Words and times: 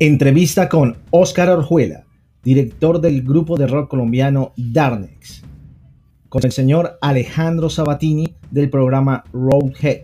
Entrevista 0.00 0.68
con 0.68 0.96
Óscar 1.10 1.50
Orjuela, 1.50 2.04
director 2.44 3.00
del 3.00 3.24
grupo 3.24 3.56
de 3.56 3.66
rock 3.66 3.90
colombiano 3.90 4.52
Darnex, 4.56 5.42
con 6.28 6.44
el 6.44 6.52
señor 6.52 6.98
Alejandro 7.00 7.68
Sabatini 7.68 8.32
del 8.52 8.70
programa 8.70 9.24
Roadhead, 9.32 10.02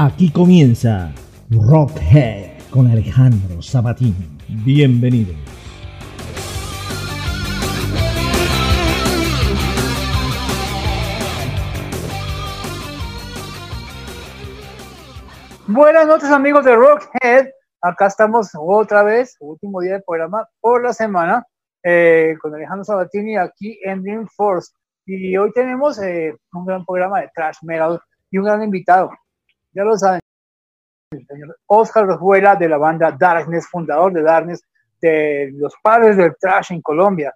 Aquí 0.02 0.32
comienza 0.32 1.12
Rockhead 1.50 2.70
con 2.70 2.90
Alejandro 2.90 3.60
Sabatini. 3.60 4.38
Bienvenido. 4.64 5.34
Buenas 15.66 16.06
noches 16.06 16.30
amigos 16.30 16.64
de 16.64 16.76
Rockhead. 16.76 17.50
Acá 17.82 18.06
estamos 18.06 18.52
otra 18.58 19.02
vez, 19.02 19.36
último 19.40 19.82
día 19.82 19.92
del 19.92 20.02
programa 20.02 20.48
por 20.62 20.82
la 20.82 20.94
semana, 20.94 21.44
eh, 21.82 22.38
con 22.40 22.54
Alejandro 22.54 22.84
Sabatini 22.84 23.36
aquí 23.36 23.78
en 23.84 24.02
Dream 24.02 24.26
Force. 24.34 24.72
Y 25.04 25.36
hoy 25.36 25.52
tenemos 25.52 26.02
eh, 26.02 26.34
un 26.54 26.64
gran 26.64 26.86
programa 26.86 27.20
de 27.20 27.28
Trash 27.34 27.58
Metal 27.60 28.00
y 28.30 28.38
un 28.38 28.46
gran 28.46 28.62
invitado 28.62 29.10
ya 29.72 29.84
lo 29.84 29.96
saben, 29.96 30.20
el 31.10 31.26
señor 31.26 31.58
Oscar 31.66 32.06
Rojuela 32.06 32.56
de 32.56 32.68
la 32.68 32.78
banda 32.78 33.16
Darkness, 33.18 33.68
fundador 33.68 34.12
de 34.12 34.22
Darkness, 34.22 34.62
de 35.00 35.50
los 35.54 35.74
padres 35.82 36.16
del 36.16 36.36
trash 36.38 36.72
en 36.72 36.82
Colombia. 36.82 37.34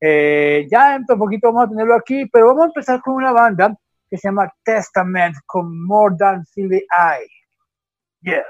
Eh, 0.00 0.66
ya 0.70 0.96
un 0.96 1.18
poquito 1.18 1.52
vamos 1.52 1.66
a 1.66 1.70
tenerlo 1.70 1.94
aquí, 1.94 2.26
pero 2.26 2.48
vamos 2.48 2.64
a 2.64 2.66
empezar 2.66 3.00
con 3.00 3.14
una 3.14 3.32
banda 3.32 3.74
que 4.08 4.16
se 4.16 4.28
llama 4.28 4.52
Testament 4.62 5.36
con 5.46 5.84
More 5.86 6.16
Than 6.18 6.44
Silly 6.46 6.84
Eye. 6.90 7.28
Yeah. 8.20 8.44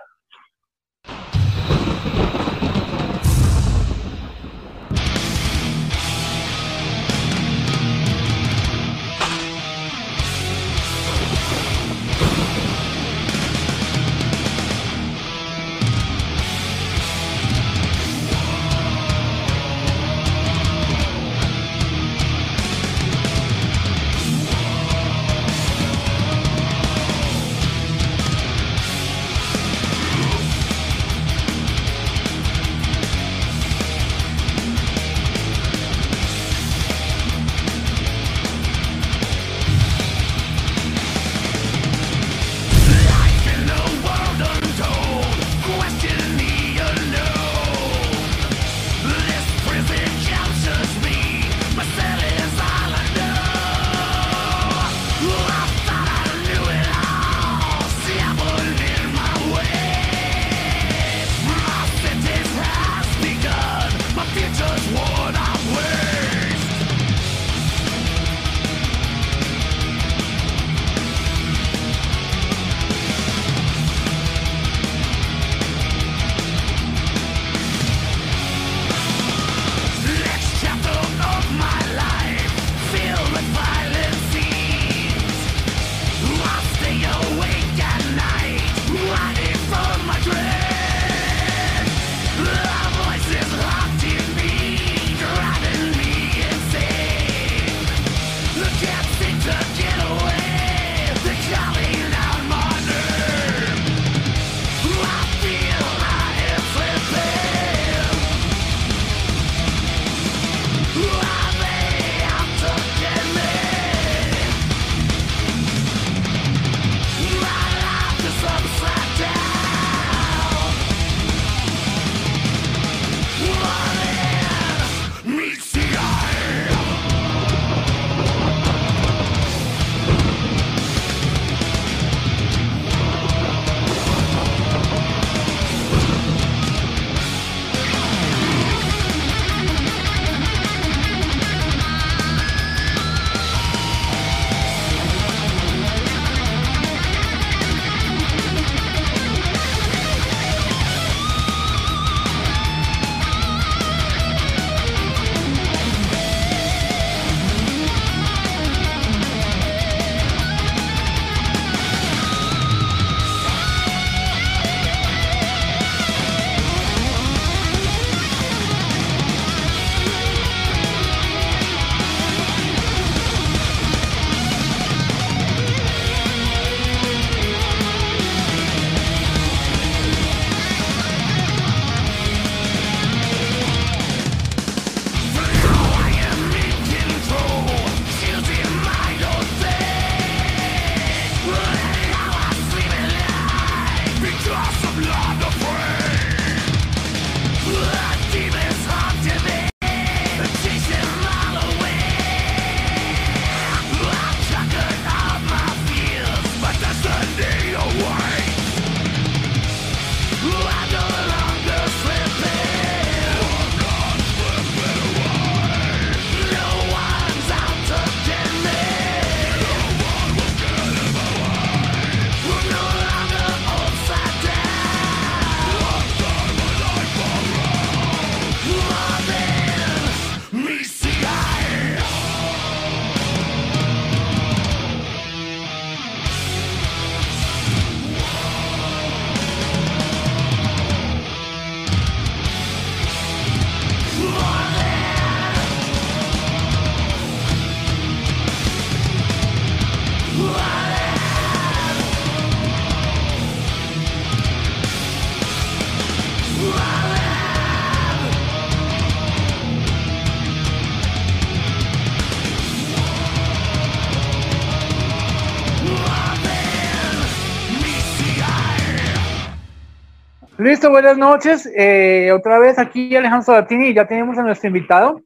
Listo, 270.65 270.89
buenas 270.89 271.19
noches. 271.19 271.71
Eh, 271.77 272.33
otra 272.33 272.59
vez 272.59 272.79
aquí 272.79 273.15
Alejandro 273.15 273.45
Sabatini 273.45 273.93
ya 273.93 274.09
tenemos 274.09 274.39
a 274.39 274.43
nuestro 274.43 274.69
invitado, 274.69 275.21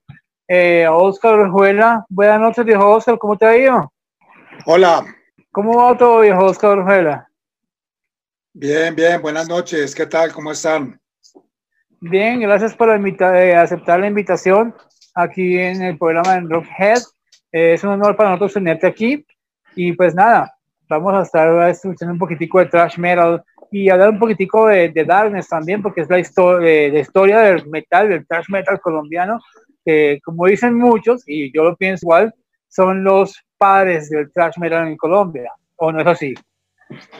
eh, 0.49 0.89
Oscar 0.91 1.35
Orjuela. 1.35 2.05
Buenas 2.09 2.41
noches, 2.41 2.65
viejo 2.65 2.91
Oscar, 2.91 3.17
¿cómo 3.19 3.39
te 3.39 3.47
ha 3.47 3.57
ido? 3.57 3.93
Hola. 4.67 5.05
¿Cómo 5.53 5.77
va 5.77 5.97
todo, 5.97 6.23
viejo 6.23 6.45
Oscar 6.45 6.79
Orjuela? 6.79 7.29
Bien, 8.53 8.97
bien, 8.97 9.23
buenas 9.23 9.49
noches. 9.49 9.95
¿Qué 9.95 10.07
tal? 10.07 10.33
¿Cómo 10.33 10.51
están? 10.51 11.01
Bien, 12.01 12.41
gracias 12.41 12.75
por 12.75 12.89
eh, 12.91 13.55
aceptar 13.55 14.01
la 14.01 14.09
invitación 14.09 14.75
aquí 15.15 15.57
en 15.57 15.83
el 15.83 15.99
programa 15.99 16.35
de 16.35 16.49
Rockhead. 16.49 17.03
Eh, 17.53 17.75
es 17.75 17.85
un 17.85 17.91
honor 17.91 18.17
para 18.17 18.31
nosotros 18.31 18.55
tenerte 18.55 18.89
aquí. 18.89 19.25
Y 19.77 19.93
pues 19.93 20.17
nada, 20.17 20.53
vamos 20.89 21.15
a 21.15 21.23
estar 21.23 21.69
escuchando 21.69 22.13
un 22.13 22.19
poquitico 22.19 22.59
de 22.59 22.67
thrash 22.67 22.99
metal 22.99 23.45
y 23.71 23.89
hablar 23.89 24.11
un 24.11 24.19
poquitico 24.19 24.67
de, 24.67 24.93
Darkness 25.07 25.49
también, 25.49 25.83
porque 25.83 26.03
es 26.03 26.11
la 26.11 26.19
historia 26.19 27.41
del 27.41 27.67
metal, 27.67 28.09
del 28.09 28.27
thrash 28.27 28.47
metal 28.49 28.81
colombiano, 28.81 29.39
que 29.85 30.19
como 30.25 30.47
dicen 30.47 30.75
muchos, 30.75 31.23
y 31.27 31.53
yo 31.53 31.65
lo 31.65 31.77
pienso 31.77 32.07
igual, 32.07 32.35
son 32.69 33.05
los 33.05 33.43
padres 33.57 34.11
del 34.11 34.31
thrash 34.33 34.59
metal 34.59 34.89
en 34.89 34.97
Colombia, 34.97 35.51
¿o 35.77 35.93
no 35.93 36.01
es 36.01 36.07
así? 36.07 36.35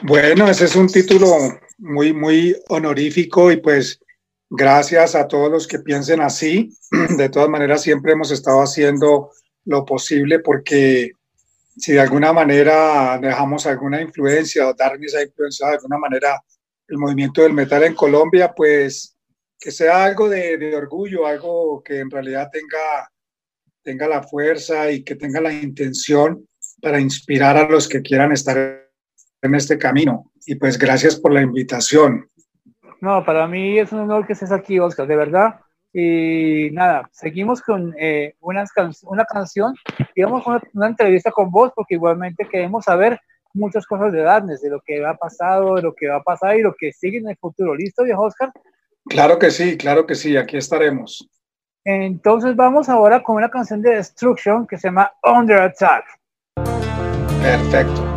Bueno, 0.03 0.47
ese 0.49 0.65
es 0.65 0.75
un 0.75 0.87
título 0.87 1.27
muy, 1.77 2.13
muy 2.13 2.55
honorífico 2.69 3.51
y 3.51 3.57
pues 3.57 3.99
gracias 4.49 5.15
a 5.15 5.27
todos 5.27 5.51
los 5.51 5.67
que 5.67 5.79
piensen 5.79 6.21
así. 6.21 6.73
De 7.17 7.29
todas 7.29 7.49
maneras, 7.49 7.81
siempre 7.81 8.13
hemos 8.13 8.31
estado 8.31 8.61
haciendo 8.61 9.31
lo 9.65 9.85
posible 9.85 10.39
porque 10.39 11.11
si 11.79 11.93
de 11.93 12.01
alguna 12.01 12.33
manera 12.33 13.17
dejamos 13.21 13.65
alguna 13.65 14.01
influencia 14.01 14.67
o 14.67 14.73
darnos 14.73 15.07
esa 15.07 15.23
influencia 15.23 15.67
de 15.67 15.73
alguna 15.75 15.97
manera 15.97 16.41
el 16.87 16.97
movimiento 16.97 17.41
del 17.41 17.53
metal 17.53 17.83
en 17.83 17.95
Colombia, 17.95 18.51
pues 18.53 19.15
que 19.59 19.71
sea 19.71 20.03
algo 20.03 20.27
de, 20.27 20.75
orgullo, 20.75 21.25
algo 21.25 21.81
que 21.83 21.99
en 21.99 22.09
realidad 22.09 22.49
tenga, 22.51 23.11
tenga 23.83 24.07
la 24.07 24.23
fuerza 24.23 24.91
y 24.91 25.03
que 25.03 25.15
tenga 25.15 25.39
la 25.39 25.53
intención 25.53 26.47
para 26.81 26.99
inspirar 26.99 27.57
a 27.57 27.69
los 27.69 27.87
que 27.87 28.01
quieran 28.01 28.31
estar 28.31 28.89
en 29.41 29.55
este 29.55 29.77
camino. 29.77 30.31
Y 30.45 30.55
pues 30.55 30.77
gracias 30.77 31.17
por 31.17 31.33
la 31.33 31.41
invitación. 31.41 32.29
No, 33.01 33.23
para 33.23 33.47
mí 33.47 33.79
es 33.79 33.91
un 33.91 33.99
honor 33.99 34.25
que 34.25 34.33
estés 34.33 34.51
aquí, 34.51 34.79
Oscar, 34.79 35.07
de 35.07 35.15
verdad. 35.15 35.59
Y 35.91 36.69
nada, 36.71 37.09
seguimos 37.11 37.61
con 37.61 37.95
eh, 37.99 38.35
una, 38.41 38.63
una 39.03 39.25
canción, 39.25 39.73
digamos 40.15 40.45
una, 40.45 40.61
una, 40.73 40.87
entrevista 40.87 41.31
con 41.31 41.49
vos, 41.49 41.71
porque 41.75 41.95
igualmente 41.95 42.47
queremos 42.47 42.85
saber 42.85 43.19
muchas 43.53 43.87
cosas 43.87 44.11
de 44.13 44.21
Darnes, 44.21 44.61
de 44.61 44.69
lo 44.69 44.81
que 44.81 45.03
ha 45.03 45.15
pasado, 45.15 45.75
de 45.75 45.81
lo 45.81 45.95
que 45.95 46.07
va 46.07 46.17
a 46.17 46.23
pasar 46.23 46.57
y 46.57 46.61
lo 46.61 46.75
que 46.75 46.91
sigue 46.91 47.17
en 47.17 47.29
el 47.29 47.37
futuro. 47.37 47.75
¿Listo, 47.75 48.03
viejo 48.03 48.23
Oscar? 48.23 48.51
Claro 49.05 49.39
que 49.39 49.49
sí, 49.49 49.77
claro 49.77 50.05
que 50.05 50.15
sí, 50.15 50.37
aquí 50.37 50.57
estaremos. 50.57 51.27
Entonces 51.83 52.55
vamos 52.55 52.89
ahora 52.89 53.23
con 53.23 53.37
una 53.37 53.49
canción 53.49 53.81
de 53.81 53.95
Destruction 53.95 54.67
que 54.67 54.77
se 54.77 54.89
llama 54.89 55.11
Under 55.23 55.61
Attack. 55.61 56.05
Perfecto. 57.41 58.08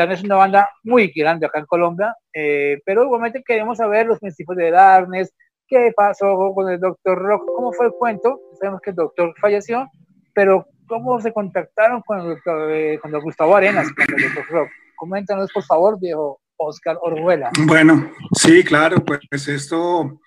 Darnes 0.00 0.18
es 0.20 0.24
una 0.24 0.36
banda 0.36 0.68
muy 0.84 1.12
grande 1.14 1.46
acá 1.46 1.58
en 1.58 1.66
Colombia, 1.66 2.14
eh, 2.32 2.80
pero 2.84 3.04
igualmente 3.04 3.42
queremos 3.44 3.78
saber 3.78 4.06
los 4.06 4.18
principios 4.18 4.56
de 4.56 4.70
Darnes, 4.70 5.34
qué 5.66 5.92
pasó 5.96 6.52
con 6.54 6.70
el 6.70 6.78
Doctor 6.78 7.18
Rock, 7.18 7.44
cómo 7.54 7.72
fue 7.72 7.86
el 7.86 7.92
cuento. 7.92 8.40
Sabemos 8.60 8.80
que 8.80 8.90
el 8.90 8.96
Doctor 8.96 9.34
falleció, 9.40 9.88
pero 10.34 10.66
cómo 10.86 11.20
se 11.20 11.32
contactaron 11.32 12.02
con 12.02 12.20
el, 12.20 12.38
eh, 12.70 13.00
Gustavo 13.22 13.56
Arenas, 13.56 13.88
con 13.92 14.04
el 14.16 14.22
Doctor 14.22 14.46
Rock. 14.50 14.68
Coméntanos, 14.96 15.52
por 15.52 15.64
favor, 15.64 15.98
viejo 16.00 16.40
Oscar 16.56 16.96
Orjuela. 17.00 17.50
Bueno, 17.66 18.10
sí, 18.32 18.64
claro, 18.64 19.04
pues 19.04 19.48
esto 19.48 20.20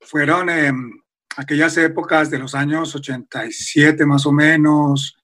fueron 0.00 0.48
em, 0.48 0.90
aquellas 1.36 1.76
épocas 1.76 2.30
de 2.30 2.38
los 2.38 2.54
años 2.54 2.94
87 2.94 4.04
más 4.06 4.26
o 4.26 4.32
menos, 4.32 5.16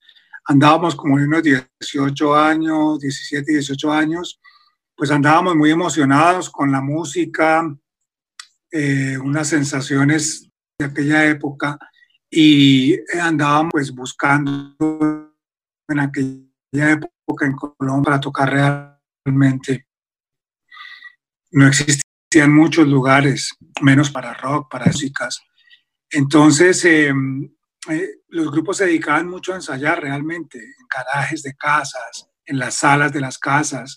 andábamos 0.46 0.94
como 0.94 1.14
unos 1.14 1.42
18 1.42 2.34
años, 2.34 3.00
17, 3.00 3.52
18 3.52 3.92
años, 3.92 4.40
pues 4.96 5.10
andábamos 5.10 5.56
muy 5.56 5.70
emocionados 5.70 6.50
con 6.50 6.70
la 6.70 6.80
música, 6.80 7.64
eh, 8.70 9.18
unas 9.18 9.48
sensaciones 9.48 10.48
de 10.78 10.86
aquella 10.86 11.26
época 11.26 11.78
y 12.30 12.96
andábamos 13.18 13.70
pues 13.72 13.94
buscando 13.94 14.76
en 15.88 15.98
aquella 16.00 16.90
época 16.92 17.46
en 17.46 17.52
Colombia 17.52 18.04
para 18.04 18.20
tocar 18.20 18.50
realmente. 19.24 19.86
No 21.52 21.68
existían 21.68 22.52
muchos 22.52 22.88
lugares, 22.88 23.56
menos 23.80 24.10
para 24.10 24.34
rock, 24.34 24.70
para 24.70 24.86
músicas. 24.86 25.40
Entonces, 26.10 26.84
em, 26.84 27.48
eh, 27.88 28.08
los 28.34 28.50
grupos 28.50 28.78
se 28.78 28.86
dedicaban 28.86 29.28
mucho 29.28 29.52
a 29.52 29.56
ensayar 29.56 30.02
realmente, 30.02 30.58
en 30.58 30.86
garajes 30.92 31.42
de 31.44 31.54
casas, 31.54 32.28
en 32.44 32.58
las 32.58 32.74
salas 32.74 33.12
de 33.12 33.20
las 33.20 33.38
casas. 33.38 33.96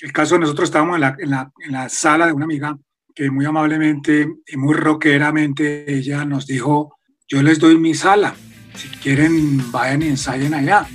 El 0.00 0.12
caso 0.12 0.34
de 0.34 0.40
nosotros 0.40 0.68
estábamos 0.68 1.00
en 1.18 1.30
la, 1.30 1.88
sala 1.88 2.26
de 2.26 2.32
una 2.32 2.44
amiga 2.44 2.76
que 3.14 3.30
muy 3.30 3.46
amablemente 3.46 4.28
y 4.46 4.56
muy 4.56 4.74
rockeramente 4.74 5.90
ella 5.90 6.24
nos 6.24 6.46
dijo, 6.46 6.98
yo 7.28 7.42
les 7.42 7.60
doy 7.60 7.78
mi 7.78 7.94
sala, 7.94 8.34
si 8.74 8.88
quieren 8.88 9.70
vayan 9.70 10.02
y 10.02 10.08
ensayen 10.08 10.52
allá. 10.52 10.86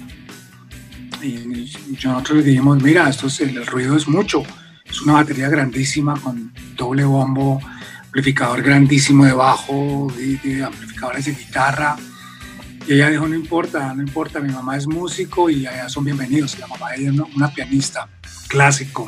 Y 1.24 1.72
nosotros 2.04 2.40
le 2.40 2.44
dijimos, 2.44 2.84
mira, 2.84 3.10
esto 3.10 3.28
es, 3.28 3.40
el 3.40 3.66
ruido 3.66 3.96
es 3.96 4.08
mucho, 4.08 4.44
es 4.84 5.02
una 5.02 5.14
batería 5.14 5.48
grandísima 5.48 6.20
con 6.20 6.54
doble 6.76 7.06
bombo, 7.06 7.62
amplificador 8.04 8.62
grandísimo 8.62 9.24
de 9.26 9.32
bajo, 9.32 10.10
amplificadores 10.10 11.26
de 11.26 11.32
guitarra. 11.32 11.96
Y 12.88 12.94
ella 12.94 13.10
dijo, 13.10 13.28
no 13.28 13.36
importa, 13.36 13.94
no 13.94 14.02
importa, 14.02 14.40
mi 14.40 14.52
mamá 14.52 14.76
es 14.76 14.88
músico 14.88 15.50
y 15.50 15.66
allá 15.66 15.88
son 15.88 16.04
bienvenidos. 16.04 16.58
La 16.60 16.68
mamá 16.68 16.92
de 16.92 17.02
ella 17.02 17.12
es 17.12 17.36
una 17.36 17.54
pianista 17.54 18.10
clásico. 18.48 19.08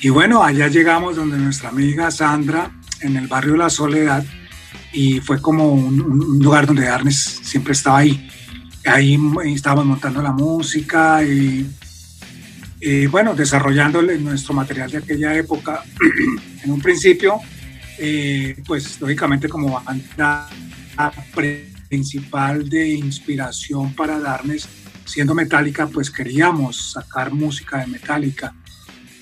Y 0.00 0.08
bueno, 0.08 0.42
allá 0.42 0.68
llegamos 0.68 1.16
donde 1.16 1.38
nuestra 1.38 1.68
amiga 1.68 2.10
Sandra, 2.10 2.70
en 3.00 3.16
el 3.16 3.26
barrio 3.26 3.56
La 3.56 3.70
Soledad, 3.70 4.24
y 4.92 5.20
fue 5.20 5.40
como 5.40 5.72
un, 5.72 6.38
lugar 6.42 6.66
donde 6.66 6.88
Arnes 6.88 7.40
siempre 7.42 7.72
estaba 7.72 7.98
ahí. 7.98 8.28
Ahí 8.86 9.18
estábamos 9.54 9.86
montando 9.86 10.20
la 10.22 10.32
música 10.32 11.22
y, 11.22 11.66
bueno, 13.10 13.34
desarrollando 13.34 14.02
nuestro 14.02 14.54
material 14.54 14.90
de 14.90 14.98
aquella 14.98 15.34
época. 15.36 15.82
en 16.64 16.70
un 16.70 16.80
principio, 16.80 17.38
eh, 17.98 18.56
pues 18.66 19.00
lógicamente 19.00 19.48
como 19.48 19.80
banda 19.80 20.48
principal 21.94 22.68
de 22.68 22.88
inspiración 22.88 23.94
para 23.94 24.18
Darnes, 24.18 24.68
siendo 25.04 25.32
Metallica, 25.32 25.86
pues 25.86 26.10
queríamos 26.10 26.90
sacar 26.90 27.32
música 27.32 27.78
de 27.78 27.86
Metallica. 27.86 28.52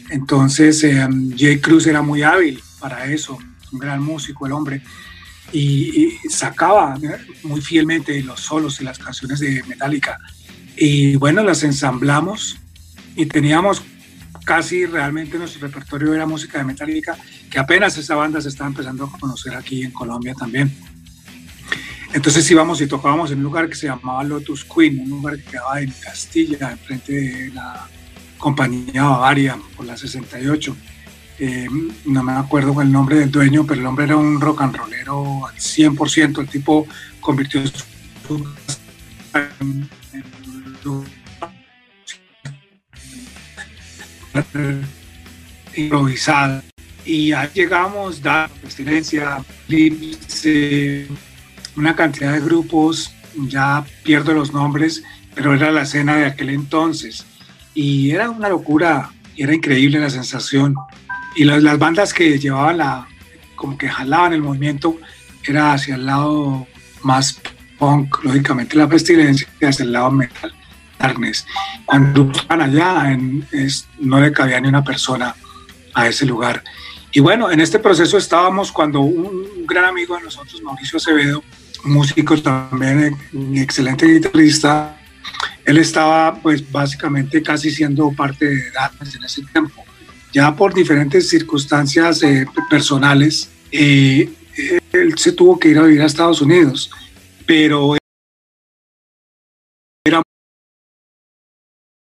Entonces, 0.09 0.83
eh, 0.85 1.07
Jay 1.37 1.59
Cruz 1.59 1.87
era 1.87 2.01
muy 2.01 2.23
hábil 2.23 2.63
para 2.81 3.05
eso, 3.13 3.37
un 3.73 3.79
gran 3.79 4.03
músico, 4.03 4.47
el 4.47 4.53
hombre 4.53 4.83
y, 5.53 6.17
sacaba 6.31 6.99
muy 7.43 7.61
fielmente 7.61 8.23
los 8.23 8.41
solos 8.41 8.81
y 8.81 8.85
las 8.85 8.99
canciones 8.99 9.41
de 9.41 9.63
Metallica. 9.65 10.19
Y 10.75 11.17
bueno, 11.17 11.43
las 11.43 11.63
ensamblamos 11.65 12.57
y 13.17 13.27
teníamos 13.27 13.83
casi 14.47 14.87
realmente 14.87 15.37
nuestro 15.37 15.69
repertorio 15.69 16.15
era 16.15 16.25
música 16.25 16.57
de 16.57 16.65
Metallica, 16.65 17.19
que 17.51 17.59
apenas 17.59 17.99
esa 17.99 18.15
banda 18.15 18.41
se 18.41 18.49
estaba 18.49 18.69
empezando 18.69 19.05
a 19.05 19.19
conocer 19.21 19.55
aquí 19.55 19.85
en 19.85 19.91
Colombia 19.91 20.35
también. 20.35 20.75
Entonces 22.13 22.51
íbamos 22.51 22.81
y 22.81 22.87
tocábamos 22.87 23.31
en 23.31 23.39
un 23.39 23.45
lugar 23.45 23.69
que 23.69 23.75
se 23.75 23.87
llamaba 23.87 24.23
Lotus 24.23 24.65
Queen, 24.65 25.01
un 25.01 25.09
lugar 25.09 25.37
que 25.39 25.45
quedaba 25.45 25.81
en 25.81 25.91
Castilla, 25.93 26.71
enfrente 26.71 27.13
de 27.13 27.51
la 27.53 27.89
compañía 28.37 29.05
Bavaria, 29.05 29.59
por 29.77 29.87
la 29.87 29.97
68. 29.97 30.77
Eh, 31.39 31.69
no 32.05 32.23
me 32.23 32.33
acuerdo 32.33 32.81
el 32.83 32.93
nombre 32.93 33.17
del 33.17 33.31
dueño, 33.31 33.65
pero 33.67 33.81
el 33.81 33.87
hombre 33.87 34.05
era 34.05 34.17
un 34.17 34.41
rock 34.41 34.61
and 34.63 34.77
rollero 34.77 35.47
al 35.47 35.55
100%. 35.55 36.41
El 36.41 36.49
tipo 36.49 36.87
convirtió 37.21 37.63
su 37.67 38.47
en, 39.35 39.89
improvisada. 45.75 46.63
Y 47.05 47.33
ahí 47.33 47.49
llegamos, 47.55 48.23
da 48.23 48.49
presidencia, 48.61 49.45
una 51.77 51.97
cantidad 51.97 52.33
de 52.33 52.41
grupos, 52.41 53.13
ya 53.49 53.85
pierdo 54.03 54.33
los 54.33 54.53
nombres, 54.53 55.03
pero 55.35 55.55
era 55.55 55.71
la 55.71 55.83
escena 55.83 56.17
de 56.17 56.27
aquel 56.27 56.51
entonces. 56.51 57.25
Y 57.75 58.11
era 58.11 58.31
una 58.31 58.49
locura, 58.49 59.11
era 59.37 59.55
increíble 59.55 59.99
la 59.99 60.11
sensación 60.11 60.75
y 61.35 61.45
las, 61.45 61.79
bandas 61.79 62.13
que 62.13 62.39
llevaban 62.39 62.79
la, 62.79 63.07
como 63.55 63.79
que 63.79 63.89
jalaban 63.89 64.33
el 64.33 64.43
movimiento, 64.43 64.99
era 65.47 65.73
hacia 65.73 65.95
el 65.95 66.07
lado 66.07 66.67
más 67.03 67.41
punk, 67.79 68.23
lógicamente 68.23 68.77
la 68.77 68.89
pestilencia, 68.89 69.49
hacia 69.63 69.85
el 69.85 69.93
lado 69.93 70.11
metal, 70.11 70.53
darkness. 70.99 71.47
Cuando 71.87 72.31
estaban 72.31 72.61
allá, 72.61 73.19
no 73.99 74.21
le 74.21 74.33
cabía 74.33 74.61
ni 74.61 74.69
una 74.69 74.85
persona 74.85 75.35
a 75.95 76.07
ese 76.07 76.27
lugar. 76.27 76.63
Y 77.13 77.21
bueno, 77.21 77.51
en 77.51 77.61
este 77.61 77.79
proceso 77.79 78.17
estábamos 78.17 78.73
cuando 78.73 79.01
un, 79.01 79.67
gran 79.67 79.85
amigo 79.85 80.17
de 80.17 80.23
nosotros, 80.23 80.63
Mauricio 80.63 80.97
Acevedo, 80.97 81.43
músico 81.85 82.41
también, 82.41 83.17
un 83.33 83.57
excelente 83.57 84.07
guitarrista, 84.07 84.99
él 85.65 85.79
estaba 85.79 86.35
pues 86.35 86.71
básicamente 86.71 87.43
casi 87.43 87.71
siendo 87.71 88.11
parte 88.13 88.47
de 88.47 88.71
Darkness 88.73 89.15
en 89.15 89.25
ese 89.25 89.43
tiempo 89.43 89.85
ya 90.33 90.57
por 90.57 90.73
diferentes 90.73 91.29
circunstancias 91.29 92.23
eh, 92.23 92.47
personales, 92.71 93.51
eh, 93.71 94.33
él 94.93 95.19
se 95.19 95.33
tuvo 95.33 95.59
que 95.59 95.69
ir 95.69 95.79
a 95.79 95.83
vivir 95.83 96.03
a 96.03 96.07
Estados 96.07 96.41
Unidos, 96.41 96.91
pero 97.47 97.97
era 100.05 100.23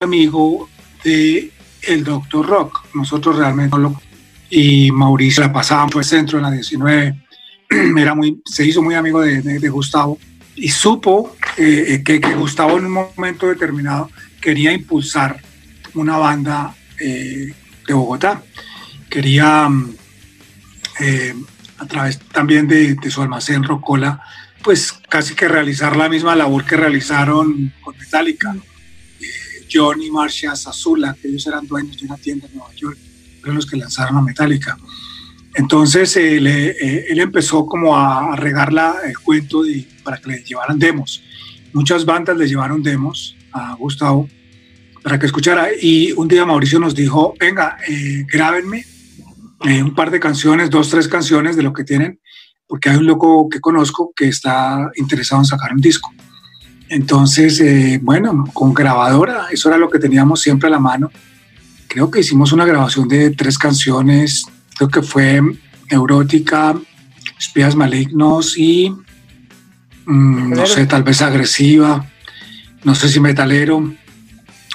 amigo 0.01 0.69
de 1.03 1.51
el 1.81 2.03
Doctor 2.03 2.45
Rock. 2.45 2.85
Nosotros 2.93 3.35
realmente 3.37 3.75
no 3.75 3.89
lo... 3.89 4.01
Y 4.49 4.91
Mauricio 4.91 5.43
la 5.43 5.53
pasaba 5.53 5.87
por 5.87 6.01
el 6.01 6.07
centro 6.07 6.37
en 6.37 6.43
la 6.43 6.51
19. 6.51 7.25
Era 7.97 8.15
muy, 8.15 8.41
se 8.45 8.65
hizo 8.65 8.81
muy 8.81 8.95
amigo 8.95 9.21
de, 9.21 9.41
de, 9.41 9.69
Gustavo 9.69 10.19
y 10.55 10.69
supo 10.69 11.35
eh, 11.57 12.03
que, 12.03 12.19
Gustavo 12.35 12.77
en 12.77 12.85
un 12.85 12.91
momento 12.91 13.47
determinado 13.47 14.09
quería 14.41 14.73
impulsar 14.73 15.41
una 15.93 16.17
banda 16.17 16.75
eh, 16.99 17.53
de 17.87 17.93
Bogotá. 17.93 18.43
Quería, 19.09 19.69
mm, 19.69 19.95
eh, 20.99 21.35
a 21.77 21.85
través 21.85 22.19
también 22.19 22.67
de, 22.67 22.97
su 23.09 23.21
almacén 23.21 23.63
Rocola, 23.63 24.21
pues 24.63 24.93
casi 25.09 25.33
que 25.33 25.47
realizar 25.47 25.95
la 25.95 26.09
misma 26.09 26.35
labor 26.35 26.65
que 26.65 26.77
realizaron 26.77 27.73
con 27.81 27.97
Metallica. 27.97 28.55
Eh, 29.19 29.67
John 29.71 30.01
y 30.01 30.11
Marcia 30.11 30.55
Zazula, 30.55 31.15
que 31.19 31.27
ellos 31.27 31.47
eran 31.47 31.67
dueños 31.67 31.99
de 31.99 32.05
una 32.05 32.17
tienda 32.17 32.47
en 32.47 32.55
Nueva 32.55 32.73
York, 32.75 32.97
fueron 33.39 33.55
los 33.55 33.65
que 33.65 33.77
lanzaron 33.77 34.17
a 34.17 34.21
Metallica. 34.21 34.77
Entonces 35.55 36.15
eh, 36.17 37.05
él 37.09 37.19
empezó 37.19 37.65
como 37.65 37.97
a, 37.97 38.35
regar 38.35 38.71
el 39.05 39.17
cuento 39.19 39.63
para 40.03 40.17
que 40.17 40.29
le 40.29 40.43
llevaran 40.43 40.79
demos. 40.79 41.23
Muchas 41.73 42.05
bandas 42.05 42.37
le 42.37 42.47
llevaron 42.47 42.81
demos 42.81 43.35
a 43.51 43.75
Gustavo 43.75 44.27
para 45.03 45.19
que 45.19 45.25
escuchara. 45.25 45.69
Y 45.79 46.11
un 46.13 46.27
día 46.27 46.45
Mauricio 46.45 46.79
nos 46.79 46.95
dijo, 46.95 47.33
venga, 47.39 47.77
eh, 47.87 48.25
grábenme 48.31 48.85
eh, 49.63 49.83
un 49.83 49.93
par 49.93 50.11
de 50.11 50.19
canciones, 50.19 50.69
dos, 50.69 50.89
tres 50.89 51.07
canciones 51.07 51.55
de 51.55 51.63
lo 51.63 51.73
que 51.73 51.83
tienen, 51.83 52.19
porque 52.67 52.89
hay 52.89 52.97
un 52.97 53.05
loco 53.05 53.49
que 53.49 53.59
conozco 53.59 54.11
que 54.15 54.27
está 54.27 54.91
interesado 54.95 55.41
en 55.41 55.45
sacar 55.45 55.73
un 55.73 55.81
disco. 55.81 56.11
Entonces, 56.89 57.59
eh, 57.61 57.99
bueno, 58.01 58.45
con 58.53 58.73
grabadora, 58.73 59.47
eso 59.51 59.69
era 59.69 59.77
lo 59.77 59.89
que 59.89 59.99
teníamos 59.99 60.41
siempre 60.41 60.67
a 60.67 60.71
la 60.71 60.79
mano. 60.79 61.11
Creo 61.87 62.09
que 62.09 62.21
hicimos 62.21 62.51
una 62.51 62.65
grabación 62.65 63.07
de 63.07 63.31
tres 63.31 63.57
canciones, 63.57 64.45
creo 64.81 64.89
que 64.89 65.07
fue 65.07 65.41
Neurótica, 65.91 66.75
Espías 67.37 67.75
Malignos 67.75 68.57
y, 68.57 68.89
mm, 70.05 70.53
no 70.53 70.65
sé, 70.65 70.87
tal 70.87 71.03
vez 71.03 71.21
Agresiva, 71.21 72.09
no 72.83 72.95
sé 72.95 73.09
si 73.09 73.19
Metalero. 73.19 73.93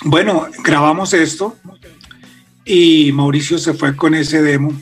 Bueno, 0.04 0.46
grabamos 0.62 1.12
esto 1.12 1.56
y 2.64 3.10
Mauricio 3.12 3.58
se 3.58 3.74
fue 3.74 3.96
con 3.96 4.14
ese 4.14 4.42
demo 4.42 4.72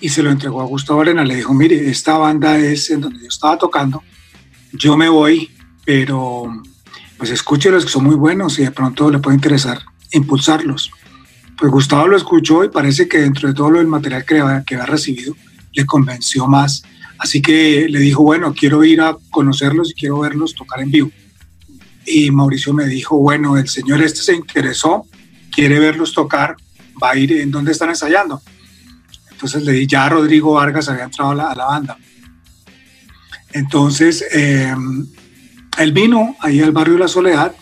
y 0.00 0.08
se 0.08 0.22
lo 0.22 0.30
entregó 0.30 0.60
a 0.60 0.66
Gustavo 0.66 1.00
Arena. 1.00 1.24
Le 1.24 1.34
dijo, 1.34 1.52
mire, 1.52 1.90
esta 1.90 2.16
banda 2.16 2.56
es 2.56 2.90
en 2.90 3.00
donde 3.00 3.22
yo 3.22 3.28
estaba 3.28 3.58
tocando, 3.58 4.04
yo 4.72 4.96
me 4.96 5.08
voy, 5.08 5.50
pero 5.84 6.62
pues 7.18 7.30
escúchelos 7.30 7.84
que 7.84 7.90
son 7.90 8.04
muy 8.04 8.14
buenos 8.14 8.58
y 8.60 8.62
de 8.62 8.70
pronto 8.70 9.10
le 9.10 9.18
puede 9.18 9.34
interesar 9.34 9.80
impulsarlos. 10.12 10.92
Pues 11.60 11.70
Gustavo 11.70 12.08
lo 12.08 12.16
escuchó 12.16 12.64
y 12.64 12.70
parece 12.70 13.06
que 13.06 13.18
dentro 13.18 13.48
de 13.48 13.54
todo 13.54 13.72
del 13.72 13.86
material 13.86 14.24
que 14.24 14.42
que 14.66 14.74
había 14.74 14.86
recibido 14.86 15.36
le 15.72 15.86
convenció 15.86 16.48
más. 16.48 16.82
Así 17.18 17.42
que 17.42 17.86
le 17.88 18.00
dijo, 18.00 18.22
bueno, 18.22 18.54
quiero 18.54 18.82
ir 18.82 19.02
a 19.02 19.16
conocerlos 19.30 19.90
y 19.90 19.94
quiero 19.94 20.20
verlos 20.20 20.54
tocar 20.54 20.80
en 20.80 20.90
vivo 20.90 21.10
y 22.10 22.30
Mauricio 22.30 22.72
me 22.72 22.86
dijo, 22.86 23.16
bueno, 23.18 23.56
el 23.56 23.68
señor 23.68 24.02
este 24.02 24.20
se 24.20 24.34
interesó, 24.34 25.06
quiere 25.52 25.78
verlos 25.78 26.12
tocar, 26.12 26.56
va 27.02 27.10
a 27.10 27.16
ir 27.16 27.32
en 27.32 27.50
dónde 27.50 27.72
están 27.72 27.90
ensayando. 27.90 28.42
Entonces 29.30 29.62
le 29.62 29.72
di, 29.72 29.86
ya 29.86 30.08
Rodrigo 30.08 30.54
Vargas 30.54 30.88
había 30.88 31.04
entrado 31.04 31.30
a 31.30 31.54
la, 31.54 31.64
banda. 31.64 31.96
Entonces, 33.52 34.24
em, 34.32 35.06
él 35.78 35.92
vino 35.92 36.36
ahí 36.40 36.60
al 36.60 36.72
barrio 36.72 36.98
La 36.98 37.08
Soledad 37.08 37.54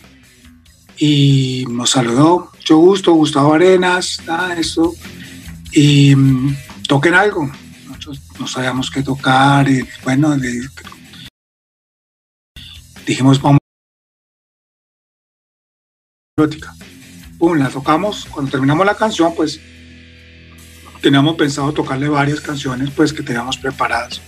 y 0.97 1.65
nos 1.69 1.91
saludó, 1.91 2.51
mucho 2.69 2.87
gusto, 2.87 3.13
Gustavo 3.15 3.55
Arenas, 3.55 4.21
eso, 4.59 4.95
y 5.73 6.15
mm, 6.15 6.55
toquen 6.87 7.15
algo. 7.15 7.51
Nosotros 7.87 8.21
no 8.39 8.47
sabíamos 8.47 8.91
qué 8.91 9.03
tocar, 9.03 9.67
y 9.71 9.89
bueno, 10.05 10.37
dijimos, 13.07 13.41
vamos 13.41 13.59
Pum, 17.39 17.57
la 17.57 17.71
tocamos. 17.71 18.27
Cuando 18.27 18.51
terminamos 18.51 18.85
la 18.85 18.95
canción, 18.95 19.35
pues 19.35 19.59
teníamos 21.01 21.37
pensado 21.37 21.73
tocarle 21.73 22.09
varias 22.11 22.41
canciones 22.43 22.91
pues 22.91 23.15
que 23.15 23.23
teníamos 23.23 23.57
preparadas. 23.57 24.21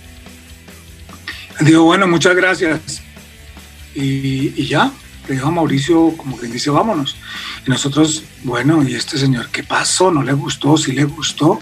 Digo, 1.59 1.83
bueno, 1.83 2.07
muchas 2.07 2.35
gracias. 2.35 3.03
Y, 3.93 4.65
ya, 4.65 4.91
le 5.27 5.35
dijo 5.35 5.47
a 5.47 5.51
Mauricio, 5.51 6.15
como 6.17 6.37
quien 6.37 6.51
dice, 6.51 6.69
vámonos. 6.69 7.15
Y 7.65 7.69
nosotros, 7.69 8.23
bueno, 8.43 8.83
¿y 8.83 8.95
este 8.95 9.17
señor 9.17 9.49
qué 9.49 9.63
pasó? 9.63 10.11
¿No 10.11 10.23
le 10.23 10.33
gustó? 10.33 10.77
¿Sí 10.77 10.91
le 10.91 11.05
gustó? 11.05 11.59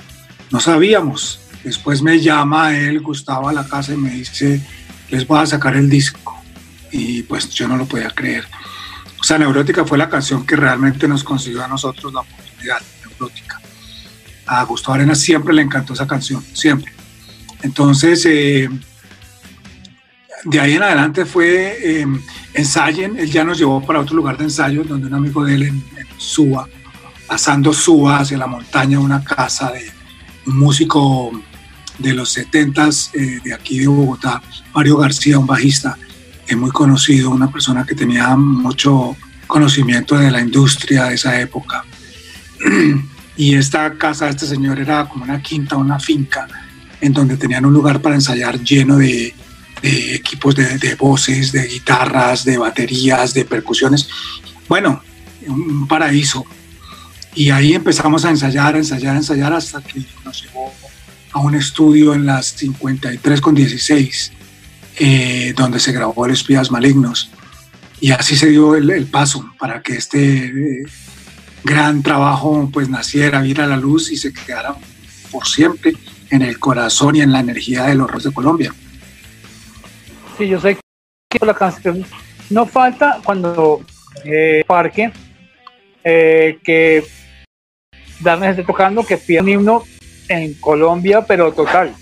No 0.51 0.59
sabíamos. 0.59 1.39
Después 1.63 2.01
me 2.01 2.19
llama 2.19 2.77
él, 2.77 3.01
Gustavo, 3.01 3.49
a 3.49 3.53
la 3.53 3.67
casa 3.67 3.93
y 3.93 3.97
me 3.97 4.11
dice, 4.11 4.61
les 5.09 5.27
voy 5.27 5.39
a 5.39 5.45
sacar 5.45 5.75
el 5.75 5.89
disco. 5.89 6.41
Y 6.91 7.23
pues 7.23 7.49
yo 7.49 7.67
no 7.67 7.77
lo 7.77 7.85
podía 7.85 8.09
creer. 8.09 8.45
O 9.19 9.23
sea, 9.23 9.37
Neurótica 9.37 9.85
fue 9.85 9.97
la 9.97 10.09
canción 10.09 10.45
que 10.45 10.55
realmente 10.55 11.07
nos 11.07 11.23
consiguió 11.23 11.63
a 11.63 11.67
nosotros 11.67 12.13
la 12.13 12.21
oportunidad, 12.21 12.81
Neurótica. 13.05 13.59
A 14.47 14.63
Gustavo 14.63 14.95
Arenas 14.95 15.19
siempre 15.19 15.53
le 15.53 15.61
encantó 15.61 15.93
esa 15.93 16.07
canción, 16.07 16.43
siempre. 16.53 16.93
Entonces, 17.61 18.25
eh, 18.25 18.69
de 20.46 20.60
ahí 20.60 20.74
en 20.74 20.84
adelante 20.84 21.25
fue 21.25 21.77
eh, 21.81 22.08
ensayen, 22.53 23.17
él 23.17 23.29
ya 23.29 23.43
nos 23.43 23.58
llevó 23.58 23.86
para 23.86 24.00
otro 24.00 24.15
lugar 24.15 24.38
de 24.38 24.46
ensayo, 24.46 24.84
donde 24.84 25.08
un 25.08 25.13
amigo 25.13 25.43
de 25.43 25.55
él 25.55 25.63
en, 25.63 25.84
Suba, 26.17 26.67
pasando 27.27 27.72
Suba 27.72 28.19
hacia 28.19 28.38
la 28.38 28.48
montaña, 28.48 29.00
una 29.00 29.24
casa 29.24 29.72
de 29.72 29.89
un 30.46 30.58
músico 30.58 31.31
de 31.98 32.13
los 32.13 32.29
70 32.31 32.89
eh, 33.13 33.39
de 33.43 33.53
aquí 33.53 33.79
de 33.79 33.88
Bogotá, 33.88 34.41
Mario 34.74 34.98
García, 34.98 35.39
un 35.39 35.48
bajista 35.48 35.98
muy 36.58 36.72
conocido, 36.72 37.29
una 37.29 37.51
persona 37.51 37.86
que 37.86 37.93
tenía 37.93 38.36
mucho 38.36 39.15
conocimiento 39.46 40.17
de 40.17 40.31
la 40.31 40.41
industria 40.41 41.05
de 41.05 41.15
esa 41.15 41.39
época. 41.39 41.84
Y 43.38 43.55
esta 43.55 43.93
casa 43.93 44.25
de 44.25 44.31
este 44.31 44.46
señor 44.46 44.79
era 44.79 45.08
como 45.08 45.24
una 45.24 45.41
quinta, 45.41 45.77
una 45.77 45.98
finca, 45.98 46.46
en 47.00 47.13
donde 47.13 47.38
tenían 47.38 47.65
un 47.65 47.72
lugar 47.72 48.01
para 48.01 48.15
ensayar 48.15 48.60
lleno 48.60 48.98
de, 48.98 49.34
equipos 49.81 50.55
de, 50.55 50.95
voces, 50.95 51.51
de 51.51 51.67
guitarras, 51.67 52.43
de 52.45 52.57
baterías, 52.57 53.33
de 53.33 53.45
percusiones. 53.45 54.07
Bueno, 54.67 55.01
un 55.48 55.88
paraíso. 55.88 56.45
Y 57.36 57.51
ahí 57.51 57.74
empezamos 57.74 58.25
a 58.25 58.29
ensayar, 58.29 58.75
a 58.75 58.79
ensayar, 58.79 59.15
a 59.15 59.17
ensayar 59.17 59.53
hasta 59.53 59.81
que 59.81 60.03
nos 60.25 60.43
llevó 60.43 60.74
a 61.31 61.39
un 61.39 61.55
estudio 61.55 62.13
en 62.13 62.25
las 62.25 62.48
53 62.48 63.42
con 63.42 63.55
16, 63.55 64.31
eh, 64.98 65.53
donde 65.55 65.79
se 65.79 65.92
grabó 65.92 66.25
El 66.25 66.33
Espías 66.33 66.72
Malignos. 66.72 67.29
Y 68.01 68.11
así 68.11 68.35
se 68.35 68.48
dio 68.48 68.75
el, 68.75 69.05
paso 69.07 69.53
para 69.59 69.81
que 69.81 69.94
este 69.94 70.46
eh, 70.46 70.83
gran 71.63 72.01
trabajo 72.01 72.70
pues 72.72 72.89
naciera, 72.89 73.42
viera 73.42 73.68
la 73.68 73.77
luz 73.77 74.11
y 74.11 74.18
se 74.18 74.33
quedara 74.33 74.75
por 75.31 75.48
siempre 75.48 75.94
en 76.29 76.42
el 76.42 76.59
corazón 76.59 77.15
y 77.15 77.22
en 77.22 77.31
la 77.31 77.39
energía 77.39 77.83
de 77.83 77.96
los 77.96 78.24
de 78.24 78.31
Colombia. 78.31 78.74
Yo 80.47 80.59
sé 80.59 80.77
que 81.29 81.45
la 81.45 81.53
canción 81.53 82.05
no 82.49 82.65
falta 82.65 83.19
cuando 83.23 83.81
eh, 84.23 84.63
Parque 84.65 85.11
eh, 86.03 86.59
que 86.63 87.03
Darnes 88.21 88.51
esté 88.51 88.63
tocando 88.63 89.05
que 89.05 89.17
pida 89.17 89.41
un 89.41 89.49
himno 89.49 89.83
en 90.27 90.53
Colombia, 90.55 91.25
pero 91.25 91.51
total. 91.53 91.95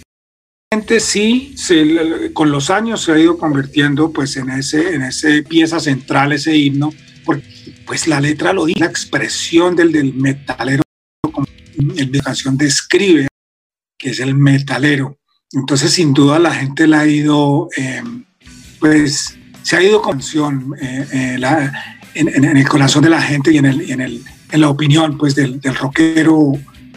Sí, 0.99 1.55
con 2.33 2.51
los 2.51 2.69
años 2.69 3.01
se 3.01 3.13
ha 3.13 3.19
ido 3.19 3.37
convirtiendo 3.37 4.11
pues 4.11 4.35
en 4.37 4.49
ese, 4.49 4.95
en 4.95 5.03
ese 5.03 5.43
pieza 5.43 5.79
central, 5.79 6.33
ese 6.33 6.55
himno, 6.55 6.93
porque 7.25 7.43
pues 7.85 8.07
la 8.07 8.19
letra 8.19 8.53
lo 8.53 8.65
dice, 8.65 8.81
la 8.81 8.87
expresión 8.87 9.75
del, 9.75 9.91
del 9.91 10.13
metalero, 10.13 10.83
como 11.31 11.47
la 11.77 12.21
canción 12.21 12.57
describe, 12.57 13.27
que 13.97 14.09
es 14.09 14.19
el 14.19 14.35
metalero. 14.35 15.17
Entonces, 15.53 15.93
sin 15.93 16.13
duda, 16.13 16.39
la 16.39 16.53
gente 16.53 16.87
la 16.87 17.01
ha 17.01 17.07
ido, 17.07 17.69
eh, 17.77 18.03
pues, 18.79 19.37
se 19.63 19.75
ha 19.75 19.83
ido 19.83 20.01
con 20.01 20.19
eh, 20.19 21.07
eh, 21.11 21.71
en, 22.13 22.57
el 22.57 22.67
corazón 22.67 23.03
de 23.03 23.09
la 23.09 23.21
gente 23.21 23.51
y 23.51 23.57
en, 23.57 23.65
el, 23.65 23.91
en, 23.91 24.01
el, 24.01 24.23
en 24.51 24.61
la 24.61 24.69
opinión, 24.69 25.17
pues, 25.17 25.35
del, 25.35 25.59
del, 25.59 25.75
rockero 25.75 26.53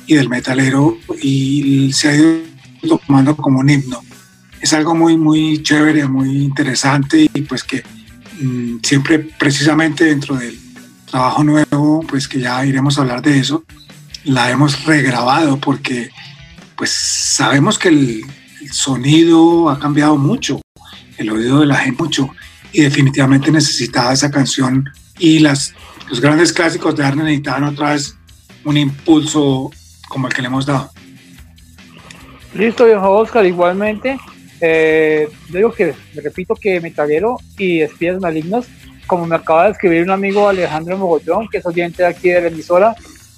y 0.06 0.14
del 0.14 0.28
metalero, 0.28 0.98
y 1.20 1.92
se 1.92 2.08
ha 2.08 2.16
ido 2.16 2.98
tomando 3.06 3.36
como 3.36 3.60
un 3.60 3.70
himno. 3.70 4.02
Es 4.60 4.72
algo 4.72 4.94
muy, 4.94 5.16
muy 5.16 5.62
chévere, 5.62 6.06
muy 6.06 6.42
interesante, 6.42 7.30
y 7.32 7.40
pues 7.42 7.64
que 7.64 7.82
mm, 8.40 8.78
siempre, 8.82 9.18
precisamente 9.18 10.04
dentro 10.04 10.36
del 10.36 10.58
trabajo 11.10 11.42
nuevo, 11.44 12.04
pues 12.08 12.28
que 12.28 12.40
ya 12.40 12.64
iremos 12.64 12.98
a 12.98 13.02
hablar 13.02 13.22
de 13.22 13.38
eso, 13.38 13.64
la 14.24 14.50
hemos 14.50 14.84
regrabado 14.84 15.58
porque 15.58 16.10
pues 16.76 16.90
sabemos 16.90 17.78
que 17.78 17.88
el, 17.88 18.24
sonido 18.70 19.70
ha 19.70 19.78
cambiado 19.80 20.16
mucho, 20.16 20.60
el 21.20 21.30
oído 21.30 21.60
de 21.60 21.66
la 21.66 21.76
gente 21.76 22.02
mucho 22.02 22.30
y 22.72 22.82
definitivamente 22.82 23.50
necesitaba 23.50 24.12
esa 24.12 24.30
canción 24.30 24.88
y 25.18 25.38
las, 25.38 25.74
los 26.08 26.20
grandes 26.20 26.52
clásicos 26.52 26.96
de 26.96 27.04
Arne 27.04 27.24
necesitaban 27.24 27.64
otra 27.64 27.92
vez 27.92 28.16
un 28.64 28.76
impulso 28.76 29.70
como 30.08 30.26
el 30.28 30.34
que 30.34 30.42
le 30.42 30.48
hemos 30.48 30.66
dado. 30.66 30.90
Listo, 32.54 32.84
viejo 32.84 33.10
Oscar, 33.10 33.46
igualmente. 33.46 34.18
Eh, 34.60 35.28
digo 35.48 35.72
que, 35.72 35.94
repito 36.14 36.54
que 36.54 36.80
Metalero 36.80 37.38
y 37.56 37.80
Espías 37.80 38.20
Malignos 38.20 38.66
como 39.10 39.26
me 39.26 39.34
acaba 39.34 39.64
de 39.64 39.72
escribir 39.72 40.04
un 40.04 40.10
amigo 40.10 40.48
Alejandro 40.48 40.96
Mogollón, 40.96 41.48
que 41.48 41.58
es 41.58 41.66
oyente 41.66 42.04
aquí 42.04 42.28
de 42.28 42.42
la 42.42 42.46
emisora, 42.46 42.94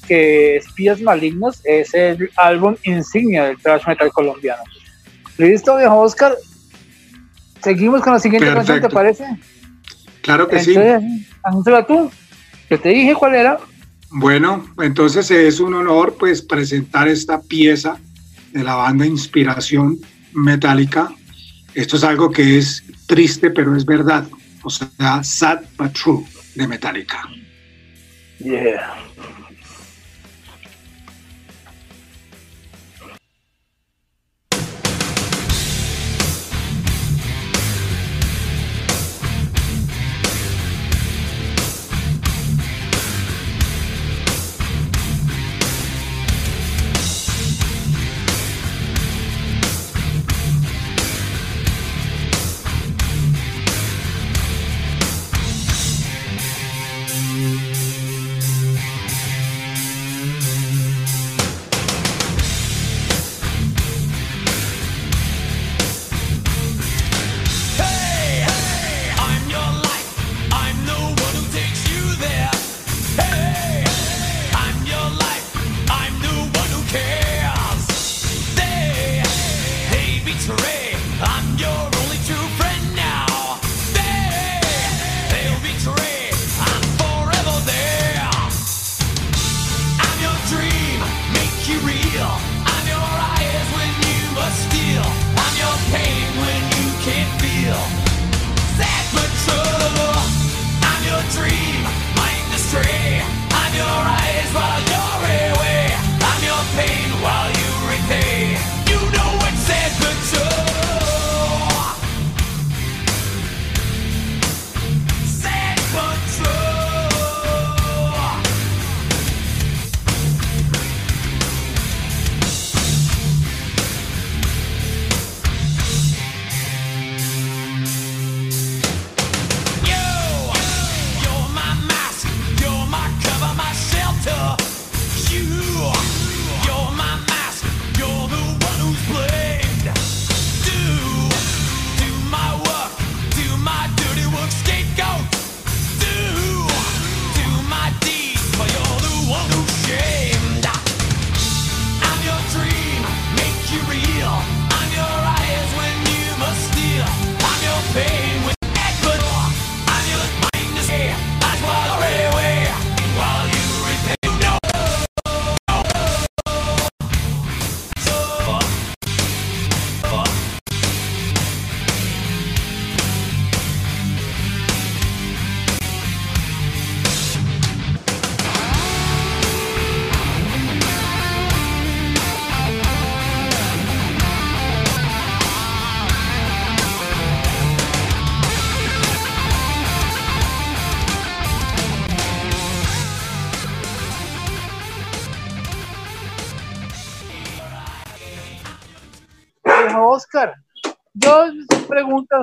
que 0.07 0.57
Espías 0.57 1.01
Malignos 1.01 1.63
es 1.65 1.95
el 1.95 2.31
álbum 2.37 2.77
insignia 2.83 3.45
del 3.45 3.57
thrash 3.57 3.87
metal 3.87 4.13
colombiano. 4.13 4.63
Listo, 5.39 5.79
viejo 5.79 5.99
Oscar. 5.99 6.37
Seguimos 7.63 8.03
con 8.03 8.15
la 8.15 8.19
siguiente 8.19 8.53
canción, 8.53 8.81
¿te 8.81 8.89
parece? 8.89 9.25
Claro 10.23 10.49
que 10.49 10.61
sí. 10.61 10.75
Anúnciala 11.43 11.87
tú. 11.87 12.11
Yo 12.71 12.81
te 12.81 12.89
dije 12.91 13.15
cuál 13.15 13.35
era. 13.35 13.59
Bueno, 14.11 14.67
entonces 14.79 15.31
es 15.31 15.61
un 15.61 15.75
honor 15.75 16.17
pues 16.19 16.43
presentar 16.43 17.09
esta 17.09 17.41
pieza 17.41 17.99
de 18.53 18.63
la 18.63 18.75
banda 18.75 19.07
Inspiración 19.07 19.99
Metálica. 20.33 21.11
Esto 21.75 21.97
es 21.97 22.05
algo 22.05 22.31
que 22.31 22.59
es 22.59 22.85
triste, 23.07 23.51
pero 23.51 23.75
es 23.75 23.85
verdad 23.85 24.27
o 24.63 24.71
sea, 24.71 25.23
Sad 25.23 25.63
But 25.77 25.93
True 25.93 26.25
de 26.55 26.67
Metallica. 26.67 27.29
Yeah. 28.39 28.95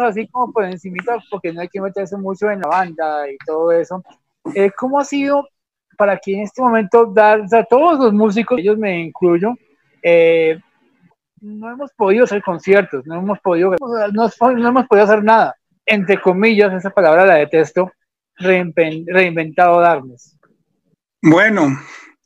Así 0.09 0.27
como 0.27 0.51
por 0.51 0.65
encima, 0.65 1.03
porque 1.29 1.53
no 1.53 1.61
hay 1.61 1.67
que 1.67 1.81
meterse 1.81 2.17
mucho 2.17 2.49
en 2.49 2.61
la 2.61 2.67
banda 2.67 3.29
y 3.29 3.37
todo 3.45 3.71
eso. 3.71 4.03
Eh, 4.53 4.71
¿Cómo 4.71 4.99
ha 4.99 5.05
sido 5.05 5.47
para 5.97 6.17
que 6.17 6.33
en 6.33 6.41
este 6.43 6.61
momento 6.61 7.05
dar, 7.07 7.41
o 7.41 7.47
sea, 7.47 7.63
todos 7.65 7.99
los 7.99 8.13
músicos, 8.13 8.59
ellos 8.59 8.77
me 8.77 8.99
incluyo, 9.01 9.53
eh, 10.01 10.57
no 11.41 11.71
hemos 11.71 11.91
podido 11.93 12.23
hacer 12.23 12.41
conciertos, 12.41 13.05
no 13.05 13.15
hemos 13.15 13.39
podido, 13.39 13.75
no, 14.13 14.29
hemos 14.67 14.87
podido 14.87 15.03
hacer 15.03 15.23
nada. 15.23 15.55
Entre 15.85 16.21
comillas, 16.21 16.73
esa 16.73 16.89
palabra 16.89 17.25
la 17.25 17.35
detesto, 17.35 17.91
reinventado 18.37 19.81
darles. 19.81 20.37
Bueno, 21.21 21.67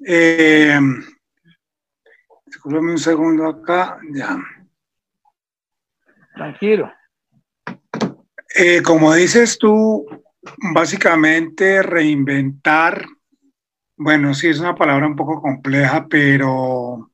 eh, 0.05 0.79
un 2.65 2.97
segundo 2.97 3.47
acá, 3.47 3.99
ya. 4.13 4.37
Tranquilo. 6.35 6.91
Eh, 8.55 8.83
como 8.83 9.13
dices 9.15 9.57
tú, 9.57 10.05
básicamente 10.75 11.81
reinventar, 11.81 13.03
bueno, 13.97 14.35
sí 14.35 14.47
es 14.47 14.59
una 14.59 14.75
palabra 14.75 15.07
un 15.07 15.15
poco 15.15 15.41
compleja, 15.41 16.07
pero 16.07 17.09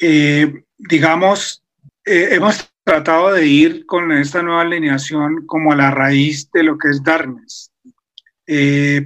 eh, 0.00 0.62
digamos, 0.78 1.64
eh, 2.04 2.28
hemos 2.32 2.70
tratado 2.84 3.32
de 3.32 3.46
ir 3.46 3.84
con 3.86 4.12
esta 4.12 4.42
nueva 4.42 4.62
alineación 4.62 5.44
como 5.46 5.72
a 5.72 5.76
la 5.76 5.90
raíz 5.90 6.48
de 6.52 6.62
lo 6.62 6.78
que 6.78 6.90
es 6.90 7.02
Darkness. 7.02 7.72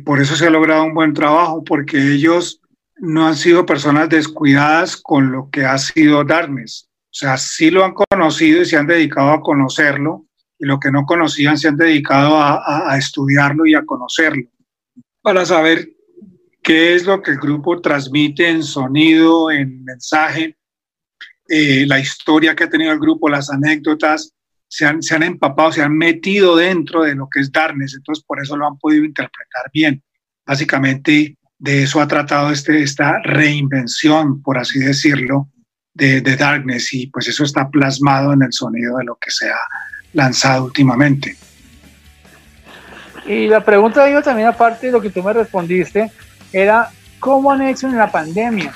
por 0.04 0.20
eso 0.20 0.36
se 0.36 0.46
ha 0.46 0.50
logrado 0.50 0.84
un 0.84 0.92
buen 0.92 1.14
trabajo, 1.14 1.64
porque 1.64 1.96
ellos 1.96 2.60
no 2.96 3.26
han 3.26 3.36
sido 3.36 3.64
personas 3.64 4.10
descuidadas 4.10 4.98
con 4.98 5.32
lo 5.32 5.48
que 5.50 5.64
ha 5.64 5.78
sido 5.78 6.24
Darkness. 6.24 6.90
O 7.06 7.14
sea, 7.14 7.38
sí 7.38 7.70
lo 7.70 7.86
han 7.86 7.94
conocido 7.94 8.60
y 8.60 8.66
se 8.66 8.76
han 8.76 8.86
dedicado 8.86 9.30
a 9.30 9.40
conocerlo, 9.40 10.26
y 10.60 10.66
lo 10.66 10.78
que 10.78 10.92
no 10.92 11.06
conocían 11.06 11.56
se 11.56 11.68
han 11.68 11.76
dedicado 11.76 12.38
a, 12.38 12.96
estudiarlo 12.98 13.64
y 13.64 13.74
a 13.74 13.84
conocerlo, 13.84 14.46
para 15.22 15.46
saber 15.46 15.88
qué 16.62 16.94
es 16.94 17.06
lo 17.06 17.22
que 17.22 17.32
el 17.32 17.38
grupo 17.38 17.80
transmite 17.80 18.48
en 18.48 18.62
sonido, 18.62 19.50
en 19.50 19.82
mensaje, 19.82 20.58
eh, 21.48 21.86
la 21.86 21.98
historia 21.98 22.54
que 22.54 22.64
ha 22.64 22.70
tenido 22.70 22.92
el 22.92 23.00
grupo, 23.00 23.30
las 23.30 23.50
anécdotas, 23.50 24.34
se 24.68 24.84
han, 24.84 25.02
se 25.02 25.16
han 25.16 25.22
empapado, 25.22 25.72
se 25.72 25.82
han 25.82 25.96
metido 25.96 26.54
dentro 26.54 27.02
de 27.02 27.14
lo 27.14 27.28
que 27.28 27.40
es 27.40 27.50
Darkness, 27.50 27.94
entonces 27.94 28.22
por 28.24 28.40
eso 28.40 28.56
lo 28.56 28.66
han 28.66 28.78
podido 28.78 29.04
interpretar 29.04 29.70
bien. 29.72 30.02
Básicamente 30.46 31.38
de 31.58 31.82
eso 31.82 32.00
ha 32.00 32.06
tratado 32.06 32.52
este, 32.52 32.82
esta 32.82 33.20
reinvención, 33.22 34.42
por 34.42 34.58
así 34.58 34.78
decirlo, 34.78 35.48
de, 35.94 36.20
Darkness 36.20 36.92
y 36.92 37.08
pues 37.08 37.28
eso 37.28 37.44
está 37.44 37.68
plasmado 37.68 38.32
en 38.32 38.42
el 38.42 38.52
sonido 38.52 38.98
de 38.98 39.04
lo 39.04 39.16
que 39.16 39.30
se 39.30 39.50
ha 39.50 39.58
lanzado 40.12 40.64
últimamente. 40.64 41.36
Y 43.26 43.46
la 43.46 43.64
pregunta 43.64 44.04
de 44.04 44.22
también, 44.22 44.48
aparte 44.48 44.86
de 44.86 44.92
lo 44.92 45.00
que 45.00 45.10
tú 45.10 45.22
me 45.22 45.32
respondiste, 45.32 46.10
era 46.52 46.90
cómo 47.20 47.52
han 47.52 47.62
hecho 47.62 47.86
en 47.86 47.96
la 47.96 48.10
pandemia, 48.10 48.72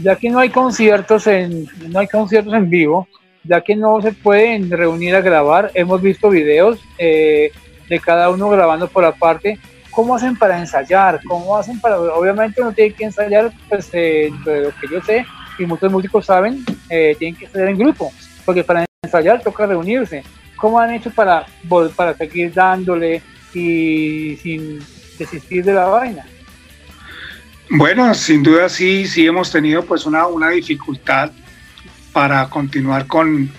ya 0.00 0.16
que 0.16 0.30
no 0.30 0.38
hay 0.38 0.50
conciertos 0.50 1.26
en, 1.26 1.66
no 1.88 1.98
hay 1.98 2.06
conciertos 2.06 2.54
en 2.54 2.70
vivo, 2.70 3.08
ya 3.42 3.60
que 3.62 3.74
no 3.74 4.00
se 4.02 4.12
pueden 4.12 4.70
reunir 4.70 5.14
a 5.16 5.20
grabar, 5.20 5.70
hemos 5.74 6.00
visto 6.02 6.28
videos 6.28 6.78
eh, 6.98 7.50
de 7.88 8.00
cada 8.00 8.30
uno 8.30 8.48
grabando 8.50 8.88
por 8.88 9.04
aparte. 9.04 9.58
¿Cómo 9.90 10.14
hacen 10.14 10.36
para 10.36 10.58
ensayar? 10.58 11.20
¿Cómo 11.26 11.56
hacen 11.56 11.80
para.? 11.80 11.98
Obviamente 11.98 12.60
uno 12.60 12.72
tiene 12.72 12.92
que 12.92 13.04
ensayar, 13.04 13.50
pues, 13.68 13.88
eh, 13.92 14.30
de 14.44 14.60
lo 14.62 14.70
que 14.70 14.88
yo 14.90 15.00
sé, 15.02 15.24
y 15.58 15.64
muchos 15.64 15.90
músicos 15.90 16.26
saben, 16.26 16.64
eh, 16.90 17.16
tienen 17.18 17.38
que 17.38 17.46
estar 17.46 17.66
en 17.66 17.78
grupo, 17.78 18.12
porque 18.44 18.62
para 18.62 18.84
ensayar 19.02 19.40
toca 19.42 19.66
reunirse. 19.66 20.22
¿Cómo 20.56 20.80
han 20.80 20.92
hecho 20.92 21.10
para, 21.10 21.46
para 21.94 22.16
seguir 22.16 22.52
dándole 22.52 23.22
y 23.54 24.36
sin 24.42 24.78
desistir 25.18 25.64
de 25.64 25.74
la 25.74 25.86
vaina? 25.86 26.24
Bueno, 27.70 28.14
sin 28.14 28.42
duda 28.42 28.68
sí, 28.68 29.06
sí 29.06 29.26
hemos 29.26 29.50
tenido 29.50 29.84
pues 29.84 30.06
una, 30.06 30.26
una 30.26 30.50
dificultad 30.50 31.30
para 32.12 32.48
continuar 32.48 33.06
con 33.06 33.50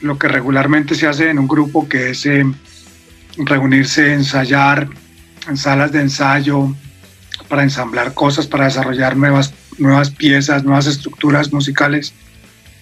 lo 0.00 0.18
que 0.18 0.28
regularmente 0.28 0.94
se 0.94 1.06
hace 1.06 1.30
en 1.30 1.38
un 1.38 1.48
grupo, 1.48 1.88
que 1.88 2.10
es 2.10 2.26
eh, 2.26 2.44
reunirse, 3.36 4.12
ensayar 4.12 4.88
en 5.48 5.56
salas 5.56 5.92
de 5.92 6.00
ensayo, 6.00 6.74
para 7.48 7.62
ensamblar 7.62 8.14
cosas, 8.14 8.46
para 8.46 8.64
desarrollar 8.64 9.16
nuevas 9.16 9.52
nuevas 9.78 10.10
piezas, 10.10 10.64
nuevas 10.64 10.86
estructuras 10.86 11.52
musicales, 11.52 12.12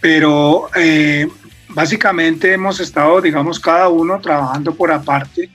pero 0.01 0.69
eh, 0.75 1.29
básicamente 1.75 2.53
hemos 2.53 2.81
estado, 2.81 3.21
digamos, 3.21 3.59
cada 3.61 3.89
uno 3.89 4.21
trabajando 4.21 4.75
por 4.75 4.91
aparte 4.91 5.51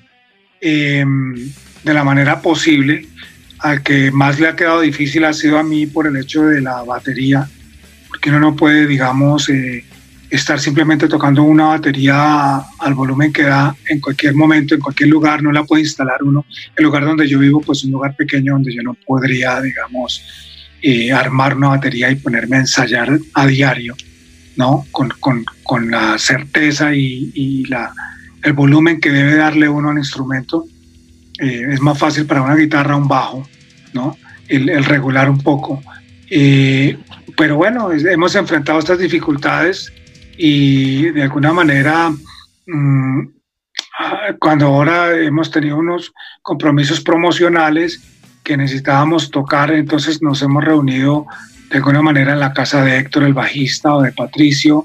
em, 0.61 1.51
de 1.83 1.93
la 1.93 2.03
manera 2.03 2.41
posible. 2.41 3.07
Al 3.59 3.81
que 3.81 4.11
más 4.11 4.39
le 4.39 4.47
ha 4.47 4.55
quedado 4.55 4.81
difícil 4.81 5.25
ha 5.25 5.33
sido 5.33 5.57
a 5.57 5.63
mí 5.63 5.87
por 5.87 6.05
el 6.07 6.17
hecho 6.17 6.43
de 6.43 6.61
la 6.61 6.83
batería, 6.83 7.47
porque 8.07 8.29
uno 8.29 8.39
no 8.39 8.55
puede, 8.55 8.85
digamos, 8.85 9.49
eh, 9.49 9.83
estar 10.29 10.59
simplemente 10.59 11.07
tocando 11.07 11.43
una 11.43 11.67
batería 11.67 12.57
al 12.79 12.93
volumen 12.93 13.31
que 13.31 13.43
da 13.43 13.75
en 13.87 13.99
cualquier 13.99 14.35
momento, 14.35 14.75
en 14.75 14.81
cualquier 14.81 15.09
lugar, 15.09 15.41
no 15.41 15.51
la 15.51 15.63
puede 15.63 15.83
instalar 15.83 16.21
uno. 16.21 16.45
El 16.75 16.83
lugar 16.83 17.05
donde 17.05 17.27
yo 17.27 17.39
vivo, 17.39 17.61
pues 17.61 17.83
un 17.83 17.91
lugar 17.91 18.15
pequeño 18.15 18.53
donde 18.53 18.73
yo 18.73 18.83
no 18.83 18.93
podría, 18.93 19.59
digamos, 19.61 20.23
eh, 20.81 21.11
armar 21.11 21.55
una 21.55 21.69
batería 21.69 22.11
y 22.11 22.15
ponerme 22.15 22.57
a 22.57 22.59
ensayar 22.61 23.17
a 23.33 23.47
diario, 23.47 23.95
¿no? 24.57 24.85
Con, 24.91 25.09
con, 25.19 25.45
con 25.63 25.89
la 25.89 26.17
certeza 26.17 26.93
y, 26.93 27.65
la, 27.65 27.93
el 28.43 28.53
volumen 28.53 28.99
que 28.99 29.11
debe 29.11 29.35
darle 29.35 29.69
uno 29.69 29.89
al 29.89 29.97
instrumento. 29.97 30.65
Eh, 31.39 31.67
es 31.71 31.79
más 31.79 31.97
fácil 31.97 32.25
para 32.25 32.41
una 32.41 32.55
guitarra 32.55 32.95
un 32.95 33.07
bajo, 33.07 33.47
¿no? 33.93 34.17
El, 34.47 34.69
el 34.69 34.83
regular 34.83 35.29
un 35.29 35.39
poco. 35.41 35.81
Eh, 36.29 36.97
pero 37.37 37.55
bueno, 37.57 37.91
hemos 37.91 38.35
enfrentado 38.35 38.79
estas 38.79 38.99
dificultades 38.99 39.93
y 40.37 41.09
de 41.11 41.23
alguna 41.23 41.53
manera, 41.53 42.11
mm, 42.65 43.21
ah, 43.99 44.33
cuando 44.39 44.67
ahora 44.67 45.15
hemos 45.15 45.51
tenido 45.51 45.77
unos 45.77 46.13
compromisos 46.41 47.01
promocionales, 47.01 48.01
que 48.43 48.57
necesitábamos 48.57 49.29
tocar, 49.29 49.71
entonces 49.71 50.21
nos 50.21 50.41
hemos 50.41 50.63
reunido 50.63 51.27
de 51.69 51.77
alguna 51.77 52.01
manera 52.01 52.33
en 52.33 52.39
la 52.39 52.53
casa 52.53 52.83
de 52.83 52.97
Héctor, 52.97 53.23
el 53.23 53.33
bajista, 53.33 53.95
o 53.95 54.01
de 54.01 54.11
Patricio, 54.11 54.83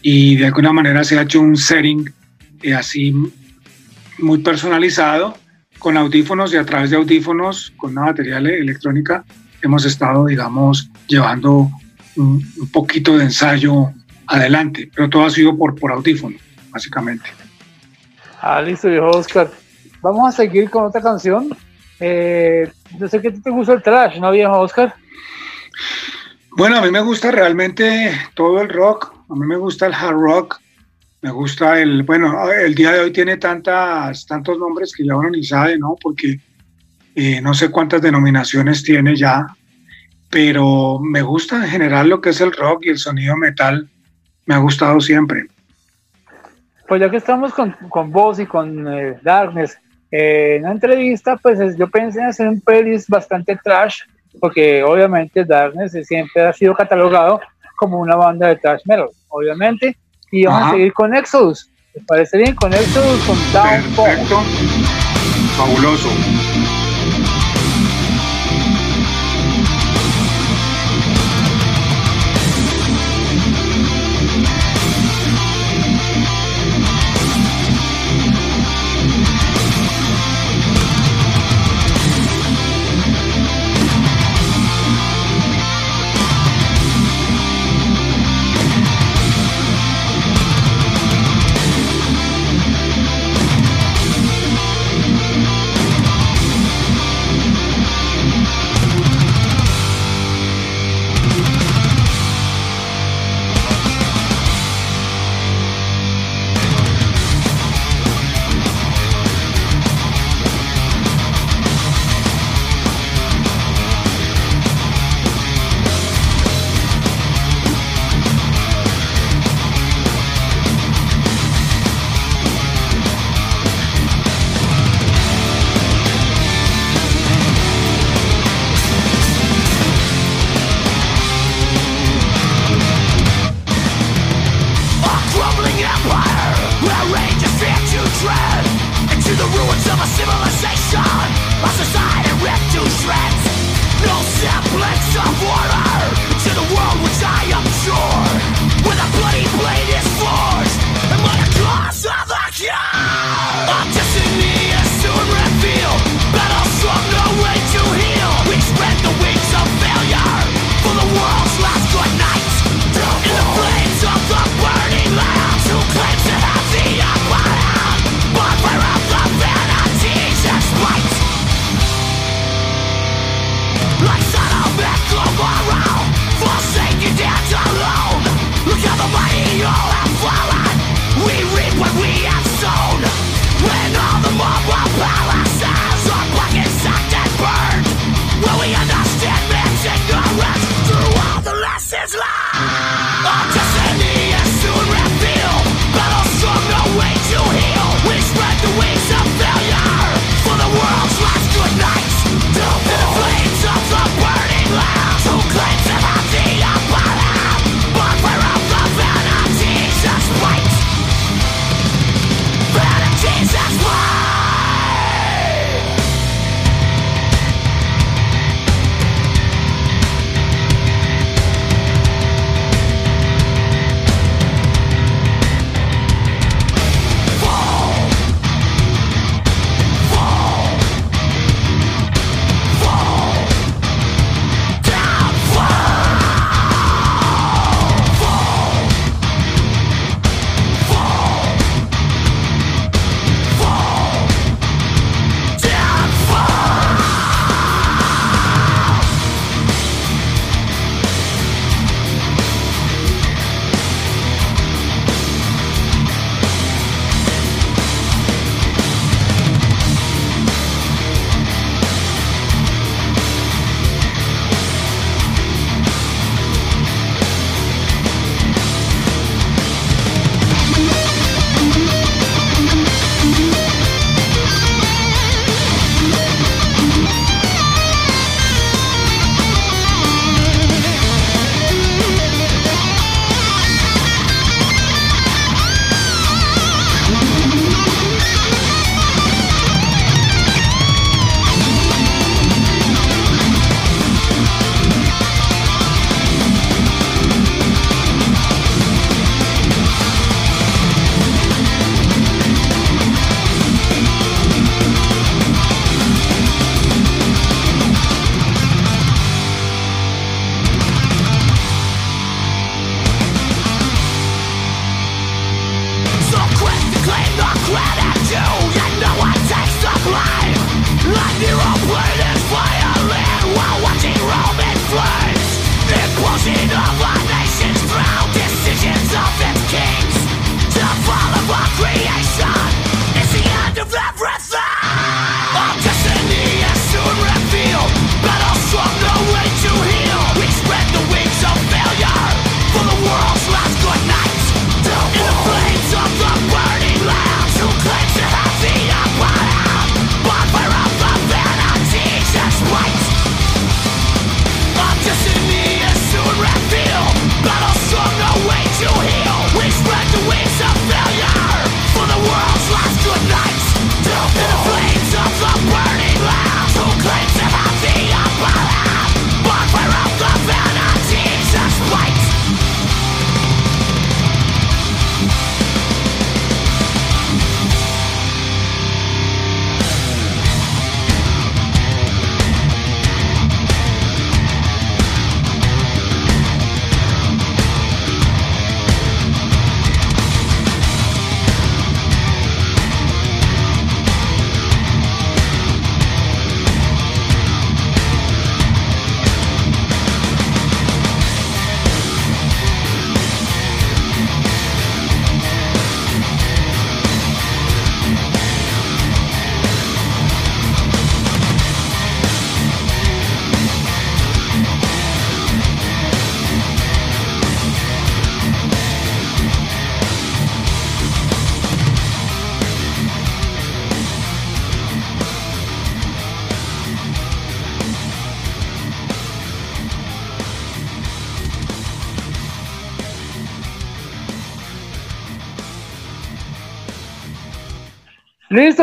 y 0.00 0.36
de 0.36 0.46
alguna 0.46 0.72
manera 0.72 1.04
se 1.04 1.18
ha 1.18 1.22
hecho 1.22 1.40
un 1.40 1.56
setting 1.56 2.12
eh, 2.62 2.74
así 2.74 3.14
muy 4.18 4.38
personalizado, 4.38 5.36
con 5.78 5.96
audífonos 5.96 6.52
y 6.54 6.56
a 6.56 6.64
través 6.64 6.90
de 6.90 6.96
audífonos, 6.96 7.72
con 7.76 7.92
una 7.92 8.06
batería 8.06 8.38
electrónica, 8.38 9.24
hemos 9.62 9.84
estado, 9.84 10.26
digamos, 10.26 10.90
llevando 11.06 11.70
un, 12.16 12.44
poquito 12.72 13.16
de 13.16 13.24
ensayo 13.24 13.92
adelante, 14.26 14.90
pero 14.94 15.08
todo 15.08 15.24
ha 15.26 15.30
sido 15.30 15.56
por, 15.56 15.74
por 15.74 15.92
audífono, 15.92 16.36
básicamente. 16.70 17.28
Ah, 18.40 18.60
listo, 18.60 18.88
viejo 18.88 19.10
Oscar. 19.10 19.50
Vamos 20.00 20.28
a 20.28 20.36
seguir 20.36 20.68
con 20.70 20.84
otra 20.84 21.00
canción 21.00 21.50
eh, 22.04 22.68
yo 22.98 23.06
sé 23.06 23.22
que 23.22 23.30
te 23.30 23.50
gusta 23.50 23.74
el 23.74 23.82
trash, 23.82 24.18
¿no, 24.18 24.32
viejo 24.32 24.58
Oscar? 24.58 24.92
Bueno, 26.54 26.76
a 26.76 26.82
mí 26.82 26.90
me 26.90 27.00
gusta 27.00 27.30
realmente 27.30 28.12
todo 28.34 28.60
el 28.60 28.68
rock, 28.68 29.14
a 29.30 29.34
mí 29.34 29.46
me 29.46 29.56
gusta 29.56 29.86
el 29.86 29.94
hard 29.94 30.16
rock, 30.16 30.60
me 31.22 31.30
gusta 31.30 31.80
el, 31.80 32.02
bueno, 32.02 32.50
el 32.50 32.74
día 32.74 32.92
de 32.92 33.00
hoy 33.00 33.10
tiene 33.10 33.38
tantas, 33.38 34.26
tantos 34.26 34.58
nombres 34.58 34.92
que 34.94 35.06
ya 35.06 35.16
uno 35.16 35.30
ni 35.30 35.42
sabe, 35.44 35.78
¿no? 35.78 35.96
Porque 36.00 36.38
eh, 37.14 37.40
no 37.40 37.54
sé 37.54 37.70
cuántas 37.70 38.02
denominaciones 38.02 38.82
tiene 38.82 39.16
ya, 39.16 39.46
pero 40.28 40.98
me 40.98 41.22
gusta 41.22 41.56
en 41.56 41.70
general 41.70 42.10
lo 42.10 42.20
que 42.20 42.30
es 42.30 42.40
el 42.42 42.52
rock 42.52 42.84
y 42.84 42.90
el 42.90 42.98
sonido 42.98 43.34
metal, 43.36 43.88
me 44.44 44.54
ha 44.54 44.58
gustado 44.58 45.00
siempre. 45.00 45.46
Pues 46.86 47.00
ya 47.00 47.10
que 47.10 47.16
estamos 47.16 47.54
con, 47.54 47.74
con 47.88 48.12
vos 48.12 48.38
y 48.38 48.44
con 48.44 48.86
eh, 48.88 49.18
Darkness, 49.22 49.78
eh, 50.10 50.56
en 50.56 50.64
la 50.64 50.72
entrevista, 50.72 51.38
pues 51.38 51.58
yo 51.78 51.88
pensé 51.88 52.20
en 52.20 52.26
hacer 52.26 52.46
un 52.46 52.60
playlist 52.60 53.08
bastante 53.08 53.58
trash, 53.64 54.02
porque 54.40 54.82
obviamente 54.82 55.44
Darkness 55.44 55.92
siempre 56.06 56.42
ha 56.42 56.52
sido 56.52 56.74
catalogado 56.74 57.40
como 57.76 57.98
una 57.98 58.16
banda 58.16 58.48
de 58.48 58.56
trash 58.56 58.82
metal, 58.84 59.08
obviamente. 59.28 59.96
Y 60.30 60.46
vamos 60.46 60.68
a 60.68 60.70
seguir 60.72 60.92
con 60.92 61.14
Exodus. 61.14 61.68
¿Les 61.94 62.04
parece 62.06 62.38
bien? 62.38 62.54
Con 62.54 62.72
Exodus, 62.72 63.20
con 63.26 63.36
Downfall. 63.52 64.04
Perfecto. 64.04 64.40
Fabuloso. 65.56 66.08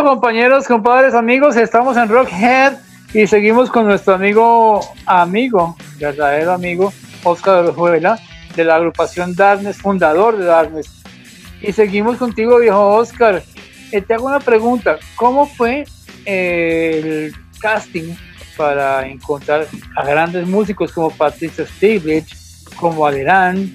Compañeros, 0.10 0.65
compadres, 0.65 1.13
amigos, 1.13 1.56
estamos 1.56 1.95
en 1.95 2.10
Rockhead 2.10 2.74
y 3.13 3.28
seguimos 3.28 3.69
con 3.69 3.86
nuestro 3.86 4.15
amigo, 4.15 4.82
amigo, 5.06 5.78
verdadero 6.00 6.54
amigo, 6.54 6.91
Oscar 7.24 7.63
Orjuela, 7.63 8.17
de 8.56 8.63
la 8.63 8.78
agrupación 8.78 9.36
Darkness, 9.36 9.78
fundador 9.78 10.36
de 10.36 10.45
Darkness. 10.45 11.04
Y 11.62 11.74
seguimos 11.74 12.17
contigo, 12.17 12.58
viejo 12.58 12.95
Oscar. 12.95 13.43
Eh, 13.91 14.02
te 14.02 14.15
hago 14.15 14.26
una 14.26 14.39
pregunta, 14.39 14.98
¿cómo 15.15 15.45
fue 15.45 15.86
el 16.26 17.32
casting 17.62 18.15
para 18.58 19.08
encontrar 19.08 19.67
a 19.95 20.04
grandes 20.04 20.48
músicos 20.48 20.91
como 20.91 21.12
Patricia 21.12 21.67
Stiglitz, 21.67 22.65
como 22.80 23.06
Alerán? 23.06 23.72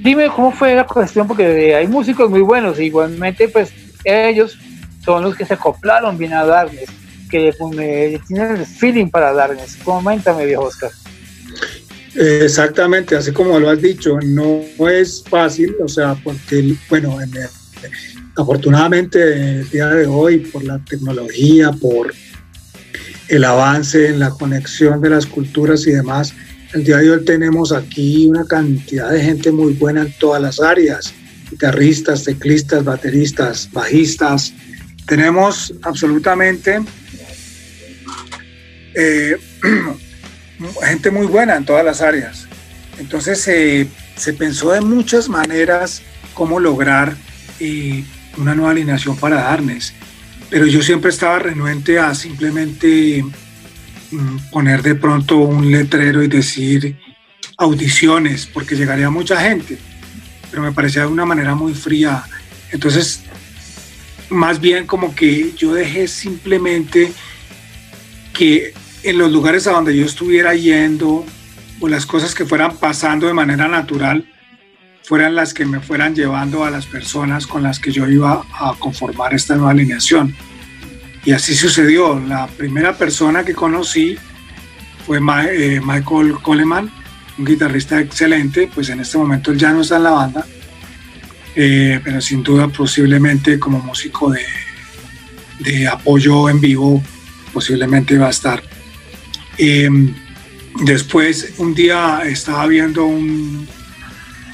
Dime 0.00 0.26
cómo 0.26 0.50
fue 0.50 0.74
la 0.74 0.84
cuestión, 0.84 1.28
porque 1.28 1.72
hay 1.72 1.86
músicos 1.86 2.28
muy 2.28 2.40
buenos, 2.40 2.80
igualmente 2.80 3.46
pues 3.46 3.72
ellos 4.04 4.58
son 5.04 5.22
los 5.22 5.36
que 5.36 5.44
se 5.44 5.54
acoplaron 5.54 6.16
bien 6.16 6.32
a 6.32 6.44
Darkness, 6.44 6.88
que 7.30 7.52
tienen 8.26 8.56
el 8.56 8.66
feeling 8.66 9.08
para 9.08 9.32
Darkness. 9.32 9.76
Coméntame, 9.84 10.46
viejo 10.46 10.64
Oscar. 10.64 10.90
Exactamente, 12.14 13.16
así 13.16 13.32
como 13.32 13.58
lo 13.58 13.70
has 13.70 13.82
dicho, 13.82 14.18
no 14.24 14.62
es 14.88 15.24
fácil, 15.28 15.74
o 15.82 15.88
sea, 15.88 16.14
porque, 16.22 16.74
bueno, 16.88 17.18
afortunadamente 18.36 19.60
el 19.60 19.68
día 19.70 19.88
de 19.88 20.06
hoy, 20.06 20.38
por 20.38 20.62
la 20.62 20.78
tecnología, 20.78 21.72
por 21.72 22.14
el 23.28 23.44
avance 23.44 24.08
en 24.08 24.20
la 24.20 24.30
conexión 24.30 25.00
de 25.00 25.10
las 25.10 25.26
culturas 25.26 25.86
y 25.86 25.90
demás, 25.90 26.34
El 26.74 26.82
día 26.82 26.96
de 26.96 27.08
hoy 27.08 27.24
tenemos 27.24 27.70
aquí 27.70 28.26
una 28.26 28.44
cantidad 28.44 29.08
de 29.08 29.22
gente 29.22 29.52
muy 29.52 29.74
buena 29.74 30.02
en 30.02 30.12
todas 30.18 30.42
las 30.42 30.60
áreas, 30.60 31.14
guitarristas, 31.48 32.24
teclistas, 32.24 32.82
bateristas, 32.82 33.70
bajistas. 33.72 34.52
Tenemos 35.06 35.74
absolutamente 35.82 36.80
eh, 38.94 39.36
gente 40.82 41.10
muy 41.10 41.26
buena 41.26 41.56
en 41.56 41.64
todas 41.64 41.84
las 41.84 42.00
áreas. 42.00 42.46
Entonces 42.98 43.40
se 43.40 44.32
pensó 44.34 44.72
de 44.72 44.80
muchas 44.80 45.28
maneras 45.28 46.02
cómo 46.34 46.60
lograr 46.60 47.16
eh, 47.60 48.04
una 48.36 48.54
nueva 48.54 48.72
alineación 48.72 49.16
para 49.16 49.36
Darnes, 49.36 49.94
pero 50.50 50.66
yo 50.66 50.82
siempre 50.82 51.10
estaba 51.10 51.38
renuente 51.38 51.98
a 51.98 52.14
simplemente 52.14 53.24
mm, 54.10 54.50
poner 54.50 54.82
de 54.82 54.96
pronto 54.96 55.38
un 55.38 55.70
letrero 55.70 56.22
y 56.22 56.28
decir 56.28 56.98
audiciones, 57.56 58.46
porque 58.46 58.74
llegaría 58.74 59.08
mucha 59.10 59.40
gente, 59.40 59.78
pero 60.50 60.62
me 60.62 60.72
parecía 60.72 61.02
de 61.02 61.08
una 61.08 61.24
manera 61.24 61.54
muy 61.54 61.74
fría. 61.74 62.24
Entonces, 62.72 63.20
más 64.34 64.60
bien 64.60 64.86
como 64.86 65.14
que 65.14 65.52
yo 65.56 65.74
dejé 65.74 66.08
simplemente 66.08 67.12
que 68.32 68.74
en 69.02 69.18
los 69.18 69.32
lugares 69.32 69.66
a 69.66 69.72
donde 69.72 69.96
yo 69.96 70.04
estuviera 70.04 70.54
yendo 70.54 71.24
o 71.80 71.88
las 71.88 72.04
cosas 72.06 72.34
que 72.34 72.44
fueran 72.44 72.76
pasando 72.76 73.26
de 73.26 73.34
manera 73.34 73.68
natural 73.68 74.26
fueran 75.04 75.34
las 75.34 75.52
que 75.52 75.66
me 75.66 75.80
fueran 75.80 76.14
llevando 76.14 76.64
a 76.64 76.70
las 76.70 76.86
personas 76.86 77.46
con 77.46 77.62
las 77.62 77.78
que 77.78 77.92
yo 77.92 78.08
iba 78.08 78.44
a 78.52 78.74
conformar 78.78 79.34
esta 79.34 79.54
nueva 79.54 79.72
alineación. 79.72 80.34
Y 81.24 81.32
así 81.32 81.54
sucedió. 81.54 82.18
La 82.18 82.46
primera 82.46 82.96
persona 82.96 83.44
que 83.44 83.54
conocí 83.54 84.16
fue 85.06 85.18
eh, 85.18 85.80
Michael 85.84 86.34
Coleman, 86.42 86.90
un 87.36 87.44
guitarrista 87.44 88.00
excelente, 88.00 88.70
pues 88.74 88.88
en 88.88 89.00
este 89.00 89.18
momento 89.18 89.50
él 89.50 89.58
ya 89.58 89.72
no 89.72 89.82
está 89.82 89.96
en 89.96 90.04
la 90.04 90.10
banda, 90.10 90.46
eh, 91.56 92.00
pero 92.02 92.20
sin 92.20 92.42
duda 92.42 92.68
posiblemente 92.68 93.58
como 93.58 93.78
músico 93.78 94.30
de, 94.30 94.44
de 95.60 95.88
apoyo 95.88 96.48
en 96.48 96.60
vivo 96.60 97.02
posiblemente 97.52 98.18
va 98.18 98.26
a 98.26 98.30
estar. 98.30 98.62
Em, 99.56 100.12
después, 100.84 101.54
un 101.58 101.74
día 101.74 102.22
estaba 102.26 102.66
viendo 102.66 103.04
un 103.04 103.66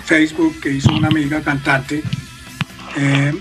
Facebook 0.05 0.61
que 0.61 0.73
hizo 0.73 0.93
una 0.93 1.09
amiga 1.09 1.41
cantante 1.41 2.03
em, 2.97 3.39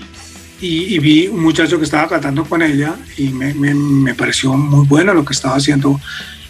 y, 0.60 0.98
vi 0.98 1.28
un 1.28 1.40
muchacho 1.42 1.78
que 1.78 1.84
estaba 1.84 2.08
cantando 2.08 2.44
con 2.44 2.62
ella 2.62 2.94
y 3.16 3.30
me, 3.30 3.52
me, 3.54 4.14
pareció 4.14 4.54
muy 4.54 4.86
bueno 4.86 5.14
lo 5.14 5.24
que 5.24 5.32
estaba 5.32 5.56
haciendo 5.56 6.00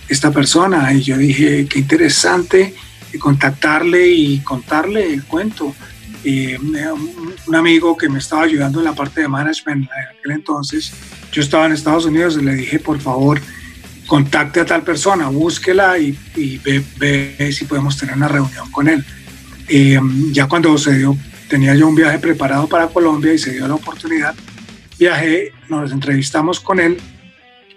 esta 0.08 0.30
persona 0.30 0.92
y 0.92 1.02
yo 1.02 1.16
dije, 1.16 1.66
qué 1.66 1.78
interesante 1.78 2.74
contactarle 3.18 4.08
y 4.08 4.38
contarle 4.40 5.12
el 5.14 5.24
cuento. 5.24 5.74
Y 6.22 6.54
un 6.54 7.54
amigo 7.54 7.96
que 7.96 8.08
me 8.08 8.18
estaba 8.18 8.42
ayudando 8.42 8.80
en 8.80 8.84
la 8.84 8.94
parte 8.94 9.22
de 9.22 9.28
management 9.28 9.84
en 9.84 10.18
aquel 10.18 10.32
entonces, 10.32 10.92
yo 11.32 11.42
estaba 11.42 11.66
en 11.66 11.72
Estados 11.72 12.04
Unidos 12.04 12.36
y 12.38 12.44
le 12.44 12.54
dije, 12.54 12.78
por 12.78 13.00
favor, 13.00 13.40
contacte 14.06 14.60
a 14.60 14.66
tal 14.66 14.82
persona, 14.82 15.28
búsquela 15.28 15.96
y, 15.98 16.18
ve, 16.98 17.52
si 17.52 17.64
podemos 17.64 17.96
tener 17.96 18.16
una 18.16 18.28
reunión 18.28 18.70
con 18.70 18.88
él. 18.88 19.04
Eh, 19.68 20.00
ya 20.32 20.46
cuando 20.46 20.76
se 20.76 20.98
dio, 20.98 21.16
tenía 21.48 21.74
yo 21.74 21.88
un 21.88 21.94
viaje 21.94 22.18
preparado 22.18 22.66
para 22.68 22.88
Colombia 22.88 23.32
y 23.32 23.38
se 23.38 23.52
dio 23.52 23.68
la 23.68 23.74
oportunidad, 23.74 24.34
viajé, 24.98 25.52
nos 25.68 25.92
entrevistamos 25.92 26.60
con 26.60 26.80
él, 26.80 26.98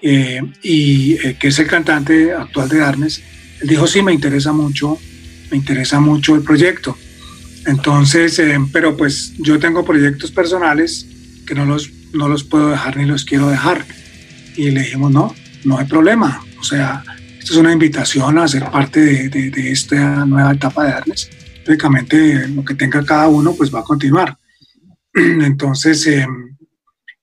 eh, 0.01 0.41
y 0.61 1.13
eh, 1.23 1.37
que 1.39 1.47
es 1.47 1.59
el 1.59 1.67
cantante 1.67 2.33
actual 2.33 2.67
de 2.67 2.79
Darnes, 2.79 3.23
él 3.61 3.69
dijo, 3.69 3.87
sí, 3.87 4.01
me 4.01 4.11
interesa 4.11 4.51
mucho, 4.51 4.97
me 5.49 5.55
interesa 5.55 5.99
mucho 6.01 6.35
el 6.35 6.41
proyecto. 6.41 6.97
Entonces, 7.65 8.41
pero 8.71 8.97
pues 8.97 9.33
yo 9.37 9.59
tengo 9.59 9.85
proyectos 9.85 10.31
personales 10.31 11.07
que 11.45 11.55
no 11.55 11.65
los, 11.65 11.91
no 12.13 12.27
los 12.27 12.43
puedo 12.43 12.69
dejar 12.69 12.97
ni 12.97 13.05
los 13.05 13.25
quiero 13.25 13.49
dejar. 13.49 13.85
Y 14.55 14.71
le 14.71 14.81
dijimos, 14.81 15.11
no, 15.11 15.33
no 15.63 15.77
hay 15.77 15.85
problema. 15.85 16.43
O 16.59 16.63
sea, 16.63 17.03
esto 17.39 17.53
es 17.53 17.59
una 17.59 17.73
invitación 17.73 18.37
a 18.37 18.47
ser 18.47 18.69
parte 18.71 19.01
de, 19.01 19.71
esta 19.71 20.25
nueva 20.25 20.53
etapa 20.53 20.85
de 20.85 20.91
darles. 20.91 21.29
Lógicamente, 21.65 22.47
lo 22.47 22.63
que 22.63 22.75
tenga 22.75 23.03
cada 23.05 23.27
uno, 23.27 23.53
pues 23.53 23.73
va 23.73 23.79
a 23.79 23.83
continuar. 23.83 24.37
Entonces, 25.13 26.05
em, 26.07 26.55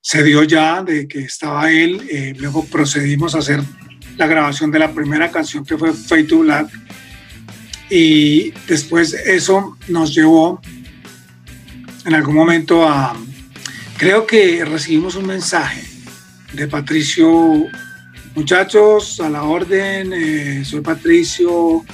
se 0.00 0.22
dio 0.22 0.42
ya 0.44 0.82
de 0.82 1.06
que 1.06 1.20
estaba 1.20 1.70
él, 1.70 2.06
eh, 2.10 2.34
luego 2.38 2.64
procedimos 2.66 3.34
a 3.34 3.38
hacer 3.38 3.62
la 4.16 4.26
grabación 4.26 4.70
de 4.70 4.78
la 4.78 4.92
primera 4.92 5.30
canción 5.30 5.64
que 5.64 5.78
fue 5.78 5.92
Fade 5.92 6.24
to 6.24 6.40
Black. 6.40 6.68
Y 7.90 8.52
después 8.68 9.12
eso 9.12 9.76
nos 9.88 10.14
llevó 10.14 10.60
en 12.04 12.14
algún 12.14 12.34
momento 12.34 12.88
a, 12.88 13.16
creo 13.98 14.26
que 14.26 14.64
recibimos 14.64 15.16
un 15.16 15.26
mensaje 15.26 15.82
de 16.52 16.68
Patricio 16.68 17.66
Muchachos, 18.34 19.20
a 19.20 19.28
la 19.28 19.42
orden, 19.42 20.12
eh, 20.12 20.64
soy 20.64 20.80
Patricio, 20.80 21.84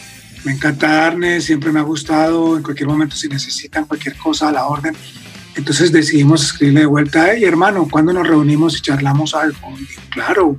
me 0.44 0.52
encanta 0.52 0.86
Darne, 0.86 1.40
siempre 1.40 1.72
me 1.72 1.80
ha 1.80 1.82
gustado, 1.82 2.56
en 2.56 2.62
cualquier 2.62 2.88
momento 2.88 3.16
si 3.16 3.26
necesitan 3.26 3.86
cualquier 3.86 4.16
cosa, 4.16 4.50
a 4.50 4.52
la 4.52 4.66
orden. 4.66 4.94
Entonces 5.56 5.90
decidimos 5.90 6.44
escribirle 6.44 6.80
de 6.80 6.86
vuelta, 6.86 7.32
hey 7.32 7.44
hermano, 7.44 7.88
¿cuándo 7.90 8.12
nos 8.12 8.28
reunimos 8.28 8.76
y 8.76 8.82
charlamos 8.82 9.34
algo? 9.34 9.74
claro, 10.10 10.56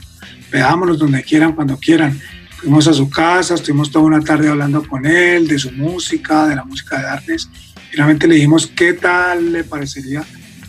veámonos 0.52 0.98
donde 0.98 1.24
quieran, 1.24 1.54
cuando 1.54 1.78
quieran. 1.78 2.20
Fuimos 2.58 2.88
a 2.88 2.94
su 2.94 3.10
casa, 3.10 3.54
estuvimos 3.54 3.92
toda 3.92 4.06
una 4.06 4.22
tarde 4.22 4.50
hablando 4.50 4.86
con 4.88 5.06
él, 5.06 5.48
de 5.48 5.60
su 5.60 5.72
música, 5.72 6.48
de 6.48 6.56
la 6.56 6.66
música 6.66 6.98
de 6.98 7.04
Darnes. 7.04 7.50
Finalmente 7.92 8.28
le 8.28 8.36
dijimos, 8.36 8.68
¿qué 8.68 8.94
tal 8.94 9.54
le 9.54 9.64
parecería 9.64 10.26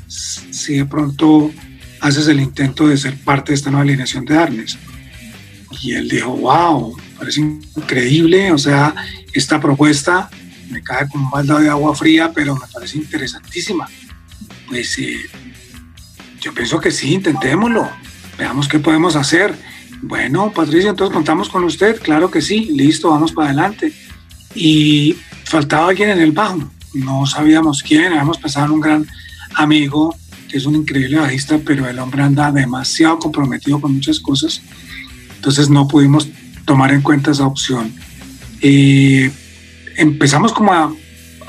si 0.06 0.76
de 0.76 0.84
pronto 0.84 1.50
haces 2.00 2.28
el 2.28 2.40
intento 2.40 2.86
de 2.86 2.96
ser 2.96 3.16
parte 3.16 3.52
de 3.52 3.56
esta 3.56 3.70
nueva 3.70 3.84
alineación 3.84 4.24
de 4.24 4.34
Darnes? 4.34 4.78
Y 5.82 5.94
él 5.94 6.08
dijo, 6.08 6.36
wow, 6.36 6.96
parece 7.18 7.40
increíble, 7.40 8.52
o 8.52 8.58
sea, 8.58 8.94
esta 9.32 9.60
propuesta 9.60 10.28
me 10.70 10.82
cae 10.82 11.08
como 11.08 11.24
un 11.24 11.30
balde 11.30 11.64
de 11.64 11.70
agua 11.70 11.94
fría, 11.94 12.32
pero 12.34 12.54
me 12.54 12.66
parece 12.72 12.98
interesantísima. 12.98 13.88
Pues 14.66 14.98
eh, 14.98 15.18
yo 16.40 16.52
pienso 16.52 16.80
que 16.80 16.90
sí, 16.90 17.14
intentémoslo, 17.14 17.88
veamos 18.36 18.68
qué 18.68 18.78
podemos 18.78 19.16
hacer. 19.16 19.54
Bueno, 20.02 20.52
Patricia, 20.52 20.90
entonces 20.90 21.14
contamos 21.14 21.48
con 21.48 21.64
usted, 21.64 22.00
claro 22.00 22.30
que 22.30 22.40
sí, 22.40 22.70
listo, 22.72 23.10
vamos 23.10 23.32
para 23.32 23.48
adelante. 23.48 23.92
Y 24.54 25.16
faltaba 25.44 25.88
alguien 25.88 26.10
en 26.10 26.20
el 26.20 26.32
bajo, 26.32 26.70
no 26.94 27.26
sabíamos 27.26 27.82
quién, 27.82 28.12
habíamos 28.12 28.38
pensado 28.38 28.66
en 28.66 28.72
un 28.72 28.80
gran 28.80 29.06
amigo 29.54 30.14
que 30.48 30.56
es 30.56 30.66
un 30.66 30.76
increíble 30.76 31.18
bajista, 31.18 31.60
pero 31.64 31.86
el 31.88 31.98
hombre 31.98 32.22
anda 32.22 32.50
demasiado 32.50 33.18
comprometido 33.18 33.80
con 33.80 33.94
muchas 33.94 34.18
cosas. 34.18 34.62
Entonces 35.36 35.68
no 35.68 35.86
pudimos 35.86 36.28
tomar 36.64 36.92
en 36.92 37.02
cuenta 37.02 37.30
esa 37.30 37.46
opción. 37.46 37.92
Eh, 38.60 39.30
empezamos 39.96 40.52
como 40.52 40.72
a, 40.72 40.92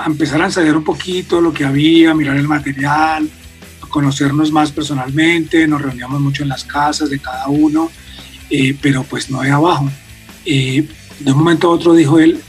empezar 0.06 0.42
a 0.42 0.46
ensayar 0.46 0.76
un 0.76 0.84
poquito 0.84 1.42
lo 1.42 1.54
que 1.54 1.66
había, 1.66 2.14
mirar 2.14 2.38
el 2.38 2.48
material, 2.48 3.30
conocernos 3.90 4.52
más 4.52 4.72
personalmente, 4.72 5.68
nos 5.68 5.82
reuníamos 5.82 6.22
mucho 6.22 6.44
en 6.44 6.50
las 6.50 6.64
casas 6.64 7.10
de 7.10 7.20
cada 7.20 7.48
uno, 7.48 7.90
eh, 8.50 8.76
pero 8.82 9.04
pues 9.04 9.30
no 9.30 9.42
hay 9.42 9.50
abajo. 9.50 9.90
Eh, 10.46 10.88
de 11.20 11.32
un 11.32 11.38
momento 11.38 11.68
a 11.68 11.72
otro 11.72 11.94
dijo 11.94 12.20
él, 12.20 12.42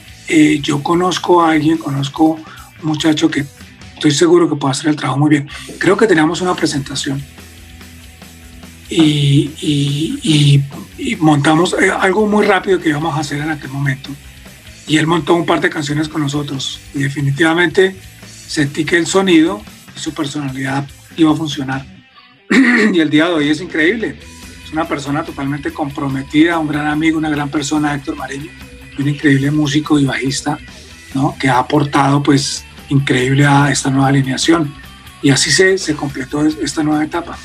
yo 0.63 0.81
conozco 0.81 1.43
a 1.43 1.51
alguien, 1.51 1.77
conozco 1.77 2.35
un 2.35 2.45
muchacho 2.83 3.29
que 3.29 3.45
estoy 3.95 4.13
seguro 4.13 4.49
que 4.49 4.55
puede 4.55 4.73
hacer 4.73 4.91
el 4.91 4.97
trabajo 4.97 5.19
muy 5.19 5.31
bien. 5.31 5.49
Creo 5.79 5.97
que 5.97 6.07
teníamos 6.07 6.41
una 6.41 6.55
presentación 6.55 7.21
y, 8.91 10.63
montamos 11.21 11.75
eh, 11.81 11.91
algo 11.91 12.27
muy 12.27 12.47
rápido 12.47 12.81
que 12.81 12.89
íbamos 12.89 13.17
a 13.17 13.21
hacer 13.21 13.41
en 13.41 13.51
aquel 13.51 13.71
momento. 13.71 14.11
Y 14.87 14.97
él 14.97 15.07
montó 15.07 15.35
un 15.35 15.47
par 15.47 15.61
de 15.61 15.71
canciones 15.71 16.09
con 16.09 16.23
nosotros 16.23 16.81
y 16.95 17.01
definitivamente 17.01 17.95
sentí 18.47 18.85
que 18.85 18.97
el 18.97 19.07
sonido 19.07 19.63
y 19.95 20.01
su 20.01 20.13
personalidad 20.13 20.87
iba 21.17 21.33
a 21.33 21.37
funcionar. 21.37 21.87
y 22.93 22.99
el 22.99 23.11
día 23.11 23.27
de 23.27 23.35
hoy 23.35 23.49
es 23.51 23.61
increíble. 23.61 24.19
Una 24.73 24.87
persona 24.87 25.25
totalmente 25.25 25.73
comprometida, 25.73 26.59
un 26.59 26.69
gran 26.69 26.87
amigo, 26.87 27.19
una 27.19 27.31
gran 27.31 27.49
persona, 27.49 27.95
Héctor 27.95 28.17
Mariño, 28.17 28.51
un 28.99 29.09
increíble 29.09 29.51
músico 29.51 29.99
y 29.99 30.05
bajista, 30.05 30.59
¿no? 31.15 31.35
que 31.41 31.49
ha 31.49 31.59
aportado 31.59 32.23
pues 32.23 32.65
increíble 32.89 33.47
a 33.47 33.71
esta 33.71 33.91
nueva 33.91 34.09
alineación. 34.09 34.73
Y 35.23 35.31
así 35.31 35.51
se, 35.51 35.77
se 35.77 35.95
completó 35.95 36.47
esta 36.47 36.83
nueva 36.83 37.05
etapa. 37.05 37.37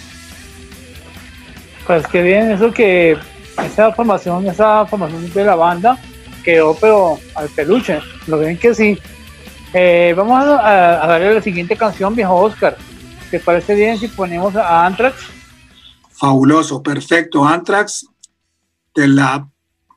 Pues 1.85 2.05
qué 2.07 2.21
bien, 2.21 2.51
eso 2.51 2.71
que 2.71 3.17
esa 3.63 3.91
formación, 3.93 4.47
esa 4.47 4.85
formación 4.85 5.31
de 5.31 5.43
la 5.43 5.55
banda 5.55 5.97
quedó 6.43 6.75
pero 6.79 7.19
al 7.35 7.49
peluche, 7.49 7.99
lo 8.27 8.37
ven 8.37 8.57
que 8.57 8.73
sí. 8.73 8.97
Eh, 9.73 10.13
vamos 10.15 10.41
a, 10.41 11.05
darle 11.05 11.33
la 11.33 11.41
siguiente 11.41 11.75
canción, 11.75 12.15
viejo 12.15 12.35
Oscar. 12.35 12.77
¿Te 13.29 13.39
parece 13.39 13.75
bien 13.75 13.97
si 13.97 14.07
ponemos 14.07 14.55
a 14.55 14.85
Anthrax? 14.85 15.34
Fabuloso, 16.17 16.81
perfecto. 16.81 17.45
Anthrax 17.45 18.07
de 18.93 19.07
la 19.07 19.47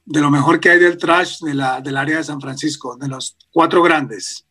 de 0.09 0.23
lo 0.23 0.31
mejor 0.31 0.59
que 0.59 0.71
hay 0.71 0.79
del 0.79 0.97
trash 0.97 1.41
de 1.41 1.53
la, 1.53 1.83
del 1.83 1.97
área 1.97 2.17
de 2.17 2.25
San 2.25 2.41
Francisco, 2.41 2.97
de 2.97 3.09
los 3.09 3.37
cuatro 3.53 3.83
grandes. 3.83 4.47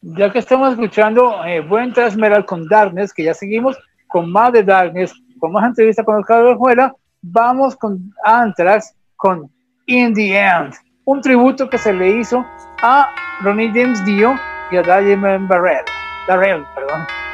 Ya 0.00 0.32
que 0.32 0.38
estamos 0.38 0.72
escuchando 0.72 1.44
eh, 1.44 1.60
buen 1.60 1.92
trash 1.92 2.14
metal 2.14 2.46
con 2.46 2.66
Darkness, 2.66 3.12
que 3.12 3.24
ya 3.24 3.34
seguimos 3.34 3.76
con 4.08 4.32
más 4.32 4.52
de 4.52 4.62
Darkness, 4.62 5.12
con 5.38 5.52
más 5.52 5.66
entrevistas 5.66 6.04
con 6.04 6.16
Oscar 6.16 6.42
Orejuela, 6.42 6.94
vamos 7.20 7.76
con 7.76 8.10
Anthrax, 8.24 8.94
con 9.16 9.50
In 9.84 10.14
the 10.14 10.34
End, 10.34 10.72
un 11.04 11.20
tributo 11.20 11.68
que 11.68 11.76
se 11.76 11.92
le 11.92 12.18
hizo 12.18 12.42
a 12.82 13.10
Ronnie 13.42 13.68
James 13.74 14.02
Dio 14.06 14.34
y 14.70 14.78
a 14.78 14.82
Diamond 14.82 15.46
Barrel, 15.46 15.84
Darrell, 16.26 16.64
perdón. 16.74 17.25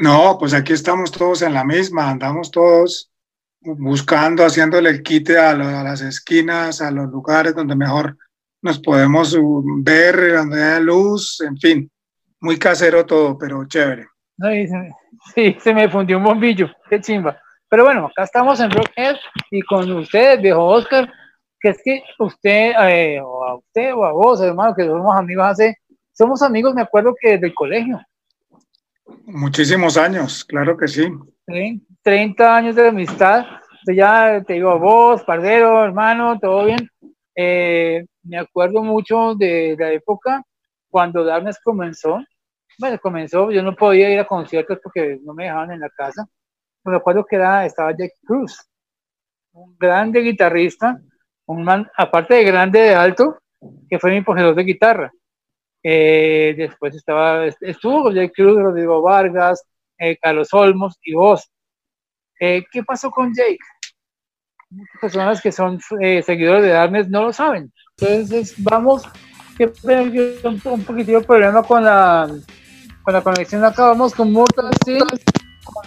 No, 0.00 0.36
pues 0.38 0.54
aquí 0.54 0.72
estamos 0.72 1.12
todos 1.12 1.42
en 1.42 1.54
la 1.54 1.64
misma, 1.64 2.10
andamos 2.10 2.50
todos 2.50 3.10
buscando, 3.60 4.44
haciéndole 4.44 4.90
el 4.90 5.02
quite 5.02 5.38
a, 5.38 5.54
las 5.54 6.00
esquinas, 6.02 6.82
a 6.82 6.90
los 6.90 7.08
lugares 7.10 7.54
donde 7.54 7.76
mejor 7.76 8.16
nos 8.60 8.78
podemos 8.78 9.36
ver, 9.82 10.34
donde 10.34 10.62
haya 10.62 10.80
luz, 10.80 11.40
en 11.40 11.56
fin, 11.56 11.90
muy 12.40 12.58
casero 12.58 13.06
todo, 13.06 13.38
pero 13.38 13.66
chévere. 13.66 14.06
sí, 15.34 15.56
se 15.60 15.74
me 15.74 15.88
fundió 15.88 16.18
un 16.18 16.24
bombillo, 16.24 16.70
qué 16.88 17.00
chimba. 17.00 17.38
Pero 17.68 17.84
bueno, 17.84 18.06
acá 18.06 18.24
estamos 18.24 18.60
en 18.60 18.70
Rockhead 18.70 19.16
y 19.50 19.62
con 19.62 19.90
ustedes, 19.92 20.40
viejo 20.40 20.64
Oscar, 20.64 21.10
que 21.60 21.70
es 21.70 21.80
que 21.82 22.02
usted, 22.18 22.72
eh, 22.88 23.20
o 23.20 23.44
a 23.44 23.56
usted 23.56 23.94
o 23.94 24.04
a 24.04 24.12
vos, 24.12 24.40
hermano, 24.40 24.74
que 24.74 24.84
somos 24.84 25.16
amigos 25.16 25.46
hace 25.46 25.78
somos 26.14 26.42
amigos, 26.42 26.74
me 26.74 26.82
acuerdo 26.82 27.14
que 27.20 27.36
del 27.36 27.52
colegio. 27.52 28.00
Muchísimos 29.26 29.96
años, 29.96 30.44
claro 30.44 30.76
que 30.76 30.88
sí. 30.88 31.02
30 32.02 32.56
años 32.56 32.76
de 32.76 32.88
amistad. 32.88 33.44
Ya 33.86 34.42
te 34.46 34.54
digo, 34.54 34.78
vos, 34.78 35.22
pardero, 35.24 35.84
hermano, 35.84 36.38
todo 36.38 36.64
bien. 36.64 36.88
Eh, 37.36 38.06
me 38.22 38.38
acuerdo 38.38 38.82
mucho 38.82 39.34
de 39.34 39.76
la 39.78 39.92
época 39.92 40.42
cuando 40.88 41.24
Darnes 41.24 41.58
comenzó. 41.62 42.22
Bueno, 42.78 42.98
comenzó, 42.98 43.50
yo 43.50 43.62
no 43.62 43.74
podía 43.74 44.10
ir 44.10 44.18
a 44.18 44.26
conciertos 44.26 44.78
porque 44.82 45.18
no 45.22 45.34
me 45.34 45.44
dejaban 45.44 45.72
en 45.72 45.80
la 45.80 45.90
casa. 45.90 46.26
Me 46.84 46.96
acuerdo 46.96 47.24
que 47.24 47.36
era, 47.36 47.66
estaba 47.66 47.96
Jack 47.96 48.12
Cruz, 48.24 48.58
un 49.52 49.76
grande 49.78 50.20
guitarrista, 50.20 50.98
un 51.46 51.64
man, 51.64 51.90
aparte 51.96 52.34
de 52.34 52.44
grande 52.44 52.80
de 52.80 52.94
alto, 52.94 53.38
que 53.88 53.98
fue 53.98 54.10
mi 54.10 54.22
profesor 54.22 54.54
de 54.54 54.64
guitarra. 54.64 55.12
Eh, 55.86 56.54
después 56.56 56.94
estaba, 56.94 57.44
estuvo 57.46 58.10
Jake 58.10 58.32
Cruz, 58.34 58.56
Rodrigo 58.56 59.02
Vargas, 59.02 59.62
eh, 59.98 60.16
Carlos 60.16 60.48
Olmos 60.52 60.98
y 61.02 61.12
vos. 61.12 61.50
Eh, 62.40 62.64
¿Qué 62.72 62.82
pasó 62.82 63.10
con 63.10 63.34
Jake? 63.34 63.58
Muchas 64.70 65.00
personas 65.00 65.42
que 65.42 65.52
son 65.52 65.78
seguidores 65.78 66.62
de 66.62 66.70
Darnes 66.70 67.08
no 67.10 67.24
lo 67.24 67.32
saben. 67.34 67.70
Entonces, 67.98 68.54
vamos, 68.58 69.06
que 69.58 69.70
un, 70.42 70.60
un 70.64 70.84
poquitito 70.84 71.22
problema 71.22 71.62
con 71.62 71.84
la, 71.84 72.28
con 73.02 73.14
la 73.14 73.20
conexión. 73.20 73.62
Acabamos 73.64 74.14
con 74.14 74.32
Mortal 74.32 74.70
Sin, 74.84 74.98
con 74.98 75.84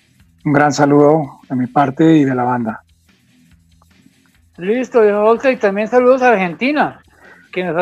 Un 0.44 0.52
gran 0.52 0.72
saludo 0.72 1.40
de 1.48 1.56
mi 1.56 1.66
parte 1.66 2.16
y 2.16 2.24
de 2.24 2.34
la 2.34 2.44
banda. 2.44 2.84
Listo, 4.56 5.02
viejo 5.02 5.50
y 5.50 5.56
también 5.56 5.88
saludos 5.88 6.22
a 6.22 6.30
Argentina. 6.30 7.00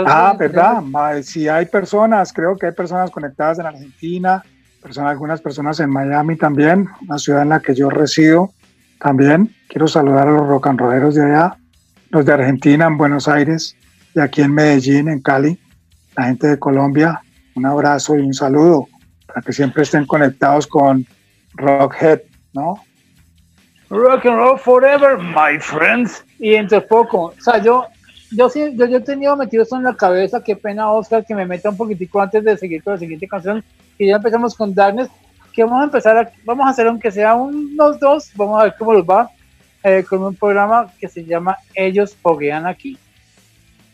ah, 0.07 0.34
verdad. 0.38 0.82
Si 1.22 1.49
hay 1.49 1.66
personas, 1.66 2.32
creo 2.32 2.57
que 2.57 2.66
hay 2.66 2.72
personas 2.72 3.11
conectadas 3.11 3.59
en 3.59 3.66
Argentina, 3.66 4.43
personas, 4.82 5.11
algunas 5.11 5.40
personas 5.40 5.80
en 5.80 5.90
Miami 5.90 6.36
también, 6.36 6.88
una 7.07 7.18
ciudad 7.18 7.43
en 7.43 7.51
la 7.51 7.61
que 7.61 7.74
yo 7.74 7.90
resido 7.90 8.53
también. 8.99 9.55
Quiero 9.68 9.86
saludar 9.88 10.28
a 10.28 10.32
los 10.32 10.47
rock 10.47 10.68
and 10.68 10.80
rolleros 10.80 11.14
de 11.14 11.24
allá, 11.24 11.57
los 12.11 12.24
de 12.24 12.32
Argentina, 12.32 12.86
en 12.86 12.97
Buenos 12.97 13.28
Aires, 13.28 13.76
y 14.15 14.21
aquí 14.21 14.43
en 14.43 14.55
Medellín, 14.55 15.09
en 15.09 15.21
Cali, 15.21 15.59
la 16.17 16.25
gente 16.25 16.47
de 16.47 16.59
Colombia, 16.59 17.21
un 17.55 17.67
abrazo 17.67 18.17
y 18.17 18.21
un 18.21 18.35
saludo 18.35 18.89
para 19.27 19.41
que 19.41 19.53
siempre 19.53 19.83
estén 19.83 20.07
conectados 20.07 20.67
con 20.67 21.07
Rockhead, 21.55 22.21
¿no? 22.53 22.83
Rock 23.89 24.27
and 24.27 24.37
roll 24.37 24.59
forever, 24.59 25.19
my 25.19 25.59
friends. 25.61 26.25
Y 26.39 26.55
entre 26.55 26.81
poco, 26.81 27.35
o 27.37 27.41
sea, 27.41 27.59
yo, 27.63 27.87
yo 28.31 28.49
sí, 28.49 28.73
yo, 28.75 28.87
yo 28.87 28.99
he 28.99 29.01
tenido 29.01 29.37
metido 29.37 29.63
eso 29.63 29.77
en 29.77 29.85
la 29.85 29.95
cabeza, 29.95 30.43
qué 30.43 30.57
pena 30.57 30.91
Oscar 30.91 31.25
que 31.25 31.35
me 31.35 31.47
meta 31.47 31.71
un 31.71 31.77
poquitico 31.77 32.21
antes 32.21 32.43
de 32.45 32.57
seguir 32.57 32.83
con 32.83 32.95
la 32.95 32.99
siguiente 32.99 33.29
canción, 33.29 33.63
y 33.99 34.09
ya 34.09 34.17
empezamos 34.17 34.55
con 34.55 34.75
Darkness, 34.75 35.09
que 35.53 35.65
vamos 35.65 35.83
a 35.83 35.85
empezar, 35.85 36.33
vamos 36.45 36.67
a 36.67 36.71
hacer 36.71 36.87
aunque 36.87 37.11
sea 37.11 37.35
unos 37.35 38.01
dos, 38.01 38.31
vamos 38.35 38.61
a 38.61 38.65
ver 38.65 38.75
cómo 38.79 38.95
nos 38.95 39.05
va, 39.05 39.31
eh, 39.85 40.05
con 40.09 40.23
un 40.23 40.35
programa 40.35 40.91
que 40.99 41.09
se 41.09 41.25
llama 41.25 41.57
Ellos 41.75 42.17
Foguean 42.17 42.67
Aquí 42.67 42.99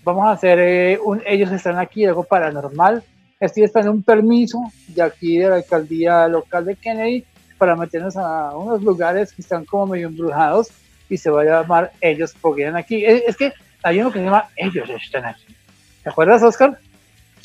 vamos 0.08 0.26
a 0.26 0.32
hacer, 0.32 0.58
eh, 0.58 0.98
un, 1.04 1.22
ellos 1.26 1.52
están 1.52 1.78
aquí, 1.78 2.04
algo 2.06 2.24
paranormal. 2.24 3.02
Estoy 3.38 3.64
esperando 3.64 3.92
un 3.92 4.02
permiso 4.02 4.58
de 4.88 5.02
aquí 5.02 5.38
de 5.38 5.48
la 5.48 5.56
alcaldía 5.56 6.26
local 6.28 6.64
de 6.64 6.76
Kennedy 6.76 7.24
para 7.58 7.76
meternos 7.76 8.16
a 8.16 8.56
unos 8.56 8.82
lugares 8.82 9.32
que 9.32 9.42
están 9.42 9.64
como 9.64 9.88
medio 9.88 10.08
embrujados 10.08 10.68
y 11.08 11.16
se 11.16 11.30
va 11.30 11.42
a 11.42 11.44
llamar 11.44 11.92
Ellos 12.00 12.32
Foguean 12.32 12.76
aquí. 12.76 13.04
Es, 13.04 13.36
que 13.36 13.52
hay 13.82 14.00
uno 14.00 14.10
que 14.10 14.18
se 14.20 14.24
llama 14.24 14.48
Ellos 14.56 14.88
están 14.90 15.26
aquí. 15.26 15.54
¿Te 16.02 16.08
acuerdas, 16.08 16.42
Oscar? 16.42 16.78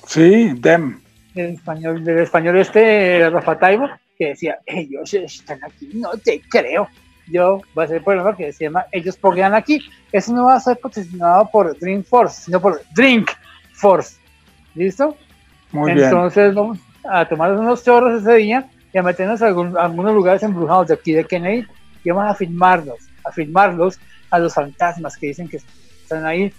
Sí, 0.08 0.54
them. 0.62 1.02
Del 1.34 1.56
español, 1.56 2.04
del 2.04 2.20
español 2.20 2.58
este, 2.58 3.30
Rafa 3.30 3.58
Taibo, 3.60 3.90
que 4.18 4.28
decía, 4.28 4.58
ellos 4.66 5.14
están 5.14 5.60
aquí, 5.64 5.90
no 5.96 6.12
te 6.24 6.42
creo 6.50 6.88
yo 7.28 7.62
voy 7.74 7.84
a 7.84 7.86
hacer 7.86 7.98
el 7.98 8.04
programa 8.04 8.36
que 8.36 8.52
se 8.52 8.66
llama 8.66 8.86
Ellos 8.92 9.18
Poguean 9.18 9.54
Aquí. 9.54 9.82
Eso 10.12 10.34
no 10.34 10.46
va 10.46 10.56
a 10.56 10.60
ser 10.60 10.78
patrocinado 10.78 11.50
por 11.52 11.78
Dream 11.80 12.04
Force, 12.04 12.44
sino 12.44 12.60
por 12.60 12.82
Drink 12.96 13.32
Force. 13.74 14.18
¿Listo? 14.76 15.16
Muy 15.72 15.92
Entonces 15.92 16.54
vamos 16.54 16.80
a 17.04 17.28
tomar 17.28 17.52
unos 17.54 17.84
chorros 17.84 18.22
ese 18.22 18.36
día 18.36 18.70
y 18.94 18.98
a 18.98 19.04
meternos 19.04 19.42
a, 19.42 19.48
algunos 19.48 20.14
lugares 20.14 20.44
embrujados 20.44 20.88
de 20.88 20.94
aquí 20.94 21.14
de 21.14 21.26
Kennedy 21.26 21.66
y 22.04 22.12
vamos 22.12 22.32
a 22.32 22.36
filmarlos, 22.36 23.00
a 23.24 23.32
filmarlos 23.32 24.00
a 24.30 24.40
los 24.40 24.54
fantasmas 24.54 25.18
que 25.18 25.28
dicen 25.28 25.48
que 25.48 25.58
están 25.58 26.26
ahí. 26.26 26.54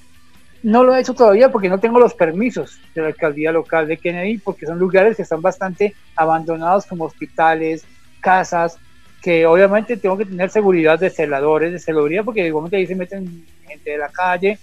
No 0.63 0.83
lo 0.83 0.95
he 0.95 1.01
hecho 1.01 1.15
todavía 1.15 1.53
porque 1.53 1.69
no 1.69 1.79
tengo 1.79 2.01
los 2.01 2.15
permisos 2.15 2.81
de 2.95 3.03
la 3.03 3.09
alcaldía 3.09 3.53
local 3.53 3.87
de 3.87 3.99
Kennedy 3.99 4.39
porque 4.39 4.67
son 4.67 4.79
lugares 4.79 5.17
que 5.17 5.23
están 5.23 5.43
bastante 5.43 5.95
abandonados 6.17 6.87
como 6.87 7.05
hospitales, 7.05 7.85
casas, 8.21 8.79
que 9.25 9.47
obviamente 9.47 9.97
tengo 9.97 10.19
que 10.19 10.27
tener 10.27 10.51
seguridad 10.51 10.99
de 10.99 11.09
celadores, 11.09 11.73
de 11.73 11.79
celadría, 11.79 12.23
porque 12.23 12.47
igualmente 12.47 12.77
ahí 12.77 12.87
se 12.87 12.95
meten 12.95 13.47
gente 13.67 13.93
de 13.93 13.97
la 13.97 14.11
calle, 14.11 14.59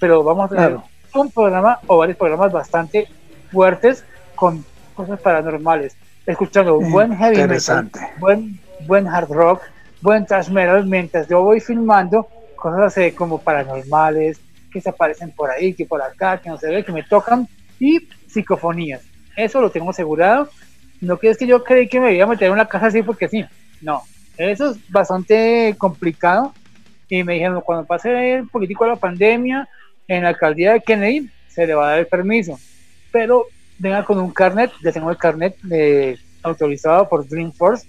pero 0.00 0.24
vamos 0.24 0.46
a 0.50 0.54
tener 0.56 0.76
un 1.14 1.30
programa 1.30 1.78
o 1.86 1.98
varios 1.98 2.18
programas 2.18 2.50
bastante 2.50 3.06
fuertes 3.52 4.04
con 4.34 4.64
cosas 4.94 5.20
paranormales, 5.20 5.96
escuchando 6.26 6.76
un 6.76 6.90
buen 6.90 7.16
heavy 7.16 7.46
metal, 7.46 7.88
buen, 8.18 8.58
buen 8.80 9.06
hard 9.06 9.30
rock, 9.30 9.62
buen 10.00 10.26
thrash 10.26 10.48
metal, 10.48 10.84
mientras 10.86 11.28
yo 11.28 11.44
voy 11.44 11.60
filmando 11.60 12.26
cosas 12.56 12.98
así 12.98 13.12
como 13.12 13.38
paranormales, 13.38 14.40
que 14.72 14.80
se 14.80 14.90
aparecen 14.90 15.30
por 15.30 15.52
ahí, 15.52 15.72
que 15.72 15.86
por 15.86 16.02
acá, 16.02 16.38
que 16.38 16.50
no 16.50 16.58
se 16.58 16.68
ve, 16.68 16.84
que 16.84 16.90
me 16.90 17.04
tocan, 17.04 17.46
y 17.78 18.08
psicofonías. 18.26 19.02
Eso 19.36 19.60
lo 19.60 19.70
tengo 19.70 19.90
asegurado. 19.90 20.48
No 21.00 21.16
que 21.16 21.30
es 21.30 21.38
que 21.38 21.46
yo 21.46 21.64
creí 21.64 21.88
que 21.88 21.98
me 21.98 22.12
iba 22.12 22.24
a 22.24 22.28
meter 22.28 22.48
en 22.48 22.52
una 22.52 22.66
casa 22.66 22.86
así 22.86 23.02
porque 23.02 23.26
sí, 23.26 23.42
no, 23.80 24.02
eso 24.36 24.70
es 24.70 24.90
bastante 24.90 25.74
complicado. 25.78 26.54
Y 27.08 27.24
me 27.24 27.34
dijeron, 27.34 27.60
cuando 27.62 27.86
pase 27.86 28.34
el 28.34 28.48
político 28.48 28.84
de 28.84 28.90
la 28.90 28.96
pandemia, 28.96 29.68
en 30.06 30.22
la 30.22 30.30
alcaldía 30.30 30.72
de 30.72 30.80
Kennedy 30.80 31.28
se 31.48 31.66
le 31.66 31.74
va 31.74 31.86
a 31.86 31.90
dar 31.90 31.98
el 32.00 32.06
permiso. 32.06 32.58
Pero 33.10 33.46
venga 33.78 34.04
con 34.04 34.18
un 34.18 34.30
carnet, 34.30 34.70
ya 34.82 34.92
tengo 34.92 35.10
el 35.10 35.16
carnet 35.16 35.56
eh, 35.70 36.16
autorizado 36.42 37.08
por 37.08 37.26
Dreamforce, 37.26 37.86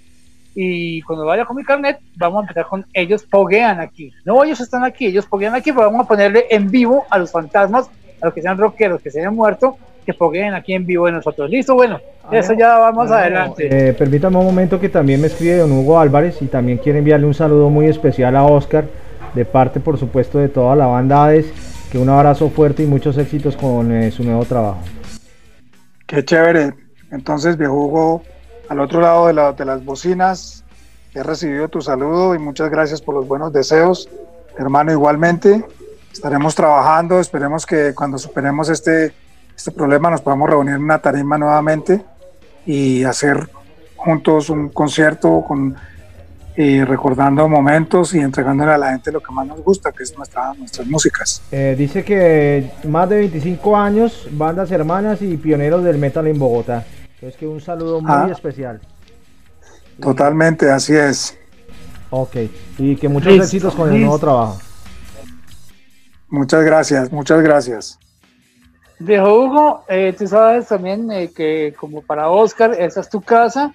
y 0.53 1.01
cuando 1.03 1.25
vaya 1.25 1.45
con 1.45 1.55
mi 1.55 1.63
carnet, 1.63 1.99
vamos 2.15 2.39
a 2.39 2.41
empezar 2.41 2.65
con 2.65 2.85
ellos 2.93 3.23
poguean 3.23 3.79
aquí. 3.79 4.11
No, 4.25 4.43
ellos 4.43 4.59
están 4.59 4.83
aquí, 4.83 5.05
ellos 5.05 5.25
poguean 5.25 5.55
aquí, 5.55 5.71
pero 5.71 5.85
vamos 5.85 6.05
a 6.05 6.07
ponerle 6.07 6.45
en 6.49 6.69
vivo 6.69 7.05
a 7.09 7.17
los 7.17 7.31
fantasmas, 7.31 7.89
a 8.21 8.25
los 8.25 8.33
que 8.33 8.41
sean 8.41 8.57
rockeros, 8.57 9.01
que 9.01 9.11
se 9.11 9.19
hayan 9.19 9.35
muerto, 9.35 9.77
que 10.05 10.13
pogueen 10.13 10.53
aquí 10.53 10.73
en 10.73 10.85
vivo 10.85 11.05
de 11.05 11.13
nosotros. 11.13 11.49
Listo, 11.49 11.75
bueno, 11.75 11.99
ah, 12.23 12.29
eso 12.31 12.53
ya 12.53 12.77
vamos 12.77 13.11
adelante. 13.11 13.89
Eh, 13.89 13.93
permítame 13.93 14.37
un 14.37 14.45
momento 14.45 14.79
que 14.79 14.89
también 14.89 15.21
me 15.21 15.27
escribe 15.27 15.57
don 15.57 15.71
Hugo 15.71 15.99
Álvarez 15.99 16.41
y 16.41 16.45
también 16.45 16.77
quiere 16.77 16.99
enviarle 16.99 17.27
un 17.27 17.33
saludo 17.33 17.69
muy 17.69 17.85
especial 17.85 18.35
a 18.35 18.43
Oscar, 18.43 18.85
de 19.33 19.45
parte, 19.45 19.79
por 19.79 19.97
supuesto, 19.97 20.39
de 20.39 20.49
toda 20.49 20.75
la 20.75 20.87
banda 20.87 21.25
Hades, 21.25 21.51
que 21.91 21.97
un 21.97 22.09
abrazo 22.09 22.49
fuerte 22.49 22.83
y 22.83 22.87
muchos 22.87 23.17
éxitos 23.17 23.55
con 23.55 23.91
eh, 23.91 24.11
su 24.11 24.23
nuevo 24.23 24.43
trabajo. 24.45 24.79
Qué 26.07 26.25
chévere. 26.25 26.73
Entonces, 27.11 27.57
viejo 27.57 27.73
Hugo, 27.73 28.23
al 28.69 28.79
otro 28.79 29.01
lado 29.01 29.27
de, 29.27 29.53
de 29.57 29.65
las 29.65 29.83
bocinas, 29.83 30.63
he 31.13 31.23
recibido 31.23 31.67
tu 31.67 31.81
saludo 31.81 32.35
y 32.35 32.39
muchas 32.39 32.69
gracias 32.69 33.01
por 33.01 33.15
los 33.15 33.27
buenos 33.27 33.53
deseos. 33.53 34.09
Hermano, 34.57 34.91
igualmente, 34.91 35.63
estaremos 36.11 36.55
trabajando, 36.55 37.19
esperemos 37.19 37.65
que 37.65 37.93
cuando 37.93 38.17
superemos 38.17 38.69
este, 38.69 39.13
este 39.61 39.71
problema 39.71 40.09
nos 40.09 40.21
podamos 40.21 40.49
reunir 40.49 40.73
en 40.73 40.81
una 40.81 40.97
tarima 40.97 41.37
nuevamente 41.37 42.03
y 42.65 43.03
hacer 43.03 43.47
juntos 43.95 44.49
un 44.49 44.69
concierto 44.69 45.43
con, 45.47 45.75
y 46.57 46.83
recordando 46.83 47.47
momentos 47.47 48.15
y 48.15 48.21
entregándole 48.21 48.71
a 48.71 48.77
la 48.79 48.89
gente 48.93 49.11
lo 49.11 49.21
que 49.21 49.31
más 49.31 49.45
nos 49.45 49.61
gusta, 49.61 49.91
que 49.91 50.01
es 50.01 50.17
nuestra, 50.17 50.55
nuestras 50.55 50.87
músicas. 50.87 51.43
Eh, 51.51 51.75
dice 51.77 52.03
que 52.03 52.71
más 52.85 53.07
de 53.07 53.17
25 53.17 53.77
años, 53.77 54.27
bandas 54.31 54.71
hermanas 54.71 55.21
y 55.21 55.37
pioneros 55.37 55.83
del 55.83 55.99
metal 55.99 56.25
en 56.25 56.39
Bogotá. 56.39 56.83
Es 57.21 57.35
que 57.35 57.45
un 57.45 57.61
saludo 57.61 58.01
muy 58.01 58.11
ah. 58.11 58.29
especial. 58.31 58.81
Totalmente, 59.99 60.71
así 60.71 60.95
es. 60.95 61.37
Ok, 62.09 62.35
y 62.79 62.95
que 62.95 63.07
muchos 63.07 63.31
éxitos 63.31 63.75
con 63.75 63.93
el 63.93 64.01
nuevo 64.01 64.17
trabajo. 64.17 64.57
Muchas 66.29 66.63
gracias, 66.63 67.11
muchas 67.11 67.43
gracias. 67.43 67.99
De 69.01 69.19
Hugo, 69.19 69.83
eh, 69.87 70.13
tú 70.15 70.27
sabes 70.27 70.67
también 70.67 71.11
eh, 71.11 71.31
que 71.35 71.73
como 71.75 72.03
para 72.03 72.29
Oscar, 72.29 72.75
esa 72.77 72.99
es 73.01 73.09
tu 73.09 73.19
casa. 73.19 73.73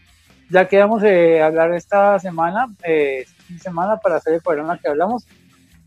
Ya 0.51 0.69
quedamos 0.69 1.03
a 1.03 1.47
hablar 1.47 1.75
esta 1.75 2.17
semana, 2.21 2.69
eh, 2.85 3.27
semana 3.61 3.97
para 3.97 4.17
hacer 4.17 4.35
el 4.35 4.41
programa 4.41 4.79
que 4.79 4.87
hablamos. 4.87 5.27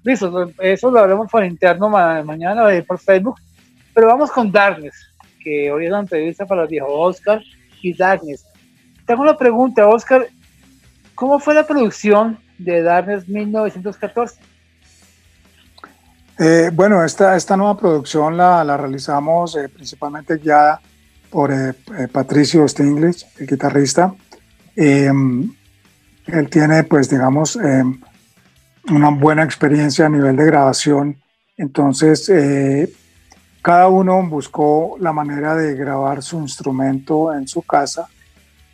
Listo, 0.03 0.51
eso 0.59 0.91
lo 0.91 0.99
hablamos 0.99 1.31
por 1.31 1.45
interno 1.45 1.87
mañana 1.87 2.65
por 2.85 2.99
Facebook. 2.99 3.39
Pero 3.93 4.07
vamos 4.07 4.29
con 4.29 4.51
Darkness 4.51 5.09
que 5.41 5.71
hoy 5.71 5.85
es 5.85 5.91
la 5.91 5.99
entrevista 5.99 6.45
para 6.45 6.63
el 6.63 6.67
viejo 6.67 6.91
Oscar 6.91 7.41
y 7.81 7.93
Darkness. 7.93 8.45
Tengo 9.05 9.21
una 9.21 9.37
pregunta, 9.37 9.87
Oscar. 9.87 10.27
¿Cómo 11.15 11.39
fue 11.39 11.53
la 11.53 11.65
producción 11.65 12.37
de 12.57 12.81
Darkness 12.81 13.29
1914? 13.29 14.41
Eh, 16.41 16.71
bueno, 16.73 17.03
esta, 17.03 17.35
esta 17.35 17.57
nueva 17.57 17.75
producción 17.75 18.37
la, 18.37 18.63
la 18.63 18.77
realizamos 18.77 19.57
eh, 19.57 19.67
principalmente 19.67 20.39
ya 20.41 20.79
por 21.29 21.51
eh, 21.51 21.73
Patricio 22.09 22.65
Stinglitz, 22.65 23.25
el 23.39 23.45
guitarrista. 23.45 24.15
Em, 24.73 25.53
él 26.27 26.49
tiene, 26.49 26.85
pues, 26.85 27.09
digamos, 27.09 27.57
em, 27.57 27.99
una 28.89 29.09
buena 29.09 29.43
experiencia 29.43 30.05
a 30.05 30.09
nivel 30.09 30.37
de 30.37 30.45
grabación. 30.45 31.17
Entonces, 31.57 32.31
cada 33.61 33.89
uno 33.89 34.23
buscó 34.23 34.95
la 34.97 35.11
manera 35.11 35.55
de 35.55 35.75
grabar 35.75 36.23
su 36.23 36.39
instrumento 36.39 37.33
en 37.33 37.49
su 37.49 37.63
casa. 37.63 38.07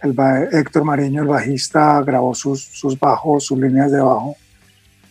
El 0.03 0.15
Héctor 0.51 0.83
Mariño, 0.83 1.23
el 1.23 1.27
bajista, 1.27 1.99
grabó 2.03 2.35
sus, 2.35 2.63
sus 2.63 2.99
bajos, 2.99 3.45
sus 3.45 3.57
líneas 3.57 3.91
de 3.91 4.01
bajo. 4.01 4.35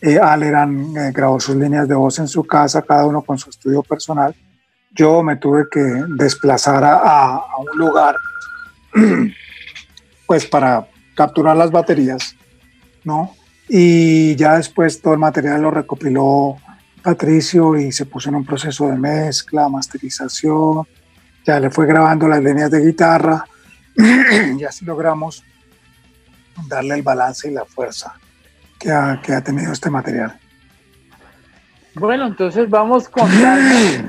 Eh, 0.05 0.19
Aleran 0.19 0.95
eh, 0.95 1.11
grabó 1.11 1.39
sus 1.39 1.55
líneas 1.55 1.87
de 1.87 1.95
voz 1.95 2.19
en 2.19 2.27
su 2.27 2.43
casa, 2.43 2.83
cada 2.83 3.07
uno 3.07 3.23
con 3.23 3.39
su 3.39 3.49
estudio 3.49 3.81
personal. 3.81 4.35
Yo 4.91 5.23
me 5.23 5.37
tuve 5.37 5.65
que 5.67 5.79
desplazar 5.79 6.83
a, 6.83 7.37
a 7.37 7.57
un 7.57 7.75
lugar 7.75 8.15
pues 10.27 10.45
para 10.45 10.87
capturar 11.15 11.57
las 11.57 11.71
baterías, 11.71 12.35
¿no? 13.03 13.33
Y 13.67 14.35
ya 14.35 14.57
después 14.57 15.01
todo 15.01 15.13
el 15.13 15.19
material 15.19 15.63
lo 15.63 15.71
recopiló 15.71 16.57
Patricio 17.01 17.75
y 17.75 17.91
se 17.91 18.05
puso 18.05 18.29
en 18.29 18.35
un 18.35 18.45
proceso 18.45 18.87
de 18.87 18.97
mezcla, 18.97 19.67
masterización, 19.69 20.85
ya 21.43 21.59
le 21.59 21.71
fue 21.71 21.87
grabando 21.87 22.27
las 22.27 22.43
líneas 22.43 22.69
de 22.69 22.85
guitarra 22.85 23.43
y 23.97 24.63
así 24.65 24.85
logramos 24.85 25.43
darle 26.67 26.93
el 26.93 27.01
balance 27.01 27.49
y 27.49 27.53
la 27.55 27.65
fuerza 27.65 28.13
que 28.85 28.91
ha, 28.91 29.19
que 29.19 29.33
ha 29.33 29.41
tenido 29.41 29.71
este 29.71 29.89
material. 29.89 30.37
Bueno, 31.95 32.27
entonces 32.27 32.69
vamos 32.69 33.09
con 33.09 33.27
Darnes, 33.41 34.03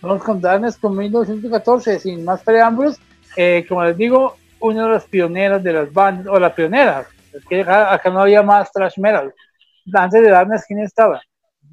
vamos 0.00 0.22
con 0.22 0.40
Darnes 0.40 0.76
con 0.76 0.96
1914, 0.96 1.98
sin 1.98 2.24
más 2.24 2.42
preámbulos. 2.44 3.00
Eh, 3.36 3.66
como 3.68 3.82
les 3.82 3.96
digo, 3.96 4.36
uno 4.60 4.84
de 4.84 4.88
los 4.90 5.04
pioneros 5.06 5.64
de 5.64 5.72
las 5.72 5.92
bandas, 5.92 6.28
o 6.28 6.38
la 6.38 6.54
pionera, 6.54 7.06
es 7.32 7.44
que 7.44 7.62
acá, 7.62 8.08
no 8.10 8.20
había 8.20 8.42
más 8.44 8.70
trash 8.70 8.98
metal. 8.98 9.34
Antes 9.92 10.22
de 10.22 10.30
Darnes, 10.30 10.64
¿quién 10.64 10.80
estaba? 10.80 11.20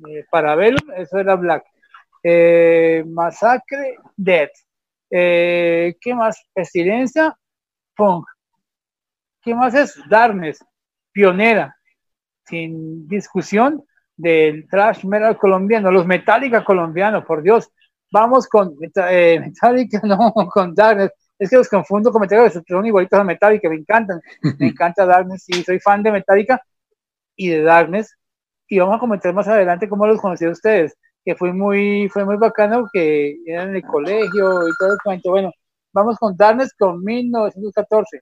eh, 0.10 0.26
Parabellum, 0.32 0.92
eso 0.98 1.20
era 1.20 1.36
Black. 1.36 1.64
Eh, 2.24 3.04
Masacre, 3.06 3.98
Dead. 4.18 4.50
Eh, 5.12 5.96
¿Qué 6.02 6.16
más? 6.16 6.44
Pestilencia, 6.54 7.38
Punk. 7.96 8.26
¿Qué 9.44 9.54
más 9.54 9.76
es? 9.76 10.00
Darkness, 10.10 10.66
pionera, 11.12 11.76
sin 12.46 13.08
discusión 13.08 13.84
del 14.16 14.68
trash 14.70 15.06
metal 15.06 15.38
colombiano, 15.38 15.92
los 15.92 16.06
Metallica 16.06 16.64
colombianos, 16.64 17.26
por 17.26 17.42
Dios. 17.42 17.70
Vamos 18.12 18.48
con 18.48 18.76
eh, 19.10 19.40
Metallica, 19.46 20.02
no, 20.04 20.34
con 20.52 20.76
Darkness. 20.76 21.12
Es 21.40 21.50
que 21.50 21.58
los 21.58 21.70
confundo 21.70 22.12
con 22.12 22.22
Metallica, 22.22 22.62
son 22.68 22.86
igualitos 22.86 23.20
a 23.20 23.24
Metallica, 23.24 23.70
me 23.70 23.76
encantan. 23.76 24.22
Me 24.60 24.68
encanta 24.68 25.06
Darkness, 25.06 25.44
sí, 25.46 25.64
soy 25.64 25.80
fan 25.80 26.04
de 26.04 26.12
Metallica 26.12 26.62
y 27.36 27.50
de 27.50 27.64
Darkness 27.64 28.16
y 28.74 28.80
vamos 28.80 28.96
a 28.96 29.00
comentar 29.00 29.34
más 29.34 29.48
adelante 29.48 29.88
cómo 29.88 30.08
los 30.08 30.20
conocí 30.20 30.46
a 30.46 30.50
ustedes, 30.50 30.98
que 31.24 31.36
fue 31.36 31.54
muy, 31.54 32.10
fue 32.10 32.26
muy 32.26 32.38
bacano 32.38 32.88
que 32.92 33.38
eran 33.46 33.70
en 33.70 33.76
el 33.78 33.84
colegio 33.84 34.68
y 34.68 34.72
todo 34.80 34.94
el 34.94 34.98
cuento. 35.04 35.30
Bueno, 35.30 35.52
vamos 35.94 36.18
con 36.18 36.36
Darnes 36.36 36.74
con 36.74 37.04
1914. 37.04 38.22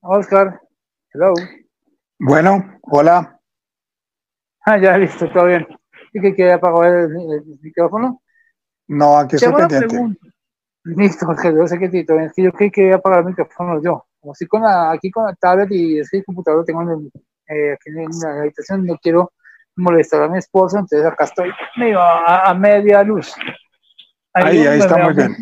Oscar. 0.00 0.60
Hello. 1.12 1.34
Bueno, 2.18 2.78
hola. 2.82 3.38
Ah, 4.64 4.78
ya 4.78 4.96
listo, 4.96 5.28
todo 5.30 5.46
bien 5.46 5.66
que 6.12 6.34
quede 6.34 6.52
apagado 6.52 6.84
el, 6.84 7.16
el, 7.32 7.44
micrófono? 7.60 8.22
No, 8.88 9.18
aquí 9.18 9.36
estoy 9.36 9.52
pendiente. 9.52 10.18
Listo, 10.84 11.26
yo 11.42 11.66
sé 11.66 11.78
que 11.78 11.88
Tito, 11.88 12.18
es 12.20 12.32
que 12.32 12.44
yo 12.44 12.52
creí 12.52 12.70
que 12.70 12.86
iba 12.86 12.94
a 12.94 12.98
apagar 12.98 13.20
el 13.20 13.26
micrófono 13.26 13.82
yo. 13.82 14.06
Como 14.20 14.34
si 14.34 14.46
con 14.46 14.62
la, 14.62 14.92
aquí 14.92 15.10
con 15.10 15.24
la 15.24 15.34
tablet 15.34 15.70
y 15.72 15.98
ese 15.98 16.22
computador 16.22 16.64
tengo 16.64 16.82
en 16.82 17.10
eh, 17.48 17.72
aquí 17.72 17.90
en 17.90 18.06
la 18.22 18.40
habitación, 18.42 18.84
no 18.84 18.96
quiero 18.98 19.32
molestar 19.76 20.22
a 20.22 20.28
mi 20.28 20.38
esposo, 20.38 20.78
entonces 20.78 21.04
acá 21.04 21.24
estoy 21.24 21.50
medio 21.76 22.00
a, 22.00 22.48
a 22.48 22.54
media 22.54 23.02
luz. 23.02 23.34
Ahí, 24.32 24.58
ahí, 24.58 24.66
ahí 24.66 24.78
está 24.78 24.96
muy 24.96 25.14
bien. 25.14 25.36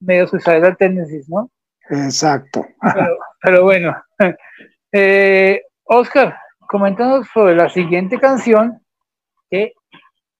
Medio 0.00 0.26
suicidal 0.26 0.76
tendencias, 0.76 1.28
¿no? 1.28 1.50
Exacto. 1.90 2.66
Pero, 2.80 3.18
pero 3.42 3.62
bueno. 3.64 3.96
Eh, 4.94 5.62
Oscar, 5.84 6.36
coméntanos 6.68 7.26
sobre 7.32 7.56
la 7.56 7.70
siguiente 7.70 8.20
canción 8.20 8.81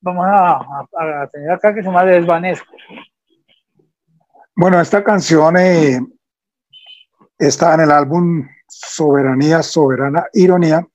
vamos 0.01 0.27
a, 0.29 1.29
tener 1.33 1.51
acá 1.51 1.75
que 1.75 1.81
se 1.81 1.87
llama 1.87 2.05
Desvanezco. 2.05 2.75
Bueno, 4.55 4.81
esta 4.81 5.03
canción 5.03 5.57
eh, 5.57 6.01
está 7.39 7.75
en 7.75 7.81
el 7.81 7.91
álbum 7.91 8.47
Soberanía, 8.69 9.63
Soberana, 9.63 10.27
Ironía, 10.33 10.87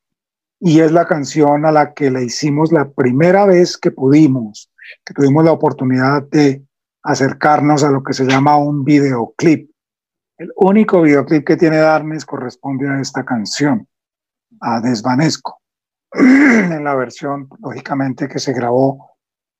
y 0.59 0.79
es 0.79 0.91
la 0.91 1.05
canción 1.05 1.65
a 1.65 1.71
la 1.71 1.93
que 1.93 2.09
le 2.09 2.23
hicimos 2.23 2.71
la 2.71 2.89
primera 2.89 3.45
vez 3.45 3.77
que 3.77 3.91
pudimos, 3.91 4.71
que 5.05 5.13
tuvimos 5.13 5.45
la 5.45 5.51
oportunidad 5.51 6.23
de 6.23 6.63
acercarnos 7.03 7.83
a 7.83 7.91
lo 7.91 8.03
que 8.03 8.13
se 8.13 8.25
llama 8.25 8.57
un 8.57 8.83
videoclip. 8.83 9.69
El 10.37 10.51
único 10.55 11.01
videoclip 11.01 11.45
que 11.45 11.57
tiene 11.57 11.77
Darnes 11.77 12.25
corresponde 12.25 12.87
a 12.89 12.99
esta 12.99 13.23
canción, 13.23 13.87
a 14.59 14.81
Desvanezco, 14.81 15.61
en 16.71 16.83
la 16.83 16.95
versión, 16.95 17.47
lógicamente, 17.59 18.27
que 18.27 18.39
se 18.39 18.53
grabó 18.53 19.11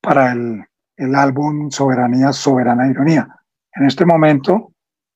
para 0.01 0.31
el, 0.31 0.63
el 0.95 1.15
álbum 1.15 1.69
Soberanía, 1.69 2.33
Soberana 2.33 2.89
Ironía. 2.89 3.27
En 3.73 3.85
este 3.85 4.05
momento 4.05 4.73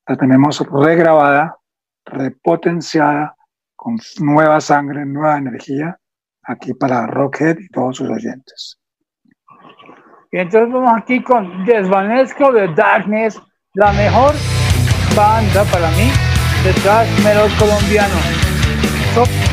la 0.08 0.16
tenemos 0.16 0.60
regrabada, 0.70 1.58
repotenciada, 2.06 3.36
con 3.76 3.98
nueva 4.20 4.62
sangre, 4.62 5.06
nueva 5.06 5.38
energía, 5.38 5.98
aquí 6.44 6.74
para 6.76 7.08
Rockhead 7.08 7.58
y 7.58 7.68
todos 7.70 7.98
sus 7.98 8.10
oyentes. 8.10 8.78
Y 10.32 10.38
entonces 10.38 10.72
vamos 10.72 10.94
aquí 10.96 11.24
con 11.24 11.66
Desvanezco 11.66 12.52
de 12.52 12.74
Darkness, 12.76 13.42
la 13.74 13.92
mejor 13.94 14.36
banda 15.16 15.64
para 15.72 15.90
mí 15.92 16.12
de 16.64 16.74
thrash 16.82 17.10
metal 17.24 17.50
colombiano. 17.58 18.16
No 19.16 19.51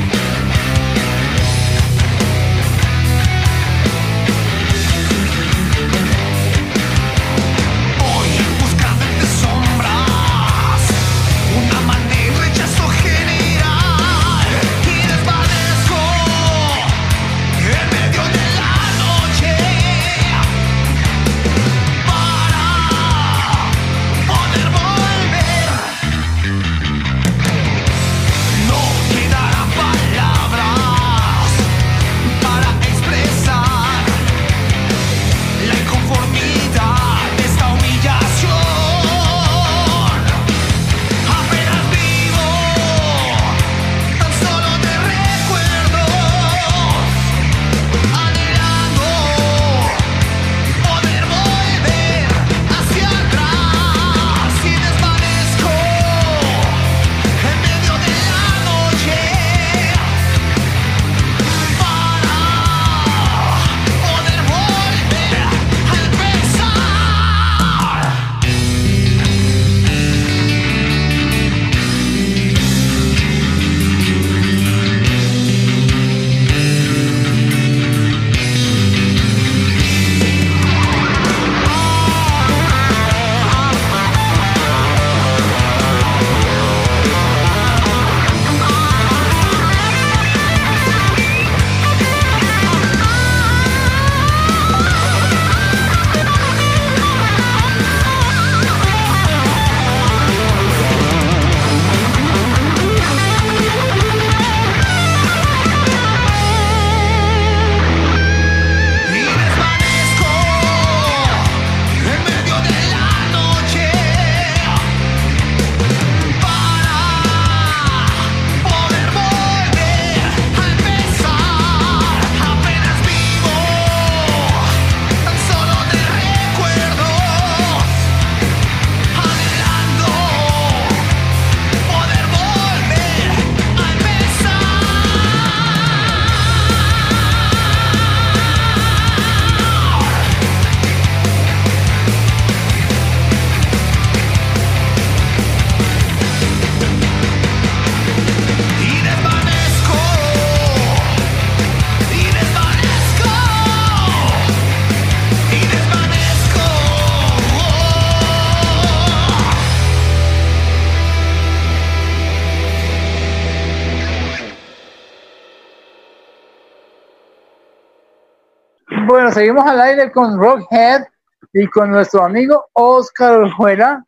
seguimos 169.38 169.64
al 169.66 169.80
aire 169.80 170.10
con 170.10 170.36
Rockhead 170.36 171.04
y 171.52 171.68
con 171.68 171.92
nuestro 171.92 172.24
amigo 172.24 172.66
Oscar 172.72 173.38
Orjuela, 173.38 174.04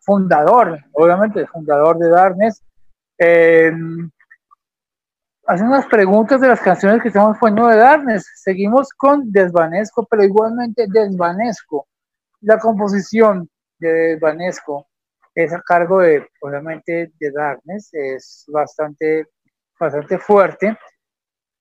fundador, 0.00 0.78
obviamente, 0.94 1.46
fundador 1.48 1.98
de 1.98 2.08
Darkness. 2.08 2.62
Eh, 3.18 3.70
hace 5.46 5.62
unas 5.62 5.84
preguntas 5.88 6.40
de 6.40 6.48
las 6.48 6.60
canciones 6.60 7.02
que 7.02 7.08
estamos 7.08 7.36
poniendo 7.36 7.68
de 7.68 7.76
Darkness. 7.76 8.26
Seguimos 8.36 8.88
con 8.96 9.30
Desvanesco, 9.30 10.06
pero 10.06 10.24
igualmente 10.24 10.86
Desvanesco. 10.88 11.86
La 12.40 12.58
composición 12.58 13.50
de 13.78 13.88
Desvanesco 13.92 14.86
es 15.34 15.52
a 15.52 15.60
cargo 15.60 16.00
de, 16.00 16.26
obviamente, 16.40 17.12
de 17.20 17.30
Darkness, 17.30 17.90
es 17.92 18.46
bastante, 18.48 19.26
bastante 19.78 20.16
fuerte. 20.16 20.78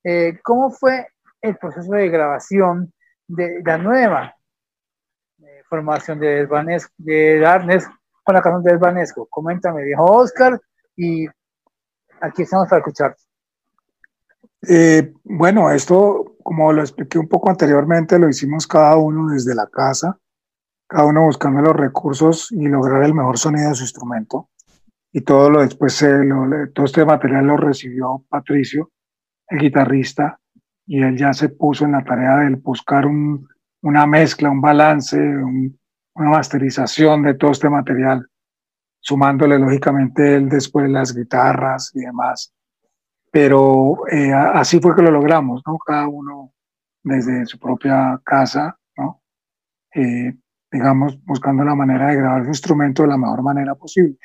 Eh, 0.02 0.40
¿Cómo 0.42 0.72
fue 0.72 1.06
el 1.42 1.58
proceso 1.58 1.92
de 1.92 2.08
grabación 2.08 2.94
de 3.32 3.62
la 3.66 3.78
nueva 3.78 4.36
eh, 5.40 5.64
formación 5.70 6.20
de, 6.20 6.48
de 6.98 7.40
Darkness 7.40 7.88
con 8.24 8.36
la 8.36 8.42
canción 8.42 8.64
de 8.64 8.72
Desvanesco? 8.74 9.28
Coméntame, 9.30 9.84
dijo 9.84 10.04
Oscar, 10.04 10.60
y 10.96 11.28
aquí 12.20 12.44
estamos 12.44 12.68
para 12.68 12.80
escucharte. 12.80 13.22
Eh, 14.68 15.14
bueno, 15.24 15.72
esto, 15.72 16.36
como 16.44 16.72
lo 16.72 16.82
expliqué 16.82 17.18
un 17.18 17.28
poco 17.28 17.50
anteriormente, 17.50 18.20
lo 18.20 18.30
hicimos 18.30 18.68
cada 18.68 18.96
uno 18.98 19.34
desde 19.34 19.56
la 19.56 19.68
casa, 19.68 20.20
cada 20.88 21.06
uno 21.06 21.24
buscando 21.24 21.62
los 21.62 21.76
recursos 21.76 22.52
y 22.52 22.68
lograr 22.68 23.04
el 23.04 23.14
mejor 23.14 23.38
sonido 23.38 23.70
de 23.70 23.76
su 23.76 23.84
instrumento. 23.84 24.50
Y 25.14 25.22
todo 25.22 25.50
lo 25.50 25.62
después, 25.62 26.06
todo 26.74 26.86
este 26.86 27.06
material 27.06 27.48
lo 27.48 27.58
recibió 27.58 28.24
Patricio, 28.30 28.92
el 29.48 29.60
guitarrista, 29.60 30.40
y 30.86 31.02
él 31.02 31.18
ya 31.18 31.34
se 31.34 31.50
puso 31.50 31.86
en 31.86 31.94
la 31.94 32.04
tarea 32.04 32.38
de 32.38 32.56
buscar 32.56 33.06
una 33.06 34.08
mezcla, 34.08 34.50
un 34.50 34.62
balance, 34.62 35.18
una 35.18 36.30
masterización 36.30 37.24
de 37.24 37.36
todo 37.36 37.52
este 37.52 37.70
material, 37.70 38.28
sumándole 39.00 39.58
lógicamente 39.58 40.36
él 40.36 40.50
después 40.50 40.90
las 40.90 41.16
guitarras 41.16 41.92
y 41.96 42.02
demás 42.02 42.54
pero 43.32 44.06
eh, 44.12 44.34
así 44.34 44.80
fue 44.80 44.94
que 44.94 45.02
lo 45.02 45.10
logramos, 45.10 45.64
¿no? 45.66 45.78
Cada 45.80 46.08
uno 46.08 46.52
desde 47.02 47.46
su 47.46 47.58
propia 47.58 48.20
casa, 48.24 48.78
¿no? 48.98 49.22
Eh, 49.96 50.36
digamos, 50.70 51.18
buscando 51.24 51.64
la 51.64 51.74
manera 51.74 52.08
de 52.08 52.18
grabar 52.18 52.44
su 52.44 52.50
instrumento 52.50 53.04
de 53.04 53.10
la 53.10 53.18
mejor 53.18 53.42
manera 53.42 53.74
posible. 53.76 54.18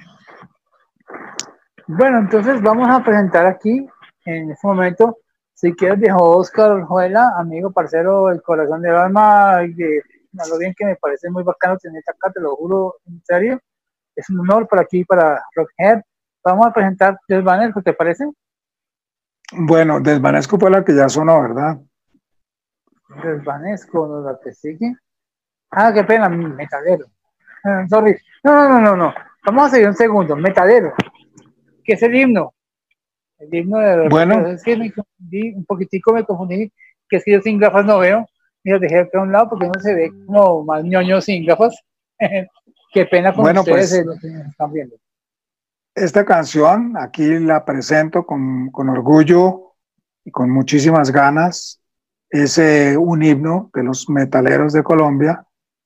Bueno, 1.87 2.19
entonces 2.19 2.61
vamos 2.61 2.89
a 2.89 3.03
presentar 3.03 3.47
aquí, 3.47 3.87
en 4.25 4.51
este 4.51 4.67
momento, 4.67 5.19
si 5.57 5.73
quieres, 5.73 5.99
viejo 5.99 6.37
Oscar 6.37 6.83
Juela, 6.83 7.33
amigo, 7.39 7.73
parcero, 7.73 8.29
el 8.29 8.43
corazón 8.43 8.83
del 8.83 8.95
alma, 8.95 9.57
de, 9.61 10.03
lo 10.51 10.59
bien 10.59 10.75
que 10.77 10.85
me 10.85 10.97
parece 10.97 11.31
muy 11.31 11.43
bacano 11.43 11.79
tenerte 11.79 12.11
acá, 12.11 12.31
te 12.31 12.43
lo 12.43 12.55
juro, 12.57 12.97
en 13.07 13.23
serio. 13.25 13.59
Es 14.15 14.29
un 14.29 14.41
honor 14.41 14.69
para 14.69 14.83
aquí, 14.83 15.03
para 15.07 15.43
Rockhead. 15.55 16.03
Vamos 16.45 16.67
a 16.67 16.73
presentar 16.75 17.19
banner, 17.43 17.73
¿te 17.83 17.95
parece? 17.95 18.31
Bueno, 19.53 19.99
Desvanezco 19.99 20.59
fue 20.59 20.71
la 20.71 20.85
que 20.85 20.95
ya 20.95 21.09
sonó, 21.09 21.41
¿verdad? 21.41 21.79
Desvanezco, 23.23 24.07
¿no 24.07 24.21
la 24.21 24.39
que 24.39 24.53
sigue? 24.53 24.95
Ah, 25.71 25.91
qué 25.91 26.05
pena, 26.05 26.29
metalero. 26.29 27.07
Ah, 27.65 27.87
sorry. 27.89 28.15
No, 28.45 28.69
no, 28.69 28.79
no, 28.79 28.95
no, 28.95 29.15
Vamos 29.47 29.69
a 29.69 29.71
seguir 29.71 29.89
un 29.89 29.95
segundo. 29.95 30.37
Metalero. 30.37 30.93
¿Qué 31.83 31.95
es 31.95 32.03
el 32.03 32.15
himno? 32.15 32.53
El 33.39 33.55
himno 33.55 33.79
de 33.79 34.09
Bueno. 34.09 34.47
Es 34.47 34.63
que 34.63 34.77
me 34.77 34.93
confundí, 34.93 35.53
un 35.55 35.65
poquitico 35.65 36.13
me 36.13 36.25
confundí, 36.25 36.73
que 37.09 37.21
que 37.21 37.33
yo 37.33 37.41
sin 37.41 37.59
gafas 37.59 37.85
no 37.85 37.99
veo. 37.99 38.27
Lo 38.65 38.81
dejé 38.81 39.09
a 39.13 39.21
un 39.21 39.31
lado 39.31 39.51
porque 39.51 39.67
no 39.67 39.81
se 39.81 39.95
ve 39.95 40.11
como 40.27 40.65
más 40.65 40.83
ñoño 40.83 41.21
sin 41.21 41.47
gafas. 41.47 41.79
qué 42.93 43.07
pena 43.07 43.33
con 43.33 43.43
bueno, 43.43 43.61
ustedes 43.61 43.91
pues, 43.91 43.93
eh, 43.93 44.05
lo 44.05 44.15
que 44.19 44.49
están 44.49 44.73
viendo. 44.73 44.97
Esta 45.95 46.25
canción 46.25 46.95
aquí 46.99 47.39
la 47.39 47.65
presento 47.65 48.27
con, 48.27 48.71
con 48.71 48.89
orgullo 48.89 49.75
y 50.25 50.31
con 50.31 50.51
muchísimas 50.51 51.11
ganas. 51.11 51.81
Es 52.29 52.59
eh, 52.59 52.97
un 52.99 53.23
himno 53.23 53.71
de 53.73 53.85
los 53.85 54.09
metaleros 54.09 54.73
de 54.73 54.83
Colombia. 54.83 55.45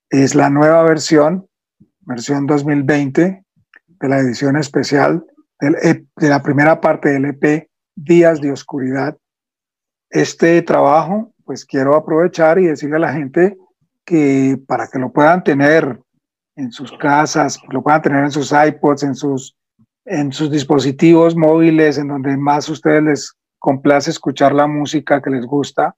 Es 0.09 0.35
la 0.35 0.51
nueva 0.51 0.83
versión, 0.83 1.47
versión 2.01 2.47
2020 2.47 3.45
de 3.87 4.09
la 4.09 4.19
edición 4.19 4.57
especial 4.57 5.25
e, 5.61 6.05
de 6.17 6.29
la 6.29 6.43
primera 6.43 6.81
parte 6.81 7.11
del 7.11 7.27
EP 7.27 7.69
Días 7.95 8.41
de 8.41 8.53
Oscuridad. 8.53 9.17
Este 10.09 10.61
trabajo, 10.63 11.33
pues 11.45 11.65
quiero 11.65 11.95
aprovechar 11.95 12.59
y 12.59 12.67
decirle 12.67 12.97
a 12.97 13.01
la 13.01 13.13
gente 13.13 13.57
que 14.05 14.59
para 14.67 14.89
que 14.89 14.99
lo 14.99 15.13
puedan 15.13 15.45
tener 15.45 16.01
en 16.57 16.73
sus 16.73 16.93
casas, 16.99 17.59
lo 17.71 17.83
puedan 17.83 18.03
tener 18.03 18.25
en 18.25 18.31
sus 18.31 18.53
iPods, 18.53 19.03
en 19.05 19.15
sus 19.15 19.57
en 20.07 20.33
sus 20.33 20.51
dispositivos 20.51 21.37
móviles, 21.37 21.99
en 21.99 22.09
donde 22.09 22.37
más 22.37 22.69
a 22.69 22.73
ustedes 22.73 23.03
les 23.03 23.33
complace 23.59 24.11
escuchar 24.11 24.53
la 24.53 24.67
música 24.67 25.23
que 25.23 25.31
les 25.31 25.47
gusta. 25.47 25.95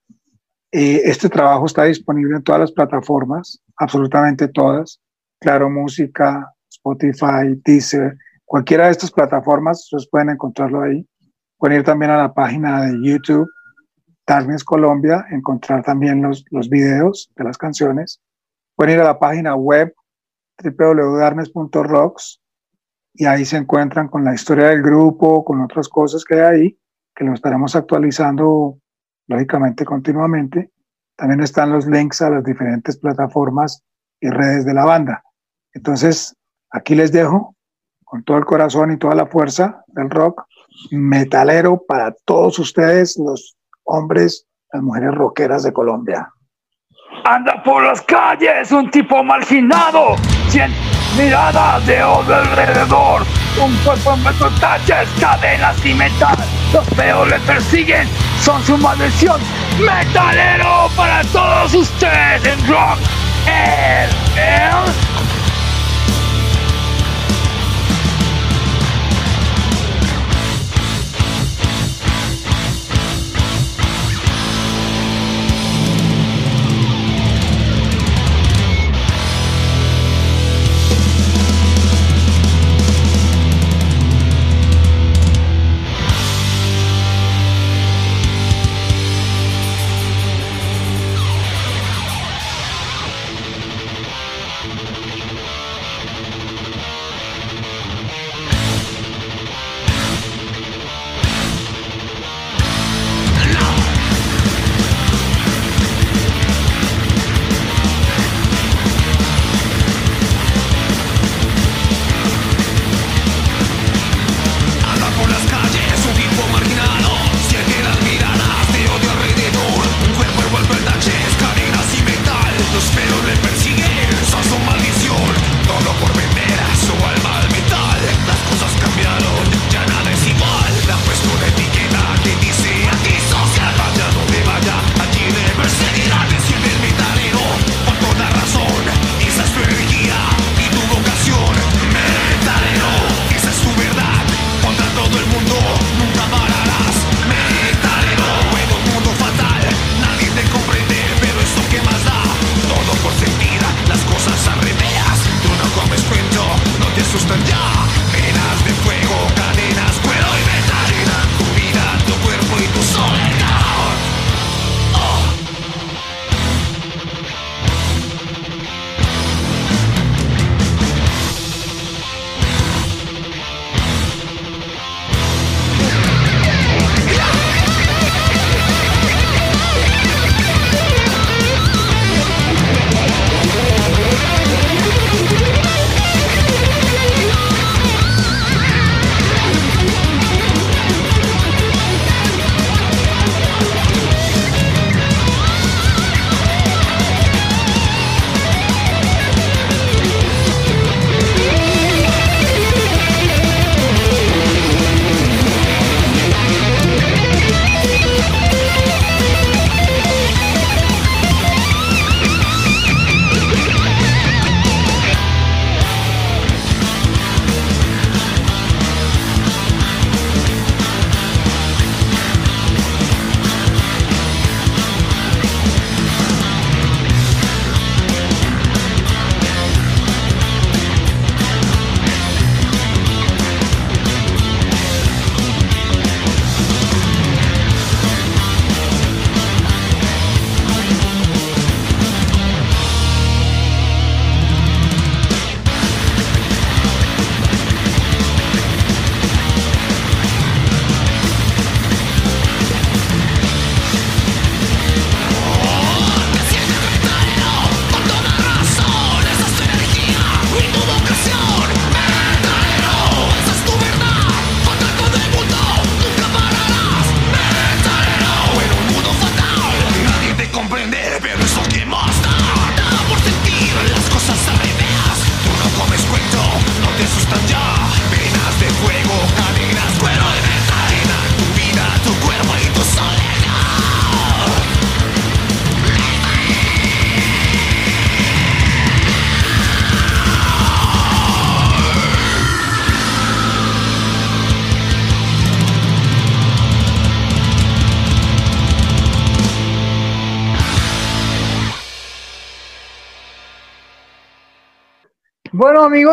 Eh, 0.70 1.00
este 1.04 1.28
trabajo 1.28 1.66
está 1.66 1.84
disponible 1.84 2.36
en 2.36 2.42
todas 2.42 2.60
las 2.60 2.72
plataformas, 2.72 3.60
absolutamente 3.76 4.48
todas. 4.48 5.00
Claro, 5.40 5.70
Música, 5.70 6.52
Spotify, 6.70 7.60
Deezer, 7.64 8.16
cualquiera 8.52 8.84
de 8.84 8.90
estas 8.90 9.10
plataformas, 9.10 9.78
ustedes 9.84 10.10
pueden 10.10 10.28
encontrarlo 10.28 10.82
ahí. 10.82 11.08
Pueden 11.56 11.78
ir 11.78 11.84
también 11.84 12.10
a 12.10 12.18
la 12.18 12.34
página 12.34 12.82
de 12.82 12.98
YouTube, 13.02 13.48
Darkness 14.26 14.62
Colombia, 14.62 15.24
encontrar 15.30 15.82
también 15.82 16.20
los, 16.20 16.44
los 16.50 16.68
videos 16.68 17.30
de 17.34 17.44
las 17.44 17.56
canciones. 17.56 18.20
Pueden 18.76 18.96
ir 18.96 19.00
a 19.00 19.04
la 19.04 19.18
página 19.18 19.54
web 19.54 19.94
www.darkness.rocks 20.62 22.42
y 23.14 23.24
ahí 23.24 23.46
se 23.46 23.56
encuentran 23.56 24.08
con 24.08 24.22
la 24.22 24.34
historia 24.34 24.66
del 24.66 24.82
grupo, 24.82 25.46
con 25.46 25.62
otras 25.62 25.88
cosas 25.88 26.22
que 26.22 26.34
hay 26.34 26.40
ahí, 26.40 26.78
que 27.16 27.24
lo 27.24 27.32
estaremos 27.32 27.74
actualizando 27.74 28.78
lógicamente 29.28 29.86
continuamente. 29.86 30.72
También 31.16 31.40
están 31.40 31.72
los 31.72 31.86
links 31.86 32.20
a 32.20 32.28
las 32.28 32.44
diferentes 32.44 32.98
plataformas 32.98 33.82
y 34.20 34.28
redes 34.28 34.66
de 34.66 34.74
la 34.74 34.84
banda. 34.84 35.24
Entonces, 35.72 36.36
aquí 36.70 36.94
les 36.94 37.12
dejo 37.12 37.56
con 38.12 38.22
todo 38.24 38.36
el 38.36 38.44
corazón 38.44 38.92
y 38.92 38.98
toda 38.98 39.14
la 39.14 39.24
fuerza 39.24 39.84
del 39.86 40.10
rock 40.10 40.44
metalero 40.90 41.82
para 41.88 42.14
todos 42.26 42.58
ustedes, 42.58 43.16
los 43.16 43.56
hombres, 43.84 44.46
las 44.70 44.82
mujeres 44.82 45.14
rockeras 45.14 45.62
de 45.62 45.72
Colombia. 45.72 46.30
Anda 47.24 47.62
por 47.62 47.82
las 47.82 48.02
calles 48.02 48.70
un 48.70 48.90
tipo 48.90 49.24
marginado, 49.24 50.16
miradas 51.16 51.86
de 51.86 52.02
odio 52.02 52.34
alrededor. 52.34 53.22
Un 53.58 53.74
cuerpo 53.82 54.12
en 54.12 54.24
nuestros 54.24 54.60
taches, 54.60 55.08
cadenas 55.18 55.82
y 55.86 55.94
metal. 55.94 56.36
Los 56.70 57.28
le 57.28 57.38
persiguen, 57.46 58.06
son 58.42 58.62
su 58.62 58.76
maldición. 58.76 59.40
Metalero 59.80 60.88
para 60.98 61.22
todos 61.32 61.72
ustedes 61.72 62.44
en 62.44 62.68
rock. 62.68 62.98
El, 63.46 64.10
el 64.38 65.31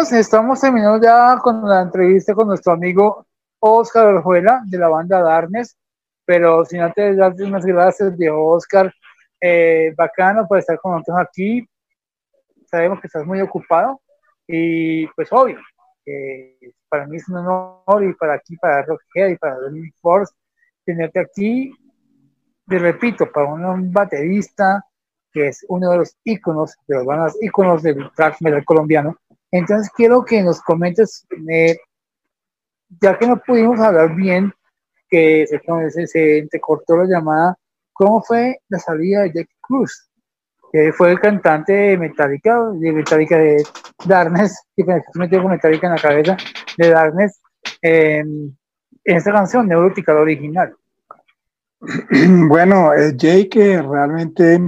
estamos 0.08 0.62
terminando 0.62 1.02
ya 1.04 1.38
con 1.42 1.68
la 1.68 1.82
entrevista 1.82 2.34
con 2.34 2.48
nuestro 2.48 2.72
amigo 2.72 3.28
Oscar 3.60 4.06
Orjuela 4.06 4.62
de 4.66 4.78
la 4.78 4.88
banda 4.88 5.22
Darnes, 5.22 5.78
pero 6.24 6.64
sin 6.64 6.80
antes 6.80 7.18
darte 7.18 7.44
unas 7.44 7.66
gracias 7.66 8.18
de 8.18 8.30
Oscar, 8.30 8.94
eh, 9.42 9.94
bacano 9.98 10.48
por 10.48 10.58
estar 10.58 10.80
con 10.80 10.94
nosotros 10.94 11.18
aquí, 11.20 11.68
sabemos 12.66 13.02
que 13.02 13.08
estás 13.08 13.26
muy 13.26 13.42
ocupado 13.42 14.02
y 14.48 15.06
pues 15.08 15.28
obvio, 15.34 15.60
para 16.88 17.06
mí 17.06 17.18
es 17.18 17.28
un 17.28 17.38
honor 17.38 18.04
y 18.06 18.14
para 18.14 18.36
aquí, 18.36 18.56
para 18.56 18.84
Rockhead 18.84 19.32
y 19.32 19.36
para 19.36 19.56
Dominic 19.56 19.96
Force, 20.00 20.34
tenerte 20.86 21.20
aquí, 21.20 21.74
te 22.68 22.80
repito, 22.80 23.30
para 23.30 23.48
un 23.48 23.92
baterista 23.92 24.82
que 25.34 25.50
es 25.50 25.66
uno 25.68 25.92
de 25.92 25.98
los 25.98 26.18
íconos, 26.24 26.78
de 26.88 26.96
los 26.96 27.06
bandas 27.06 27.38
íconos 27.42 27.84
del 27.84 28.10
track 28.16 28.38
metal 28.40 28.64
colombiano, 28.64 29.18
entonces 29.52 29.92
quiero 29.96 30.24
que 30.24 30.42
nos 30.44 30.62
comentes, 30.62 31.26
ya 33.02 33.18
que 33.18 33.28
no 33.28 33.42
pudimos 33.46 33.80
hablar 33.80 34.16
bien, 34.16 34.54
que 35.10 35.48
se, 35.48 36.08
se, 36.08 36.38
entrecortó 36.38 36.98
la 36.98 37.06
llamada, 37.06 37.58
¿cómo 37.94 38.22
fue 38.22 38.60
la 38.70 38.80
salida 38.80 39.24
de 39.24 39.34
Jack 39.34 39.50
Cruz? 39.62 40.10
Que 40.72 40.94
fue 40.94 41.12
el 41.12 41.20
cantante 41.20 41.74
de 41.74 41.98
Metallica, 41.98 42.70
de 42.74 42.92
Metallica 42.92 43.38
de 43.38 43.64
Darkness, 44.06 44.56
que 44.76 44.84
me 44.84 45.02
metió 45.16 45.42
con 45.42 45.52
Metallica 45.52 45.88
en 45.88 45.94
la 45.94 46.02
cabeza, 46.02 46.38
de 46.78 46.90
Darkness, 46.90 47.42
en 47.82 48.56
esta 49.04 49.32
canción, 49.32 49.68
Neurótica, 49.68 50.14
la 50.14 50.22
original. 50.22 50.76
Bueno, 52.48 52.94
eh, 52.94 53.14
Jake 53.16 53.82
realmente 53.82 54.60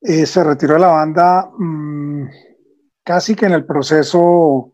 se 0.00 0.44
retiró 0.44 0.74
de 0.74 0.80
la 0.80 0.88
banda. 0.88 1.50
Mm, 1.58 2.26
casi 3.04 3.36
que 3.36 3.46
en 3.46 3.52
el 3.52 3.66
proceso 3.66 4.72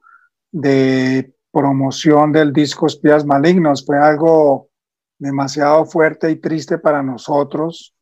de 0.52 1.34
promoción 1.52 2.32
del 2.32 2.52
disco 2.52 2.86
Espías 2.86 3.24
Malignos. 3.24 3.84
Fue 3.84 3.98
algo 3.98 4.68
demasiado 5.18 5.84
fuerte 5.84 6.30
y 6.30 6.36
triste 6.36 6.78
para 6.78 7.02
nosotros 7.02 7.94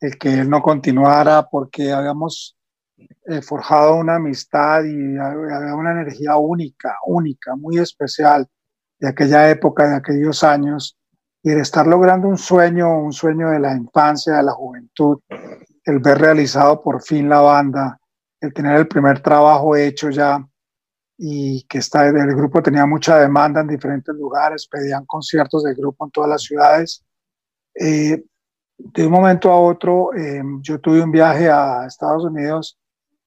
el 0.00 0.18
que 0.18 0.40
él 0.40 0.50
no 0.50 0.62
continuara 0.62 1.48
porque 1.50 1.92
habíamos 1.92 2.56
eh, 3.26 3.40
forjado 3.40 3.96
una 3.96 4.16
amistad 4.16 4.84
y 4.84 5.16
había 5.16 5.74
una 5.74 5.92
energía 5.92 6.36
única, 6.36 6.96
única, 7.06 7.54
muy 7.56 7.78
especial 7.78 8.48
de 8.98 9.08
aquella 9.08 9.48
época, 9.50 9.88
de 9.88 9.96
aquellos 9.96 10.44
años, 10.44 10.96
y 11.42 11.50
de 11.50 11.60
estar 11.60 11.86
logrando 11.86 12.28
un 12.28 12.38
sueño, 12.38 12.98
un 12.98 13.12
sueño 13.12 13.50
de 13.50 13.58
la 13.58 13.76
infancia, 13.76 14.34
de 14.34 14.42
la 14.44 14.52
juventud, 14.52 15.18
el 15.84 15.98
ver 15.98 16.18
realizado 16.18 16.82
por 16.82 17.02
fin 17.02 17.28
la 17.28 17.40
banda, 17.40 17.98
el 18.42 18.52
tener 18.52 18.76
el 18.76 18.88
primer 18.88 19.20
trabajo 19.20 19.76
hecho 19.76 20.10
ya 20.10 20.44
y 21.16 21.62
que 21.68 21.78
está, 21.78 22.08
el 22.08 22.34
grupo 22.34 22.60
tenía 22.60 22.84
mucha 22.84 23.16
demanda 23.18 23.60
en 23.60 23.68
diferentes 23.68 24.12
lugares, 24.16 24.66
pedían 24.66 25.06
conciertos 25.06 25.62
del 25.62 25.76
grupo 25.76 26.04
en 26.04 26.10
todas 26.10 26.30
las 26.30 26.42
ciudades. 26.42 27.04
Eh, 27.74 28.24
de 28.76 29.06
un 29.06 29.12
momento 29.12 29.52
a 29.52 29.60
otro, 29.60 30.12
eh, 30.14 30.42
yo 30.60 30.80
tuve 30.80 31.00
un 31.00 31.12
viaje 31.12 31.48
a 31.48 31.86
Estados 31.86 32.24
Unidos 32.24 32.76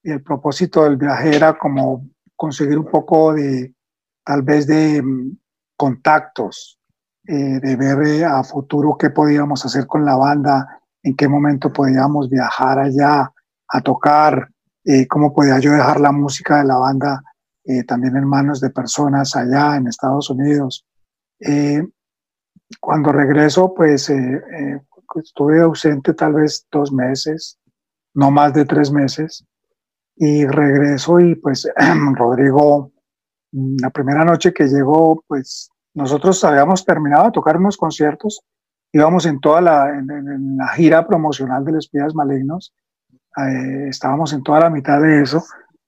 y 0.04 0.12
el 0.12 0.22
propósito 0.22 0.84
del 0.84 0.98
viaje 0.98 1.38
era 1.38 1.58
como 1.58 2.06
conseguir 2.36 2.78
un 2.78 2.86
poco 2.86 3.34
de, 3.34 3.74
tal 4.26 4.42
vez 4.42 4.68
de 4.68 5.02
mm, 5.02 5.38
contactos, 5.78 6.78
eh, 7.26 7.60
de 7.62 7.76
ver 7.78 8.26
a 8.26 8.44
futuro 8.44 8.98
qué 9.00 9.10
podíamos 9.10 9.66
hacer 9.66 9.88
con 9.88 10.04
la 10.04 10.18
banda, 10.18 10.82
en 11.02 11.16
qué 11.16 11.30
momento 11.30 11.72
podíamos 11.72 12.30
viajar 12.30 12.78
allá 12.80 13.32
a 13.70 13.82
tocar, 13.82 14.50
eh, 14.86 15.08
cómo 15.08 15.34
podía 15.34 15.58
yo 15.58 15.72
dejar 15.72 16.00
la 16.00 16.12
música 16.12 16.60
de 16.60 16.66
la 16.66 16.78
banda 16.78 17.24
eh, 17.64 17.84
también 17.86 18.16
en 18.18 18.28
manos 18.28 18.62
de 18.62 18.70
personas 18.70 19.36
allá 19.36 19.78
en 19.78 19.88
Estados 19.88 20.30
Unidos. 20.30 20.86
Eh, 21.40 21.84
cuando 22.80 23.12
regreso, 23.12 23.74
pues 23.74 24.12
estuve 25.16 25.62
ausente 25.62 26.14
tal 26.14 26.34
vez 26.34 26.68
dos 26.72 26.92
meses, 26.92 27.58
no 28.14 28.30
más 28.30 28.54
de 28.54 28.66
tres 28.66 28.92
meses, 28.92 29.44
y 30.16 30.46
regreso 30.46 31.20
y 31.20 31.36
pues 31.36 31.68
Rodrigo, 32.14 32.92
la 33.52 33.90
primera 33.90 34.24
noche 34.24 34.54
que 34.54 34.68
llegó, 34.68 35.24
pues 35.28 35.70
nosotros 35.96 36.44
habíamos 36.44 36.86
terminado 36.86 37.26
de 37.26 37.32
tocar 37.32 37.58
unos 37.58 37.78
conciertos, 37.78 38.42
íbamos 38.92 39.26
en 39.26 39.40
toda 39.40 39.62
la 39.62 40.68
gira 40.76 41.08
promocional 41.08 41.66
de 41.66 41.72
los 41.72 41.86
Espías 41.86 42.14
Malignos, 42.14 42.74
eh, 43.38 43.88
estábamos 43.90 44.34
en 44.34 44.44
toda 44.44 44.62
la 44.62 44.70
mitad 44.70 45.02
de 45.02 45.22
eso, 45.22 45.44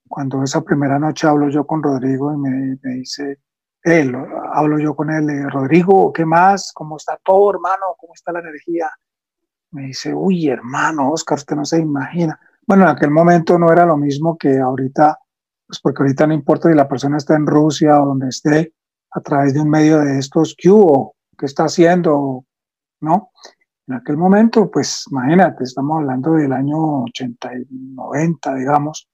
cuando 0.06 0.42
esa 0.42 0.62
primera 0.62 0.98
noche 0.98 1.26
hablo 1.26 1.48
yo 1.48 1.66
con 1.66 1.82
Rodrigo 1.82 2.32
y 2.32 2.36
me, 2.36 2.78
dice, 2.96 3.40
él, 3.82 4.14
hablo 4.52 4.78
yo 4.78 4.94
con 4.94 5.10
él, 5.10 5.28
eh, 5.30 5.48
Rodrigo, 5.48 6.12
¿qué 6.12 6.24
más? 6.24 6.72
¿Cómo 6.74 6.96
está 6.96 7.18
todo, 7.22 7.50
hermano? 7.50 7.94
¿Cómo 7.98 8.14
está 8.14 8.32
la 8.32 8.40
energía? 8.40 8.90
Me 9.70 9.86
dice, 9.86 10.14
uy, 10.14 10.48
hermano, 10.48 11.10
Oscar, 11.10 11.38
usted 11.38 11.56
no 11.56 11.64
se 11.64 11.78
imagina. 11.78 12.38
Bueno, 12.66 12.84
en 12.84 12.90
aquel 12.90 13.10
momento 13.10 13.58
no 13.58 13.70
era 13.72 13.86
lo 13.86 13.96
mismo 13.96 14.36
que 14.36 14.58
ahorita, 14.58 15.18
pues 15.66 15.80
porque 15.80 16.02
ahorita 16.02 16.26
no 16.26 16.34
importa 16.34 16.68
si 16.68 16.74
la 16.74 16.88
persona 16.88 17.18
está 17.18 17.36
en 17.36 17.46
Rusia 17.46 18.02
o 18.02 18.06
donde 18.06 18.28
esté, 18.28 18.74
a 19.10 19.20
través 19.20 19.54
de 19.54 19.60
un 19.60 19.70
medio 19.70 20.00
de 20.00 20.18
estos, 20.18 20.54
¿qué 20.56 20.70
hubo? 20.70 21.16
¿Qué 21.36 21.46
está 21.46 21.64
haciendo? 21.64 22.44
¿No? 23.00 23.30
En 23.88 23.94
aquel 23.94 24.18
momento, 24.18 24.70
pues 24.70 25.06
imagínate, 25.10 25.64
estamos 25.64 26.00
hablando 26.00 26.34
del 26.34 26.52
año 26.52 27.04
80 27.04 27.50
y 27.54 27.94
90, 27.94 28.54
digamos, 28.56 29.08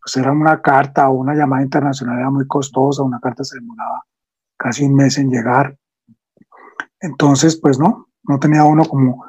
pues 0.00 0.16
era 0.16 0.32
una 0.32 0.62
carta 0.62 1.10
o 1.10 1.12
una 1.12 1.34
llamada 1.34 1.62
internacional, 1.62 2.18
era 2.18 2.30
muy 2.30 2.46
costosa, 2.46 3.02
una 3.02 3.20
carta 3.20 3.44
se 3.44 3.58
demoraba 3.58 4.02
casi 4.56 4.84
un 4.84 4.94
mes 4.94 5.18
en 5.18 5.28
llegar. 5.28 5.76
Entonces, 7.00 7.60
pues 7.60 7.78
no, 7.78 8.08
no 8.22 8.38
tenía 8.38 8.64
uno 8.64 8.86
como, 8.86 9.26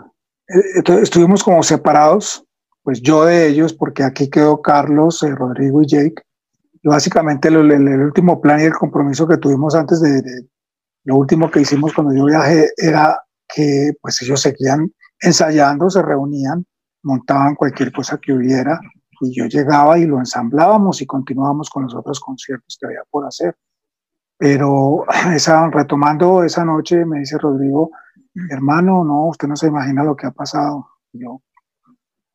eh, 0.47 0.81
estuvimos 1.01 1.43
como 1.43 1.61
separados, 1.61 2.45
pues 2.81 3.01
yo 3.01 3.25
de 3.25 3.47
ellos, 3.47 3.73
porque 3.73 4.03
aquí 4.03 4.29
quedó 4.29 4.61
Carlos, 4.61 5.21
eh, 5.23 5.35
Rodrigo 5.35 5.81
y 5.81 5.87
Jake. 5.87 6.23
Y 6.81 6.87
básicamente 6.87 7.49
el, 7.49 7.57
último 7.57 8.39
plan 8.39 8.61
y 8.61 8.63
el 8.63 8.73
compromiso 8.73 9.27
que 9.27 9.37
tuvimos 9.37 9.75
antes 9.75 9.99
de, 9.99 10.21
de, 10.21 10.47
lo 11.03 11.17
último 11.17 11.51
que 11.51 11.59
hicimos 11.59 11.93
cuando 11.93 12.15
yo 12.15 12.25
viajé 12.25 12.69
era 12.77 13.24
que 13.53 13.93
pues 14.01 14.21
ellos 14.21 14.41
seguían 14.41 14.91
ensayando, 15.19 15.89
se 15.89 16.01
reunían, 16.01 16.65
montaban 17.03 17.55
cualquier 17.55 17.91
cosa 17.91 18.17
que 18.17 18.33
hubiera 18.33 18.79
y 19.21 19.33
yo 19.33 19.45
llegaba 19.45 19.97
y 19.97 20.05
lo 20.05 20.19
ensamblábamos 20.19 21.01
y 21.01 21.05
continuábamos 21.05 21.69
con 21.69 21.83
los 21.83 21.95
otros 21.95 22.19
conciertos 22.19 22.77
que 22.79 22.87
había 22.87 23.03
por 23.09 23.25
hacer. 23.25 23.55
Pero 24.37 25.05
esa, 25.33 25.69
retomando 25.69 26.43
esa 26.43 26.65
noche 26.65 27.05
me 27.05 27.19
dice 27.19 27.37
Rodrigo, 27.37 27.91
hermano, 28.49 29.03
no, 29.03 29.27
usted 29.27 29.47
no 29.47 29.55
se 29.55 29.67
imagina 29.67 30.03
lo 30.03 30.15
que 30.15 30.27
ha 30.27 30.31
pasado. 30.31 30.87
Yo 31.13 31.41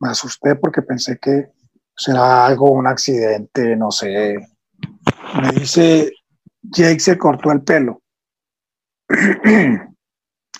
me 0.00 0.08
asusté 0.08 0.56
porque 0.56 0.82
pensé 0.82 1.18
que 1.18 1.50
será 1.94 2.46
algo, 2.46 2.70
un 2.70 2.86
accidente, 2.86 3.76
no 3.76 3.90
sé. 3.90 4.36
Me 5.42 5.50
dice, 5.52 6.12
Jake 6.62 7.00
se 7.00 7.18
cortó 7.18 7.52
el 7.52 7.62
pelo. 7.62 8.00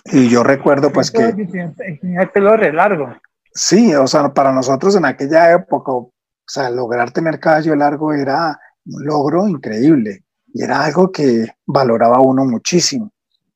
Y 0.04 0.28
yo 0.28 0.42
recuerdo 0.42 0.90
pues 0.92 1.10
que... 1.10 1.32
Tenía 1.32 2.22
el 2.22 2.30
pelo 2.30 2.56
re 2.56 2.72
largo. 2.72 3.14
Sí, 3.52 3.94
o 3.94 4.06
sea, 4.06 4.32
para 4.32 4.52
nosotros 4.52 4.96
en 4.96 5.04
aquella 5.04 5.52
época, 5.52 5.92
o 5.92 6.12
sea, 6.46 6.70
lograr 6.70 7.10
tener 7.10 7.40
cabello 7.40 7.74
largo 7.74 8.12
era 8.12 8.58
un 8.86 9.04
logro 9.04 9.48
increíble 9.48 10.24
y 10.52 10.62
era 10.62 10.84
algo 10.84 11.10
que 11.10 11.46
valoraba 11.66 12.20
uno 12.20 12.44
muchísimo. 12.44 13.12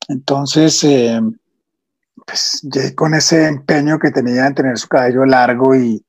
Entonces, 0.08 0.82
eh, 0.84 1.20
pues 2.26 2.66
con 2.94 3.14
ese 3.14 3.46
empeño 3.46 3.98
que 3.98 4.10
tenía 4.10 4.46
en 4.46 4.54
tener 4.54 4.78
su 4.78 4.88
cabello 4.88 5.24
largo 5.24 5.74
y, 5.74 6.04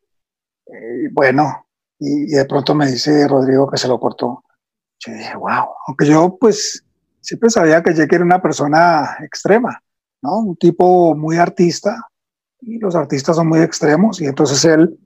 eh, 0.68 1.10
bueno, 1.12 1.68
y, 2.00 2.28
de 2.28 2.46
pronto 2.46 2.76
me 2.76 2.88
dice 2.88 3.28
Rodrigo 3.28 3.70
que 3.70 3.78
se 3.78 3.88
lo 3.88 4.00
cortó. 4.00 4.44
Yo 5.00 5.14
dije, 5.14 5.36
wow, 5.36 5.68
aunque 5.88 6.06
yo 6.06 6.38
pues 6.40 6.84
siempre 7.22 7.50
sabía 7.50 7.84
que 7.84 7.94
Jake 7.94 8.16
era 8.16 8.26
una 8.26 8.42
persona 8.42 9.18
extrema, 9.24 9.82
un 10.32 10.56
tipo 10.56 11.16
muy 11.16 11.38
artista, 11.38 11.96
y 12.62 12.80
los 12.80 12.96
artistas 12.96 13.36
son 13.36 13.48
muy 13.48 13.60
extremos, 13.60 14.22
y 14.22 14.26
entonces 14.26 14.64
él, 14.66 14.98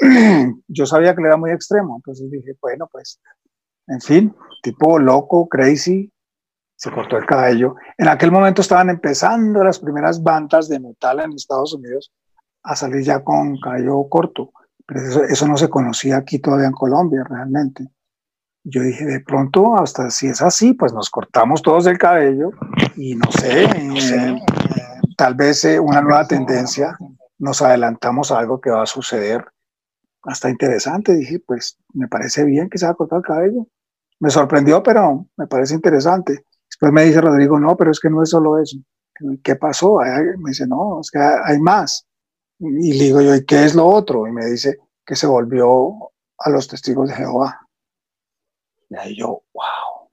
yo 0.68 0.86
sabía 0.86 1.14
que 1.14 1.22
le 1.22 1.28
era 1.28 1.36
muy 1.36 1.50
extremo, 1.50 1.96
entonces 1.96 2.30
dije, 2.30 2.56
bueno, 2.60 2.88
pues, 2.90 3.20
en 3.88 4.00
fin, 4.00 4.34
tipo 4.62 4.98
loco, 4.98 5.48
crazy, 5.48 6.12
se 6.76 6.92
cortó 6.92 7.16
el 7.16 7.26
cabello. 7.26 7.74
En 7.96 8.06
aquel 8.06 8.30
momento 8.30 8.62
estaban 8.62 8.88
empezando 8.88 9.64
las 9.64 9.80
primeras 9.80 10.22
bandas 10.22 10.68
de 10.68 10.78
metal 10.78 11.20
en 11.20 11.32
Estados 11.32 11.74
Unidos 11.74 12.12
a 12.62 12.76
salir 12.76 13.02
ya 13.02 13.24
con 13.24 13.58
cabello 13.58 14.08
corto, 14.08 14.52
pero 14.86 15.00
eso, 15.00 15.24
eso 15.24 15.48
no 15.48 15.56
se 15.56 15.68
conocía 15.68 16.18
aquí 16.18 16.38
todavía 16.38 16.66
en 16.66 16.72
Colombia 16.72 17.24
realmente. 17.28 17.88
Yo 18.70 18.82
dije, 18.82 19.06
de 19.06 19.20
pronto, 19.20 19.78
hasta 19.78 20.10
si 20.10 20.26
es 20.26 20.42
así, 20.42 20.74
pues 20.74 20.92
nos 20.92 21.08
cortamos 21.08 21.62
todos 21.62 21.86
el 21.86 21.96
cabello 21.96 22.50
y 22.96 23.14
no 23.14 23.30
sé, 23.32 23.64
eh, 23.64 24.42
tal 25.16 25.34
vez 25.34 25.64
eh, 25.64 25.80
una 25.80 26.02
nueva 26.02 26.26
tendencia, 26.26 26.94
nos 27.38 27.62
adelantamos 27.62 28.30
a 28.30 28.38
algo 28.38 28.60
que 28.60 28.68
va 28.68 28.82
a 28.82 28.86
suceder. 28.86 29.46
Hasta 30.22 30.50
interesante, 30.50 31.14
dije, 31.14 31.40
pues 31.46 31.78
me 31.94 32.08
parece 32.08 32.44
bien 32.44 32.68
que 32.68 32.76
se 32.76 32.84
haya 32.84 32.94
cortado 32.94 33.20
el 33.20 33.26
cabello. 33.26 33.66
me 34.20 34.28
sorprendió, 34.28 34.82
pero 34.82 35.26
me 35.38 35.46
parece 35.46 35.74
interesante. 35.74 36.44
Después 36.68 36.92
me 36.92 37.04
dice 37.04 37.22
Rodrigo, 37.22 37.58
no, 37.58 37.74
pero 37.74 37.90
es 37.90 38.00
que 38.00 38.10
no 38.10 38.22
es 38.22 38.28
solo 38.28 38.58
eso. 38.58 38.76
¿Qué 39.42 39.56
pasó? 39.56 40.00
Me 40.38 40.50
dice, 40.50 40.66
no, 40.66 41.00
es 41.00 41.10
que 41.10 41.18
hay 41.18 41.58
más. 41.58 42.06
Y 42.58 42.98
le 42.98 43.04
digo 43.04 43.22
yo, 43.22 43.34
¿y 43.34 43.46
qué 43.46 43.64
es 43.64 43.74
lo 43.74 43.86
otro? 43.86 44.26
Y 44.26 44.32
me 44.32 44.44
dice 44.44 44.76
que 45.06 45.16
se 45.16 45.26
volvió 45.26 46.10
a 46.36 46.50
los 46.50 46.68
testigos 46.68 47.08
de 47.08 47.14
Jehová. 47.14 47.67
Y 48.90 48.96
ahí 48.96 49.16
yo, 49.16 49.42
wow. 49.52 50.10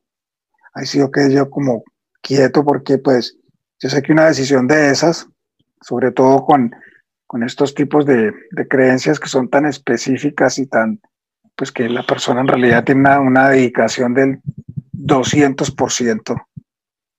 Ahí 0.73 0.85
sí 0.85 0.99
yo 0.99 1.11
quedé 1.11 1.33
yo 1.33 1.49
como 1.49 1.83
quieto 2.21 2.63
porque 2.63 2.97
pues 2.97 3.37
yo 3.79 3.89
sé 3.89 4.01
que 4.01 4.11
una 4.11 4.25
decisión 4.25 4.67
de 4.67 4.89
esas, 4.89 5.27
sobre 5.81 6.11
todo 6.11 6.45
con, 6.45 6.75
con 7.27 7.43
estos 7.43 7.73
tipos 7.73 8.05
de, 8.05 8.33
de, 8.51 8.67
creencias 8.67 9.19
que 9.19 9.29
son 9.29 9.49
tan 9.49 9.65
específicas 9.65 10.57
y 10.57 10.67
tan, 10.67 10.99
pues 11.55 11.71
que 11.71 11.87
la 11.89 12.03
persona 12.03 12.41
en 12.41 12.47
realidad 12.47 12.83
tiene 12.83 13.01
una, 13.01 13.19
una 13.19 13.49
dedicación 13.49 14.13
del 14.13 14.41
200% 14.93 16.45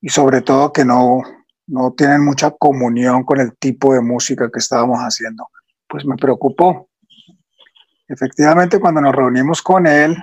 y 0.00 0.08
sobre 0.08 0.42
todo 0.42 0.72
que 0.72 0.84
no, 0.84 1.22
no 1.66 1.92
tienen 1.92 2.24
mucha 2.24 2.50
comunión 2.50 3.24
con 3.24 3.40
el 3.40 3.56
tipo 3.56 3.94
de 3.94 4.00
música 4.00 4.50
que 4.52 4.58
estábamos 4.58 4.98
haciendo. 4.98 5.48
Pues 5.88 6.04
me 6.04 6.16
preocupó. 6.16 6.88
Efectivamente, 8.08 8.78
cuando 8.78 9.00
nos 9.00 9.14
reunimos 9.14 9.62
con 9.62 9.86
él, 9.86 10.16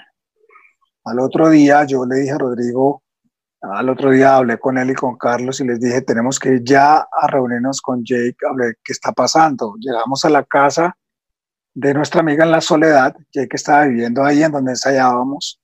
al 1.05 1.19
otro 1.19 1.49
día 1.49 1.85
yo 1.85 2.05
le 2.05 2.17
dije 2.17 2.31
a 2.31 2.37
Rodrigo, 2.37 3.03
al 3.61 3.89
otro 3.89 4.11
día 4.11 4.35
hablé 4.35 4.59
con 4.59 4.77
él 4.77 4.91
y 4.91 4.93
con 4.93 5.17
Carlos 5.17 5.59
y 5.61 5.65
les 5.65 5.79
dije, 5.79 6.01
tenemos 6.01 6.39
que 6.39 6.49
ir 6.49 6.63
ya 6.63 6.97
a 6.97 7.27
reunirnos 7.27 7.81
con 7.81 8.03
Jake, 8.03 8.35
a 8.45 8.73
qué 8.83 8.91
está 8.91 9.13
pasando. 9.13 9.75
Llegamos 9.79 10.25
a 10.25 10.29
la 10.29 10.43
casa 10.43 10.97
de 11.73 11.93
nuestra 11.93 12.21
amiga 12.21 12.43
en 12.43 12.51
la 12.51 12.61
soledad, 12.61 13.15
Jake 13.31 13.55
estaba 13.55 13.85
viviendo 13.85 14.23
ahí 14.23 14.43
en 14.43 14.51
donde 14.51 14.71
ensayábamos. 14.71 15.59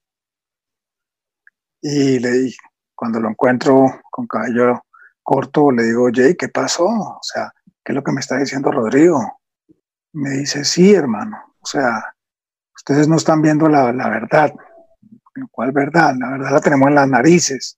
Y 1.82 2.20
le 2.20 2.32
dije, 2.32 2.58
cuando 2.96 3.20
lo 3.20 3.30
encuentro 3.30 3.86
con 4.10 4.28
cabello 4.28 4.84
corto, 5.24 5.72
le 5.72 5.84
digo, 5.84 6.10
Jay, 6.14 6.36
¿qué 6.36 6.50
pasó? 6.50 6.86
O 6.88 7.20
sea, 7.22 7.54
¿qué 7.84 7.92
es 7.92 7.96
lo 7.96 8.04
que 8.04 8.12
me 8.12 8.20
está 8.20 8.38
diciendo 8.38 8.72
Rodrigo? 8.72 9.40
Me 10.14 10.32
dice, 10.32 10.66
sí, 10.66 10.94
hermano. 10.94 11.38
O 11.62 11.66
sea, 11.66 12.16
ustedes 12.76 13.08
no 13.08 13.18
están 13.18 13.42
viendo 13.42 13.70
la, 13.70 13.94
la 13.94 14.10
verdad. 14.10 14.54
¿Cuál 15.52 15.72
verdad? 15.72 16.16
La 16.20 16.32
verdad 16.32 16.52
la 16.52 16.62
tenemos 16.62 16.88
en 16.90 16.96
las 16.96 17.08
narices. 17.08 17.78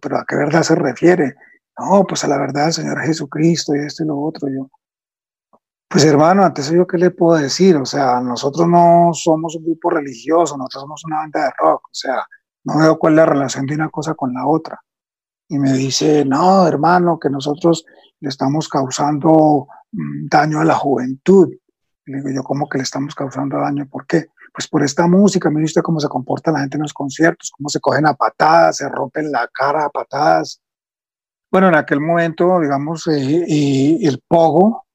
pero 0.00 0.18
¿a 0.18 0.24
qué 0.26 0.36
verdad 0.36 0.62
se 0.62 0.74
refiere? 0.74 1.34
No, 1.78 2.04
pues 2.04 2.24
a 2.24 2.28
la 2.28 2.38
verdad 2.38 2.70
Señor 2.70 3.00
Jesucristo 3.02 3.74
y 3.74 3.80
esto 3.80 4.04
y 4.04 4.06
lo 4.06 4.18
otro. 4.20 4.48
Yo, 4.48 4.70
pues 5.88 6.04
hermano, 6.04 6.44
antes 6.44 6.70
yo 6.70 6.86
qué 6.86 6.98
le 6.98 7.10
puedo 7.10 7.40
decir, 7.40 7.76
o 7.76 7.84
sea, 7.84 8.20
nosotros 8.20 8.68
no 8.68 9.10
somos 9.12 9.56
un 9.56 9.64
grupo 9.64 9.90
religioso, 9.90 10.56
nosotros 10.56 10.82
somos 10.82 11.04
una 11.04 11.18
banda 11.18 11.44
de 11.44 11.50
rock, 11.58 11.86
o 11.86 11.94
sea, 11.94 12.26
no 12.64 12.78
veo 12.78 12.98
cuál 12.98 13.14
es 13.14 13.16
la 13.18 13.26
relación 13.26 13.66
de 13.66 13.74
una 13.74 13.90
cosa 13.90 14.14
con 14.14 14.32
la 14.32 14.46
otra 14.46 14.80
y 15.48 15.58
me 15.58 15.72
dice, 15.72 16.24
no, 16.24 16.66
hermano, 16.66 17.18
que 17.18 17.30
nosotros 17.30 17.84
le 18.20 18.28
estamos 18.28 18.68
causando 18.68 19.68
mm, 19.92 20.26
daño 20.28 20.60
a 20.60 20.64
la 20.64 20.74
juventud. 20.74 21.50
le 22.06 22.18
digo 22.18 22.30
yo, 22.30 22.42
¿cómo 22.42 22.68
que 22.68 22.78
le 22.78 22.84
estamos 22.84 23.14
causando 23.14 23.58
daño? 23.58 23.86
¿Por 23.88 24.06
qué? 24.06 24.26
Pues 24.54 24.68
por 24.68 24.84
esta 24.84 25.08
música, 25.08 25.50
mire 25.50 25.64
usted 25.64 25.82
cómo 25.82 25.98
se 25.98 26.08
comporta 26.08 26.52
la 26.52 26.60
gente 26.60 26.76
en 26.76 26.82
los 26.82 26.92
conciertos, 26.92 27.50
cómo 27.50 27.68
se 27.68 27.80
cogen 27.80 28.06
a 28.06 28.14
patadas, 28.14 28.76
se 28.76 28.88
rompen 28.88 29.32
la 29.32 29.48
cara 29.52 29.86
a 29.86 29.90
patadas. 29.90 30.60
Bueno, 31.50 31.68
en 31.68 31.74
aquel 31.74 32.00
momento, 32.00 32.60
digamos, 32.60 33.06
eh, 33.08 33.44
y 33.48 34.06
el 34.06 34.20
pogo 34.28 34.86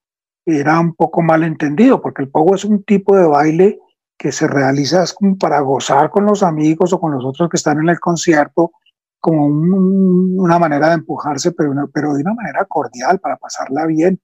era 0.45 0.79
un 0.79 0.95
poco 0.95 1.21
mal 1.21 1.43
entendido, 1.43 2.01
porque 2.01 2.21
el 2.21 2.29
pogo 2.29 2.55
es 2.55 2.63
un 2.63 2.83
tipo 2.83 3.17
de 3.17 3.27
baile 3.27 3.79
que 4.17 4.31
se 4.31 4.47
realiza 4.47 5.03
como 5.13 5.37
para 5.37 5.59
gozar 5.59 6.09
con 6.09 6.25
los 6.25 6.41
amigos 6.41 6.93
o 6.93 6.99
con 6.99 7.11
los 7.11 7.25
otros 7.25 7.49
que 7.49 7.57
están 7.57 7.79
en 7.79 7.89
el 7.89 7.99
concierto, 7.99 8.71
como 9.19 9.45
una 9.45 10.57
manera 10.57 10.89
de 10.89 10.95
empujarse, 10.95 11.51
pero, 11.51 11.73
pero 11.93 12.13
de 12.13 12.21
una 12.21 12.33
manera 12.33 12.65
cordial, 12.65 13.19
para 13.19 13.35
pasarla 13.35 13.85
bien. 13.85 14.19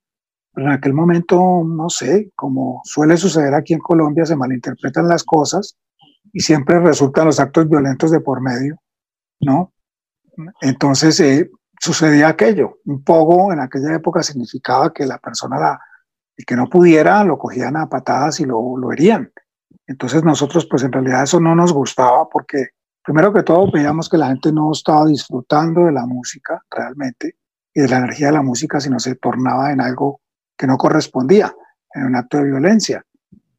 Pero 0.55 0.67
en 0.67 0.73
aquel 0.73 0.93
momento, 0.93 1.63
no 1.65 1.89
sé, 1.89 2.31
como 2.33 2.81
suele 2.85 3.17
suceder 3.17 3.53
aquí 3.53 3.73
en 3.73 3.79
Colombia, 3.79 4.25
se 4.25 4.37
malinterpretan 4.37 5.07
las 5.07 5.25
cosas 5.25 5.77
y 6.31 6.39
siempre 6.39 6.79
resultan 6.79 7.25
los 7.25 7.41
actos 7.41 7.67
violentos 7.67 8.09
de 8.09 8.21
por 8.21 8.41
medio, 8.41 8.81
¿no? 9.41 9.73
Entonces 10.61 11.19
eh, 11.19 11.51
sucedía 11.79 12.29
aquello. 12.29 12.79
Un 12.85 13.03
poco 13.03 13.51
en 13.51 13.59
aquella 13.59 13.95
época 13.95 14.23
significaba 14.23 14.93
que 14.93 15.05
la 15.05 15.17
persona, 15.17 15.59
la, 15.59 15.79
el 16.37 16.45
que 16.45 16.55
no 16.55 16.69
pudiera, 16.69 17.23
lo 17.25 17.37
cogían 17.37 17.75
a 17.75 17.89
patadas 17.89 18.39
y 18.39 18.45
lo, 18.45 18.77
lo 18.77 18.93
herían. 18.93 19.31
Entonces 19.87 20.23
nosotros, 20.23 20.67
pues 20.69 20.83
en 20.83 20.91
realidad 20.93 21.23
eso 21.23 21.41
no 21.41 21.53
nos 21.53 21.73
gustaba 21.73 22.29
porque 22.29 22.69
primero 23.03 23.33
que 23.33 23.43
todo 23.43 23.69
veíamos 23.69 24.07
que 24.07 24.17
la 24.17 24.27
gente 24.27 24.53
no 24.53 24.71
estaba 24.71 25.05
disfrutando 25.05 25.85
de 25.85 25.91
la 25.91 26.05
música 26.05 26.63
realmente 26.71 27.35
y 27.73 27.81
de 27.81 27.89
la 27.89 27.97
energía 27.97 28.27
de 28.27 28.33
la 28.33 28.41
música, 28.41 28.79
sino 28.79 28.99
se 28.99 29.15
tornaba 29.15 29.73
en 29.73 29.81
algo 29.81 30.21
que 30.57 30.67
no 30.67 30.77
correspondía, 30.77 31.53
en 31.93 32.03
un 32.03 32.15
acto 32.15 32.37
de 32.37 32.45
violencia. 32.45 33.03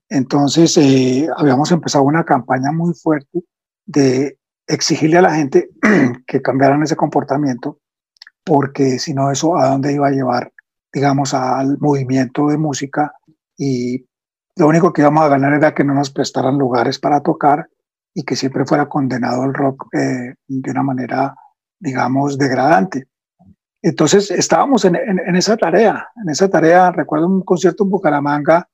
Entonces 0.08 0.76
eh, 0.76 1.28
habíamos 1.36 1.72
empezado 1.72 2.04
una 2.04 2.24
campaña 2.24 2.70
muy 2.72 2.94
fuerte 2.94 3.42
de 3.84 4.38
exigirle 4.66 5.18
a 5.18 5.22
la 5.22 5.34
gente 5.34 5.70
que 6.26 6.42
cambiaran 6.42 6.82
ese 6.82 6.96
comportamiento, 6.96 7.78
porque 8.44 8.98
si 8.98 9.14
no 9.14 9.30
eso 9.30 9.56
a 9.56 9.68
dónde 9.68 9.92
iba 9.92 10.08
a 10.08 10.12
llevar, 10.12 10.52
digamos, 10.92 11.34
al 11.34 11.78
movimiento 11.78 12.48
de 12.48 12.58
música 12.58 13.12
y 13.56 14.06
lo 14.56 14.68
único 14.68 14.92
que 14.92 15.02
íbamos 15.02 15.24
a 15.24 15.28
ganar 15.28 15.52
era 15.52 15.74
que 15.74 15.84
no 15.84 15.94
nos 15.94 16.10
prestaran 16.10 16.58
lugares 16.58 16.98
para 16.98 17.20
tocar 17.20 17.68
y 18.14 18.22
que 18.22 18.36
siempre 18.36 18.64
fuera 18.64 18.88
condenado 18.88 19.44
el 19.44 19.52
rock 19.52 19.88
eh, 19.92 20.34
de 20.46 20.70
una 20.70 20.82
manera, 20.82 21.34
digamos, 21.78 22.38
degradante. 22.38 23.08
Entonces 23.86 24.32
estábamos 24.32 24.84
en, 24.84 24.96
esa 25.36 25.56
tarea, 25.56 26.08
en 26.20 26.28
esa 26.28 26.50
tarea, 26.50 26.90
recuerdo 26.90 27.28
un 27.28 27.42
concierto 27.42 27.84
en 27.84 27.90
Bucaramanga 27.90 28.68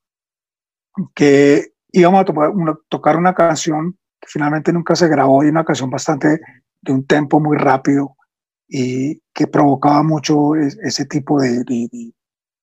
que 1.15 1.75
íbamos 1.93 2.23
a 2.23 2.53
tocar 2.89 3.19
una 3.19 3.35
canción 3.35 3.99
que 4.19 4.29
finalmente 4.29 4.73
nunca 4.73 4.97
se 4.97 5.09
grabó 5.09 5.45
y 5.45 5.49
una 5.49 5.67
canción 5.67 5.91
bastante 5.91 6.41
de 6.81 6.93
un 6.95 7.07
tempo 7.07 7.41
muy 7.41 7.59
rápido 7.59 8.17
y 8.67 9.21
que 9.35 9.47
provocaba 9.47 10.03
mucho 10.03 10.55
ese 10.57 11.05
tipo 11.05 11.39
de, 11.43 11.63
de, 11.63 12.15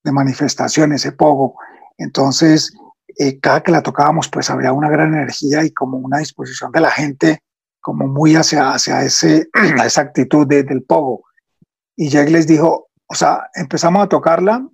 de 0.04 0.96
ese 0.96 1.12
pogo. 1.12 1.54
Entonces 2.00 2.74
eh, 3.20 3.40
cada 3.40 3.62
que 3.62 3.72
la 3.72 3.84
tocábamos 3.84 4.28
pues 4.28 4.50
había 4.50 4.74
una 4.74 4.90
gran 4.90 5.14
energía 5.14 5.64
y 5.64 5.70
como 5.70 6.00
una 6.00 6.18
disposición 6.18 6.72
de 6.72 6.82
la 6.82 6.90
gente 6.90 7.44
como 7.80 8.08
muy 8.08 8.36
hacia, 8.36 8.72
hacia 8.72 9.04
ese, 9.04 9.50
esa 9.86 10.02
actitud 10.02 10.48
del 10.48 10.82
pogo. 10.82 11.29
Y 12.02 12.08
Jake 12.08 12.32
les 12.32 12.48
dijo, 12.48 12.88
o 13.08 13.14
sea, 13.14 13.50
empezamos 13.54 14.02
a 14.02 14.08
tocarla 14.08 14.66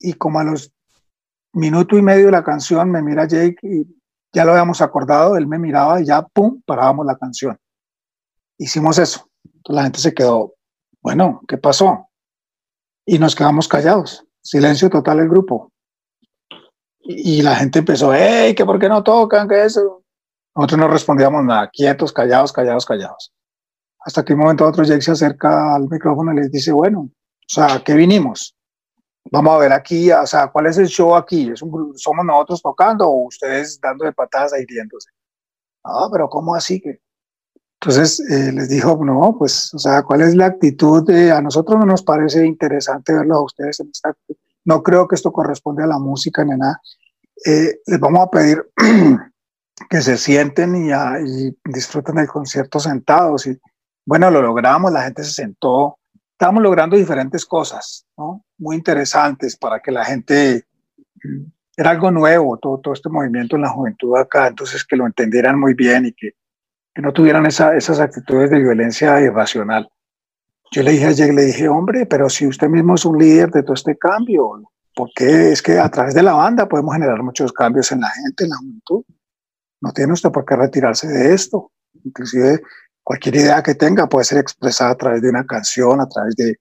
y 0.00 0.14
como 0.14 0.40
a 0.40 0.44
los 0.44 0.72
minuto 1.52 1.96
y 1.96 2.02
medio 2.02 2.26
de 2.26 2.32
la 2.32 2.42
canción 2.42 2.90
me 2.90 3.00
mira 3.00 3.28
Jake 3.28 3.58
y 3.62 3.86
ya 4.34 4.44
lo 4.44 4.50
habíamos 4.50 4.80
acordado, 4.80 5.36
él 5.36 5.46
me 5.46 5.60
miraba 5.60 6.00
y 6.00 6.06
ya, 6.06 6.22
pum, 6.22 6.60
parábamos 6.66 7.06
la 7.06 7.16
canción. 7.16 7.56
Hicimos 8.58 8.98
eso. 8.98 9.30
Entonces 9.44 9.76
la 9.76 9.82
gente 9.84 10.00
se 10.00 10.14
quedó, 10.14 10.56
bueno, 11.00 11.42
¿qué 11.46 11.58
pasó? 11.58 12.08
Y 13.06 13.20
nos 13.20 13.36
quedamos 13.36 13.68
callados. 13.68 14.26
Silencio 14.42 14.90
total 14.90 15.20
el 15.20 15.28
grupo 15.28 15.70
y 17.04 17.40
la 17.42 17.54
gente 17.54 17.78
empezó, 17.78 18.12
hey, 18.12 18.52
que 18.56 18.64
por 18.64 18.80
qué 18.80 18.88
no 18.88 19.04
tocan, 19.04 19.48
que 19.48 19.64
eso. 19.64 20.02
Nosotros 20.56 20.80
no 20.80 20.88
respondíamos 20.88 21.44
nada, 21.44 21.70
quietos, 21.72 22.12
callados, 22.12 22.52
callados, 22.52 22.84
callados. 22.84 23.32
Hasta 24.04 24.24
que 24.24 24.34
un 24.34 24.40
momento 24.40 24.64
a 24.64 24.68
otro 24.68 24.84
Jake 24.84 25.02
se 25.02 25.12
acerca 25.12 25.74
al 25.74 25.88
micrófono 25.88 26.32
y 26.32 26.36
les 26.36 26.50
dice, 26.50 26.72
bueno, 26.72 27.00
o 27.00 27.10
sea, 27.46 27.82
¿qué 27.84 27.94
vinimos? 27.94 28.56
Vamos 29.30 29.54
a 29.54 29.58
ver 29.58 29.72
aquí, 29.72 30.10
o 30.10 30.26
sea, 30.26 30.48
¿cuál 30.48 30.66
es 30.66 30.78
el 30.78 30.88
show 30.88 31.14
aquí? 31.14 31.50
¿Es 31.50 31.62
un, 31.62 31.92
¿Somos 31.96 32.24
nosotros 32.24 32.60
tocando 32.60 33.08
o 33.08 33.26
ustedes 33.26 33.80
dando 33.80 34.04
de 34.04 34.12
patadas 34.12 34.52
ahí 34.52 34.62
hiriéndose? 34.62 35.10
Ah, 35.84 36.08
pero 36.12 36.28
¿cómo 36.28 36.54
así 36.54 36.80
que? 36.80 37.00
Entonces 37.80 38.20
eh, 38.30 38.52
les 38.52 38.68
dijo, 38.68 38.98
no, 39.04 39.36
pues, 39.38 39.72
o 39.74 39.78
sea, 39.78 40.02
¿cuál 40.02 40.22
es 40.22 40.34
la 40.34 40.46
actitud? 40.46 41.04
De, 41.04 41.30
a 41.30 41.40
nosotros 41.40 41.78
no 41.78 41.86
nos 41.86 42.02
parece 42.02 42.44
interesante 42.44 43.12
verlos 43.12 43.38
a 43.38 43.42
ustedes 43.42 43.80
en 43.80 43.90
esta 43.90 44.10
actitud 44.10 44.36
no 44.64 44.82
creo 44.82 45.08
que 45.08 45.14
esto 45.14 45.32
corresponde 45.32 45.82
a 45.82 45.86
la 45.86 45.98
música 45.98 46.44
ni 46.44 46.56
nada. 46.56 46.80
Eh, 47.44 47.80
les 47.86 48.00
vamos 48.00 48.26
a 48.26 48.30
pedir 48.30 48.70
que 49.90 50.00
se 50.00 50.16
sienten 50.16 50.76
y, 50.76 50.90
y, 50.92 51.56
disfruten 51.64 52.16
del 52.16 52.28
concierto 52.28 52.78
sentados. 52.78 53.46
Y 53.46 53.58
bueno, 54.04 54.30
lo 54.30 54.42
logramos, 54.42 54.92
la 54.92 55.02
gente 55.02 55.24
se 55.24 55.32
sentó. 55.32 55.98
Estamos 56.32 56.62
logrando 56.62 56.96
diferentes 56.96 57.46
cosas, 57.46 58.06
¿no? 58.16 58.44
Muy 58.58 58.76
interesantes 58.76 59.56
para 59.56 59.80
que 59.80 59.92
la 59.92 60.04
gente. 60.04 60.66
Mm, 61.22 61.44
era 61.74 61.90
algo 61.90 62.10
nuevo, 62.10 62.58
todo, 62.58 62.78
todo 62.78 62.94
este 62.94 63.08
movimiento 63.08 63.56
en 63.56 63.62
la 63.62 63.70
juventud 63.70 64.16
acá, 64.16 64.48
entonces 64.48 64.84
que 64.84 64.94
lo 64.94 65.06
entendieran 65.06 65.58
muy 65.58 65.72
bien 65.72 66.04
y 66.04 66.12
que, 66.12 66.32
que 66.94 67.00
no 67.00 67.12
tuvieran 67.12 67.46
esa, 67.46 67.74
esas 67.74 67.98
actitudes 67.98 68.50
de 68.50 68.58
violencia 68.58 69.18
irracional. 69.20 69.88
Yo 70.70 70.82
le 70.82 70.92
dije 70.92 71.06
a 71.06 71.12
Jake, 71.12 71.32
le 71.32 71.42
dije, 71.42 71.68
hombre, 71.68 72.06
pero 72.06 72.28
si 72.28 72.46
usted 72.46 72.68
mismo 72.68 72.94
es 72.94 73.04
un 73.04 73.18
líder 73.18 73.50
de 73.50 73.62
todo 73.62 73.74
este 73.74 73.96
cambio, 73.96 74.62
porque 74.94 75.52
es 75.52 75.62
que 75.62 75.78
a 75.78 75.88
través 75.90 76.14
de 76.14 76.22
la 76.22 76.32
banda 76.32 76.68
podemos 76.68 76.94
generar 76.94 77.22
muchos 77.22 77.52
cambios 77.52 77.90
en 77.92 78.00
la 78.00 78.08
gente, 78.08 78.44
en 78.44 78.50
la 78.50 78.56
juventud. 78.56 79.04
No 79.80 79.92
tiene 79.92 80.12
usted 80.12 80.30
por 80.30 80.44
qué 80.44 80.56
retirarse 80.56 81.08
de 81.08 81.34
esto. 81.34 81.72
Inclusive 82.04 82.62
cualquier 83.02 83.36
idea 83.36 83.62
que 83.62 83.74
tenga 83.74 84.08
puede 84.08 84.24
ser 84.24 84.38
expresada 84.38 84.90
a 84.90 84.96
través 84.96 85.22
de 85.22 85.30
una 85.30 85.44
canción, 85.44 86.00
a 86.00 86.08
través 86.08 86.36
de... 86.36 86.56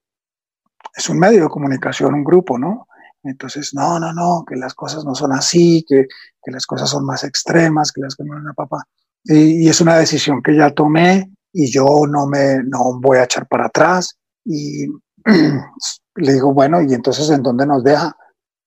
Es 0.96 1.10
un 1.10 1.20
medio 1.20 1.44
de 1.44 1.50
comunicación, 1.50 2.14
un 2.14 2.24
grupo, 2.24 2.58
¿no? 2.58 2.88
Entonces, 3.24 3.72
no, 3.74 4.00
no, 4.00 4.14
no, 4.14 4.44
que 4.48 4.56
las 4.56 4.74
cosas 4.74 5.06
no 5.06 5.14
son 5.14 5.32
así, 5.32 5.86
que, 5.88 6.08
que 6.44 6.52
las 6.52 6.66
cosas 6.66 6.90
son 6.90 7.06
más 7.06 7.24
extremas, 7.24 7.92
que 7.92 8.02
las 8.02 8.16
cosas 8.16 8.42
no, 8.44 8.54
papá. 8.54 8.84
Y, 9.24 9.66
y, 9.66 9.70
es 9.70 9.80
una 9.80 9.98
decisión 9.98 10.42
que 10.42 10.56
ya 10.56 10.72
tomé 10.72 11.32
y 11.54 11.72
yo 11.72 11.86
no 12.10 12.26
me, 12.26 12.64
no 12.64 13.00
voy 13.00 13.20
a 13.20 13.26
echar 13.26 13.48
para 13.48 13.68
atrás. 13.68 14.18
Y 14.44 14.88
le 16.16 16.34
digo, 16.34 16.54
bueno, 16.54 16.82
¿y 16.82 16.94
entonces 16.94 17.30
en 17.30 17.44
dónde 17.44 17.66
nos 17.68 17.84
deja 17.84 18.16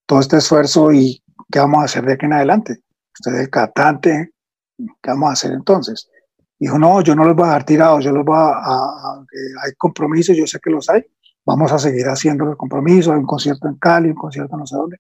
todo 0.07 0.21
este 0.21 0.37
esfuerzo 0.37 0.93
y 0.93 1.23
qué 1.51 1.59
vamos 1.59 1.83
a 1.83 1.85
hacer 1.85 2.05
de 2.05 2.15
aquí 2.15 2.27
en 2.27 2.35
adelante? 2.35 2.81
Usted 3.19 3.41
es 3.41 3.49
cantante, 3.49 4.33
¿qué 4.77 5.11
vamos 5.11 5.31
a 5.31 5.33
hacer 5.33 5.53
entonces? 5.53 6.09
Dijo, 6.65 6.79
no, 6.79 7.03
yo 7.03 7.15
no 7.15 7.27
los 7.27 7.37
voy 7.37 7.45
a 7.45 7.49
dejar 7.49 7.65
tirados, 7.67 8.03
yo 8.03 8.11
los 8.11 8.25
voy 8.25 8.39
a, 8.39 9.23
hay 9.63 9.73
compromisos, 9.77 10.35
yo 10.35 10.47
sé 10.47 10.59
que 10.61 10.71
los 10.71 10.89
hay, 10.89 11.05
vamos 11.45 11.71
a 11.71 11.79
seguir 11.79 12.07
haciendo 12.07 12.47
los 12.47 12.57
compromisos, 12.57 13.13
hay 13.13 13.19
un 13.19 13.27
concierto 13.27 13.69
en 13.69 13.75
Cali, 13.75 14.09
un 14.09 14.15
concierto 14.15 14.57
no 14.57 14.67
sé 14.67 14.75
dónde, 14.75 14.97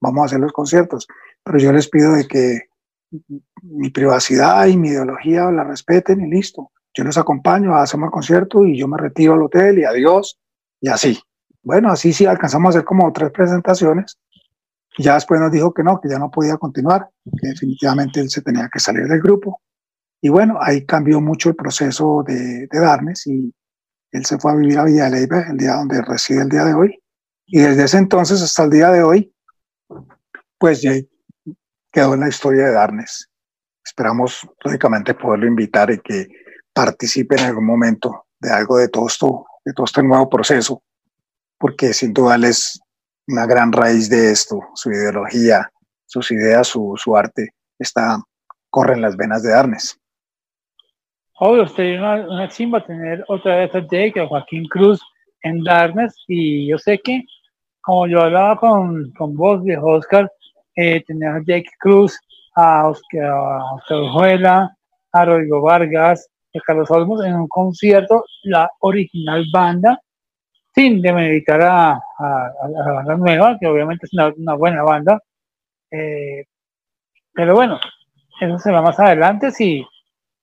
vamos 0.00 0.22
a 0.22 0.24
hacer 0.24 0.40
los 0.40 0.52
conciertos, 0.52 1.06
pero 1.44 1.58
yo 1.58 1.72
les 1.72 1.88
pido 1.88 2.14
de 2.14 2.26
que 2.26 2.62
mi 3.62 3.90
privacidad 3.90 4.66
y 4.66 4.76
mi 4.76 4.88
ideología 4.88 5.52
la 5.52 5.62
respeten 5.62 6.20
y 6.20 6.28
listo. 6.28 6.72
Yo 6.92 7.04
los 7.04 7.16
acompaño, 7.16 7.76
hacemos 7.76 8.08
el 8.08 8.10
concierto 8.10 8.66
y 8.66 8.76
yo 8.76 8.88
me 8.88 8.98
retiro 8.98 9.34
al 9.34 9.42
hotel 9.42 9.78
y 9.78 9.84
adiós, 9.84 10.40
y 10.80 10.88
así. 10.88 11.20
Bueno, 11.62 11.92
así 11.92 12.12
sí 12.12 12.26
alcanzamos 12.26 12.74
a 12.74 12.78
hacer 12.78 12.84
como 12.84 13.12
tres 13.12 13.30
presentaciones. 13.30 14.18
Ya 14.98 15.14
después 15.14 15.40
nos 15.40 15.52
dijo 15.52 15.72
que 15.72 15.84
no, 15.84 16.00
que 16.00 16.08
ya 16.08 16.18
no 16.18 16.28
podía 16.28 16.56
continuar, 16.56 17.08
que 17.40 17.50
definitivamente 17.50 18.18
él 18.18 18.30
se 18.30 18.42
tenía 18.42 18.68
que 18.68 18.80
salir 18.80 19.06
del 19.06 19.20
grupo. 19.20 19.60
Y 20.24 20.30
bueno, 20.30 20.56
ahí 20.58 20.86
cambió 20.86 21.20
mucho 21.20 21.50
el 21.50 21.54
proceso 21.54 22.24
de, 22.26 22.66
de 22.66 22.80
Darnes 22.80 23.26
y 23.26 23.54
él 24.10 24.24
se 24.24 24.38
fue 24.38 24.52
a 24.52 24.54
vivir 24.54 24.78
a 24.78 24.84
Villa 24.84 25.04
de 25.04 25.20
Leyva, 25.20 25.42
el 25.50 25.58
día 25.58 25.74
donde 25.74 26.00
reside 26.00 26.40
el 26.40 26.48
día 26.48 26.64
de 26.64 26.72
hoy. 26.72 26.98
Y 27.44 27.60
desde 27.60 27.84
ese 27.84 27.98
entonces 27.98 28.40
hasta 28.40 28.64
el 28.64 28.70
día 28.70 28.88
de 28.88 29.02
hoy, 29.02 29.34
pues 30.56 30.80
ya 30.80 30.92
quedó 31.92 32.14
en 32.14 32.20
la 32.20 32.30
historia 32.30 32.64
de 32.64 32.72
Darnes. 32.72 33.28
Esperamos, 33.84 34.48
lógicamente, 34.64 35.12
poderlo 35.12 35.46
invitar 35.46 35.90
y 35.90 36.00
que 36.00 36.26
participe 36.72 37.34
en 37.34 37.44
algún 37.44 37.66
momento 37.66 38.24
de 38.40 38.50
algo 38.50 38.78
de 38.78 38.88
todo 38.88 39.06
esto, 39.06 39.44
de 39.62 39.74
todo 39.74 39.84
este 39.84 40.02
nuevo 40.02 40.30
proceso, 40.30 40.82
porque 41.58 41.92
sin 41.92 42.14
duda 42.14 42.36
él 42.36 42.44
es 42.44 42.80
una 43.28 43.44
gran 43.44 43.70
raíz 43.72 44.08
de 44.08 44.30
esto, 44.30 44.58
su 44.74 44.90
ideología, 44.90 45.70
sus 46.06 46.30
ideas, 46.30 46.66
su, 46.66 46.94
su 46.96 47.14
arte, 47.14 47.50
está, 47.78 48.22
corre 48.70 48.94
en 48.94 49.02
las 49.02 49.18
venas 49.18 49.42
de 49.42 49.50
Darnes. 49.50 50.00
Obvio, 51.38 51.66
sería 51.66 51.98
una, 51.98 52.28
una 52.28 52.48
chimba 52.48 52.84
tener 52.84 53.24
otra 53.26 53.56
vez 53.56 53.74
a 53.74 53.80
Jake, 53.80 54.20
a 54.20 54.26
Joaquín 54.26 54.66
Cruz 54.66 55.02
en 55.42 55.62
Darnes, 55.64 56.14
y 56.28 56.68
yo 56.68 56.78
sé 56.78 56.98
que, 56.98 57.24
como 57.80 58.06
yo 58.06 58.22
hablaba 58.22 58.56
con, 58.56 59.10
con 59.12 59.34
vos, 59.34 59.62
viejo 59.62 59.86
Oscar, 59.86 60.30
eh, 60.76 61.02
a 61.08 61.40
Jake 61.44 61.70
Cruz, 61.80 62.18
a 62.54 62.88
Oscar, 62.88 63.24
a 63.24 63.74
Oscar 63.74 64.70
a 65.12 65.24
Rodrigo 65.24 65.60
Vargas, 65.60 66.28
a 66.54 66.60
Carlos 66.60 66.90
Olmos 66.90 67.24
en 67.24 67.34
un 67.34 67.48
concierto, 67.48 68.24
la 68.44 68.70
original 68.80 69.44
banda, 69.52 70.00
sin 70.72 71.02
demeritar 71.02 71.62
a, 71.62 71.92
a, 71.92 71.98
a, 72.18 72.68
la 72.68 72.92
banda 72.92 73.16
nueva, 73.16 73.58
que 73.60 73.66
obviamente 73.66 74.06
es 74.06 74.12
una, 74.12 74.32
una 74.36 74.54
buena 74.54 74.82
banda. 74.82 75.20
Eh, 75.90 76.44
pero 77.32 77.54
bueno, 77.54 77.80
eso 78.40 78.58
se 78.58 78.72
va 78.72 78.82
más 78.82 78.98
adelante 79.00 79.50
si 79.50 79.84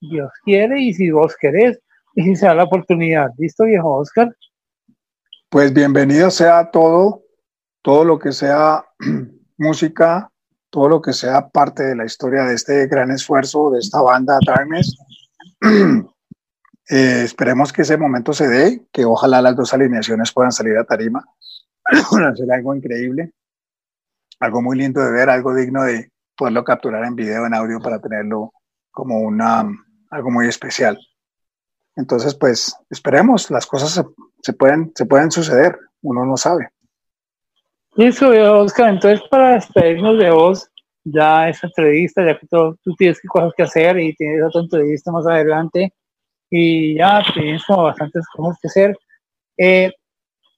Dios 0.01 0.31
quiere 0.43 0.81
y 0.81 0.93
si 0.95 1.11
vos 1.11 1.35
querés 1.39 1.79
y 2.15 2.23
si 2.23 2.35
se 2.35 2.47
da 2.47 2.55
la 2.55 2.63
oportunidad. 2.63 3.29
¿Listo, 3.37 3.65
viejo 3.65 3.97
Oscar? 3.97 4.35
Pues 5.49 5.71
bienvenido 5.73 6.31
sea 6.31 6.71
todo, 6.71 7.21
todo 7.83 8.03
lo 8.03 8.17
que 8.17 8.31
sea 8.31 8.83
música, 9.57 10.31
todo 10.71 10.89
lo 10.89 11.01
que 11.01 11.13
sea 11.13 11.49
parte 11.49 11.83
de 11.83 11.95
la 11.95 12.05
historia 12.05 12.43
de 12.45 12.55
este 12.55 12.87
gran 12.87 13.11
esfuerzo 13.11 13.69
de 13.69 13.79
esta 13.79 14.01
banda 14.01 14.37
Darkness. 14.45 14.97
Eh, 16.89 17.21
esperemos 17.23 17.71
que 17.71 17.83
ese 17.83 17.95
momento 17.95 18.33
se 18.33 18.49
dé, 18.49 18.85
que 18.91 19.05
ojalá 19.05 19.41
las 19.41 19.55
dos 19.55 19.73
alineaciones 19.73 20.33
puedan 20.33 20.51
salir 20.51 20.77
a 20.77 20.83
tarima. 20.83 21.23
Será 22.35 22.55
algo 22.55 22.75
increíble, 22.75 23.31
algo 24.41 24.61
muy 24.61 24.77
lindo 24.77 24.99
de 24.99 25.09
ver, 25.09 25.29
algo 25.29 25.55
digno 25.55 25.83
de 25.83 26.11
poderlo 26.35 26.65
capturar 26.65 27.05
en 27.05 27.15
video, 27.15 27.45
en 27.45 27.53
audio, 27.53 27.79
para 27.79 28.01
tenerlo 28.01 28.51
como 28.91 29.19
una, 29.19 29.65
algo 30.11 30.29
muy 30.29 30.47
especial. 30.47 30.99
Entonces, 31.95 32.35
pues 32.35 32.75
esperemos, 32.89 33.49
las 33.49 33.65
cosas 33.65 33.91
se, 33.91 34.03
se 34.41 34.53
pueden, 34.53 34.91
se 34.95 35.05
pueden 35.05 35.31
suceder, 35.31 35.77
uno 36.01 36.25
no 36.25 36.37
sabe. 36.37 36.69
Listo, 37.95 38.29
Oscar. 38.29 38.89
Entonces, 38.89 39.21
para 39.29 39.55
despedirnos 39.55 40.17
de 40.17 40.29
vos, 40.31 40.69
ya 41.03 41.49
esa 41.49 41.67
entrevista, 41.67 42.25
ya 42.25 42.39
que 42.39 42.47
tú, 42.47 42.77
tú 42.83 42.93
tienes 42.95 43.19
cosas 43.27 43.51
que 43.55 43.63
hacer 43.63 43.99
y 43.99 44.13
tienes 44.15 44.43
otra 44.43 44.61
entrevista 44.61 45.11
más 45.11 45.25
adelante, 45.25 45.93
y 46.49 46.97
ya 46.97 47.23
tienes 47.33 47.63
como 47.65 47.83
bastantes 47.83 48.25
cosas 48.33 48.57
que 48.61 48.67
hacer. 48.67 48.97
Eh, 49.57 49.91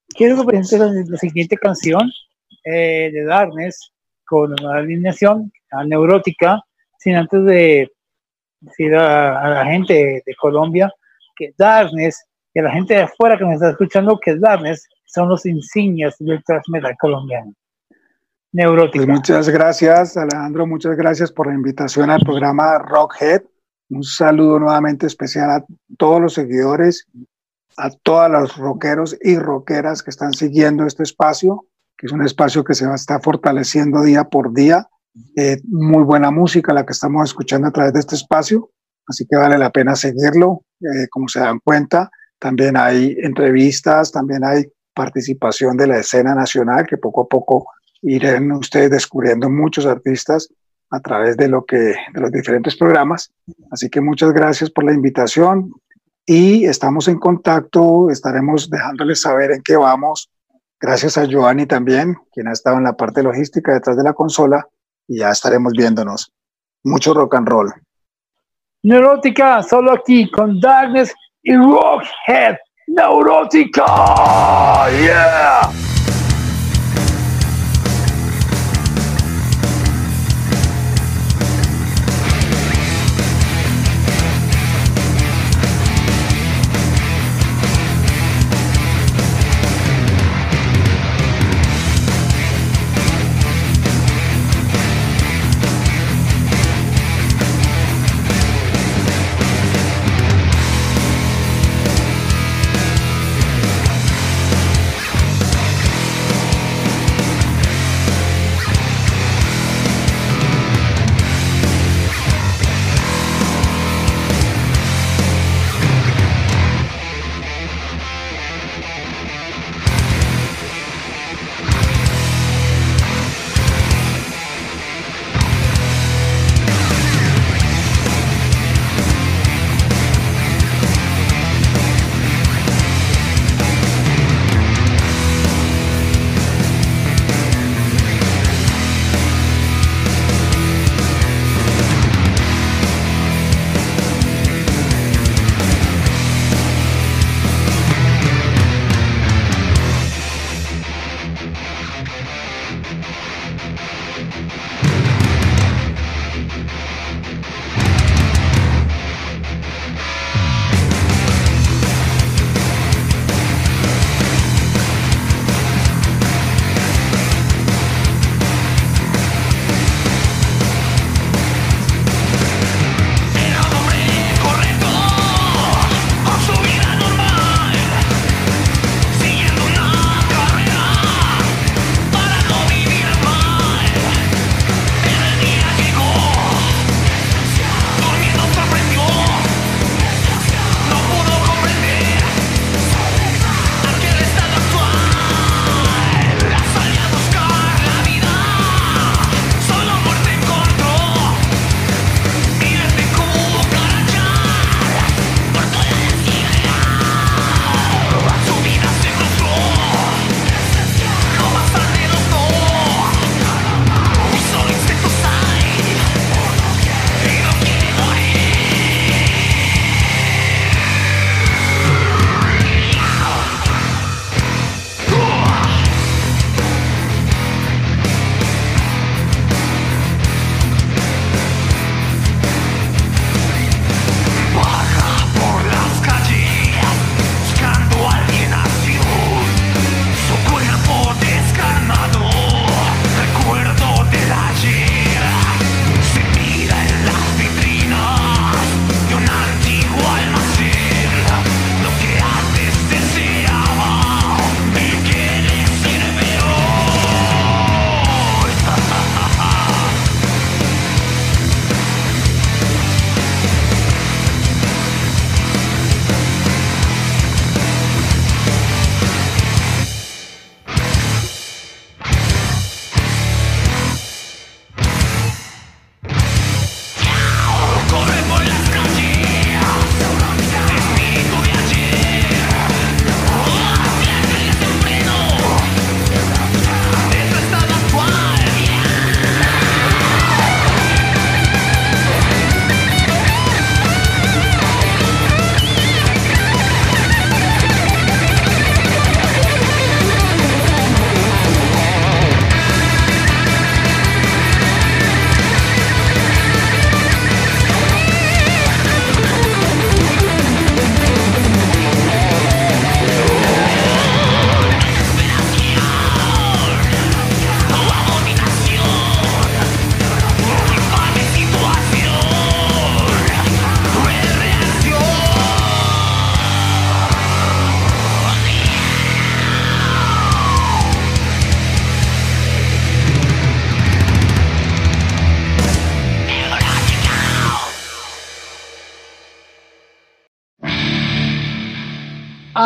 quiero 0.10 0.38
que 0.38 0.46
presentes 0.46 0.80
la, 0.80 0.92
la, 1.08 1.18
siguiente 1.18 1.56
canción 1.56 2.12
eh, 2.66 3.10
de 3.14 3.24
Darkness 3.26 3.92
con 4.26 4.52
una 4.52 4.78
alineación 4.78 5.52
neurótica, 5.86 6.62
sin 6.98 7.16
antes 7.16 7.44
de 7.46 7.92
decir 8.64 8.96
a, 8.96 9.42
a, 9.42 9.50
la 9.50 9.66
gente 9.66 10.24
de 10.26 10.36
Colombia 10.36 10.92
que 11.36 11.54
Darkness 11.58 12.26
y 12.54 12.60
a 12.60 12.64
la 12.64 12.72
gente 12.72 12.94
de 12.94 13.02
afuera 13.02 13.38
que 13.38 13.46
me 13.46 13.54
está 13.54 13.70
escuchando 13.70 14.20
que 14.20 14.36
Darkness 14.36 14.88
son 15.06 15.30
los 15.30 15.46
insignias 15.46 16.16
del 16.20 16.44
thrash 16.44 16.64
metal 16.70 16.96
colombiano. 17.00 17.54
Neurótica. 18.52 19.06
Pues 19.06 19.18
muchas 19.18 19.50
gracias, 19.50 20.16
Alejandro. 20.16 20.68
Muchas 20.68 20.96
gracias 20.96 21.32
por 21.32 21.48
la 21.48 21.56
invitación 21.56 22.10
al 22.12 22.22
programa 22.22 22.78
Rockhead. 22.78 23.42
Un 23.90 24.04
saludo 24.04 24.60
nuevamente 24.60 25.08
especial 25.08 25.50
a 25.50 25.66
todos 25.98 26.22
los 26.22 26.34
seguidores, 26.34 27.08
a 27.78 27.90
todos 27.90 28.30
los 28.30 28.58
rockeros 28.58 29.18
y 29.22 29.38
rockeras 29.38 30.04
que 30.04 30.12
están 30.12 30.34
siguiendo 30.34 30.86
este 30.86 31.04
espacio, 31.04 31.66
que 31.98 32.06
es 32.06 32.12
un 32.12 32.24
espacio 32.24 32.64
que 32.64 32.76
se 32.76 32.86
va 32.86 32.94
a 32.94 32.96
estar 32.96 33.22
fortaleciendo 33.22 34.04
día 34.04 34.24
por 34.26 34.54
día. 34.54 34.88
Eh, 35.36 35.58
muy 35.66 36.04
buena 36.04 36.32
música 36.32 36.74
la 36.74 36.86
que 36.86 36.94
estamos 36.94 37.30
escuchando 37.30 37.68
a 37.68 37.72
través 37.72 37.94
de 37.94 38.00
este 38.00 38.16
espacio, 38.16 38.72
así 39.08 39.26
que 39.30 39.36
vale 39.36 39.58
la 39.58 39.70
pena 39.70 39.96
seguirlo. 39.96 40.66
Eh, 40.82 41.08
como 41.10 41.28
se 41.28 41.40
dan 41.40 41.60
cuenta, 41.64 42.10
también 42.40 42.76
hay 42.78 43.16
entrevistas, 43.20 44.12
también 44.12 44.44
hay 44.44 44.66
participación 44.94 45.78
de 45.78 45.88
la 45.88 45.98
escena 45.98 46.36
nacional, 46.36 46.86
que 46.88 46.98
poco 46.98 47.22
a 47.22 47.28
poco 47.28 47.68
irán 48.02 48.52
ustedes 48.52 48.92
descubriendo 48.92 49.50
muchos 49.50 49.86
artistas 49.86 50.50
a 50.90 51.00
través 51.00 51.38
de 51.38 51.48
lo 51.48 51.66
que 51.66 51.96
de 52.14 52.22
los 52.22 52.32
diferentes 52.32 52.76
programas. 52.76 53.32
Así 53.72 53.90
que 53.90 54.02
muchas 54.02 54.34
gracias 54.34 54.70
por 54.70 54.84
la 54.84 54.94
invitación 54.94 55.72
y 56.26 56.66
estamos 56.66 57.08
en 57.08 57.20
contacto, 57.20 58.10
estaremos 58.10 58.70
dejándoles 58.70 59.22
saber 59.22 59.52
en 59.52 59.62
qué 59.62 59.76
vamos. 59.76 60.30
Gracias 60.80 61.18
a 61.18 61.26
Giovanni 61.26 61.66
también, 61.66 62.16
quien 62.34 62.48
ha 62.48 62.52
estado 62.52 62.78
en 62.78 62.84
la 62.84 62.94
parte 62.94 63.24
logística 63.24 63.74
detrás 63.74 63.96
de 63.96 64.04
la 64.04 64.14
consola 64.14 64.68
y 65.08 65.20
ya 65.20 65.30
estaremos 65.30 65.74
viéndonos. 65.74 66.32
Mucho 66.84 67.14
rock 67.14 67.36
and 67.36 67.48
roll. 67.48 67.74
Neurótica, 68.84 69.64
solo 69.64 69.94
aquí 69.94 70.30
con 70.30 70.60
Darkness 70.60 71.14
y 71.42 71.56
Rockhead. 71.56 72.58
Neurótica. 72.88 73.86
Yeah. 75.02 75.93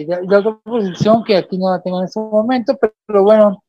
la, 0.06 0.38
otra 0.38 0.58
posición 0.64 1.24
que 1.24 1.36
aquí 1.36 1.58
no 1.58 1.70
la 1.70 1.82
tengo 1.82 1.98
en 2.00 2.06
este 2.06 2.20
momento, 2.20 2.78
pero, 3.06 3.22
bueno, 3.22 3.62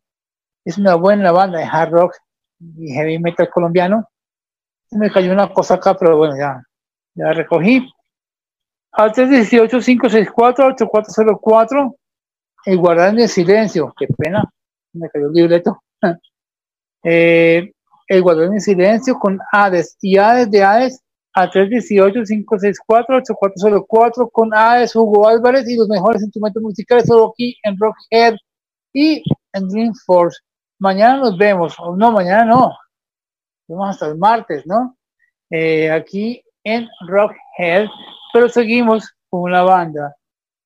es 0.65 0.77
una 0.77 0.95
buena 0.95 1.31
banda 1.31 1.59
de 1.59 1.65
hard 1.65 1.91
rock 1.91 2.15
y 2.59 2.91
heavy 2.93 3.19
metal 3.19 3.49
colombiano. 3.49 4.05
Me 4.91 5.09
cayó 5.11 5.31
una 5.31 5.53
cosa 5.53 5.75
acá, 5.75 5.95
pero 5.95 6.17
bueno, 6.17 6.35
ya, 6.37 6.61
ya 7.13 7.25
la 7.25 7.33
recogí. 7.33 7.87
Al 8.91 9.13
318-564-8404, 9.13 11.95
el 12.65 12.77
guardar 12.77 13.17
en 13.17 13.27
silencio, 13.27 13.93
qué 13.97 14.07
pena, 14.07 14.43
me 14.93 15.09
cayó 15.09 15.27
el 15.27 15.33
libreto. 15.33 15.83
eh, 17.03 17.71
el 18.09 18.21
guardar 18.21 18.45
en 18.45 18.59
silencio 18.59 19.17
con 19.17 19.39
Hades 19.51 19.97
y 20.01 20.17
Hades 20.17 20.51
de 20.51 20.63
Hades 20.63 21.01
a 21.33 21.49
318-564-8404 21.49 24.29
con 24.31 24.53
AES 24.53 24.95
Hugo 24.95 25.27
Álvarez 25.27 25.67
y 25.69 25.75
los 25.77 25.87
mejores 25.87 26.23
instrumentos 26.23 26.61
musicales 26.61 27.05
solo 27.05 27.31
aquí 27.31 27.55
en 27.63 27.77
Rockhead 27.77 28.35
y 28.93 29.23
en 29.53 29.69
Dreamforce. 29.69 30.39
Mañana 30.79 31.17
nos 31.17 31.37
vemos, 31.37 31.75
o 31.79 31.95
no, 31.95 32.11
mañana 32.11 32.43
no, 32.45 32.75
vamos 33.67 33.89
hasta 33.89 34.07
el 34.07 34.17
martes, 34.17 34.65
¿no? 34.65 34.97
Eh, 35.51 35.91
aquí 35.91 36.43
en 36.63 36.87
Rockhead, 37.07 37.85
pero 38.33 38.49
seguimos 38.49 39.13
con 39.29 39.41
una 39.41 39.61
banda, 39.61 40.15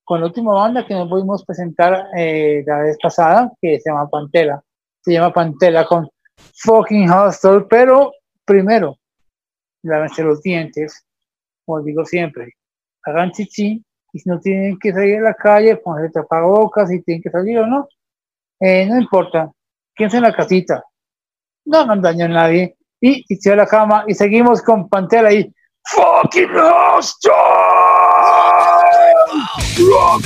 con 0.05 0.21
la 0.21 0.27
última 0.27 0.53
banda 0.53 0.85
que 0.85 0.93
nos 0.93 1.09
pudimos 1.09 1.43
presentar 1.43 2.07
eh, 2.15 2.63
la 2.65 2.79
vez 2.79 2.97
pasada, 3.01 3.51
que 3.61 3.81
se 3.81 3.89
llama 3.89 4.09
Pantera, 4.09 4.63
se 5.01 5.11
llama 5.13 5.33
Pantera 5.33 5.85
con 5.85 6.07
Fucking 6.55 7.09
Hostel, 7.09 7.65
pero 7.69 8.11
primero 8.45 8.97
lávense 9.83 10.23
los 10.23 10.41
dientes, 10.41 11.05
como 11.65 11.81
digo 11.81 12.05
siempre, 12.05 12.53
hagan 13.03 13.31
chichi, 13.31 13.83
y 14.13 14.19
si 14.19 14.29
no 14.29 14.39
tienen 14.39 14.77
que 14.79 14.93
salir 14.93 15.17
a 15.17 15.21
la 15.21 15.33
calle, 15.33 15.75
pongan 15.77 16.11
tapabocas, 16.11 16.89
si 16.89 17.01
tienen 17.01 17.21
que 17.21 17.29
salir 17.29 17.59
o 17.59 17.67
no, 17.67 17.87
eh, 18.59 18.85
no 18.85 18.99
importa, 18.99 19.51
quédense 19.95 20.17
en 20.17 20.23
la 20.23 20.33
casita, 20.33 20.83
no 21.65 21.79
hagan 21.79 22.01
daño 22.01 22.25
a 22.25 22.29
nadie, 22.29 22.77
y, 23.01 23.25
y 23.27 23.49
a 23.49 23.55
la 23.55 23.67
cama, 23.67 24.05
y 24.07 24.13
seguimos 24.13 24.61
con 24.61 24.87
Pantera 24.87 25.33
y 25.33 25.53
fucking 25.83 26.55
hostel! 26.55 27.33
Rock! 29.75 30.23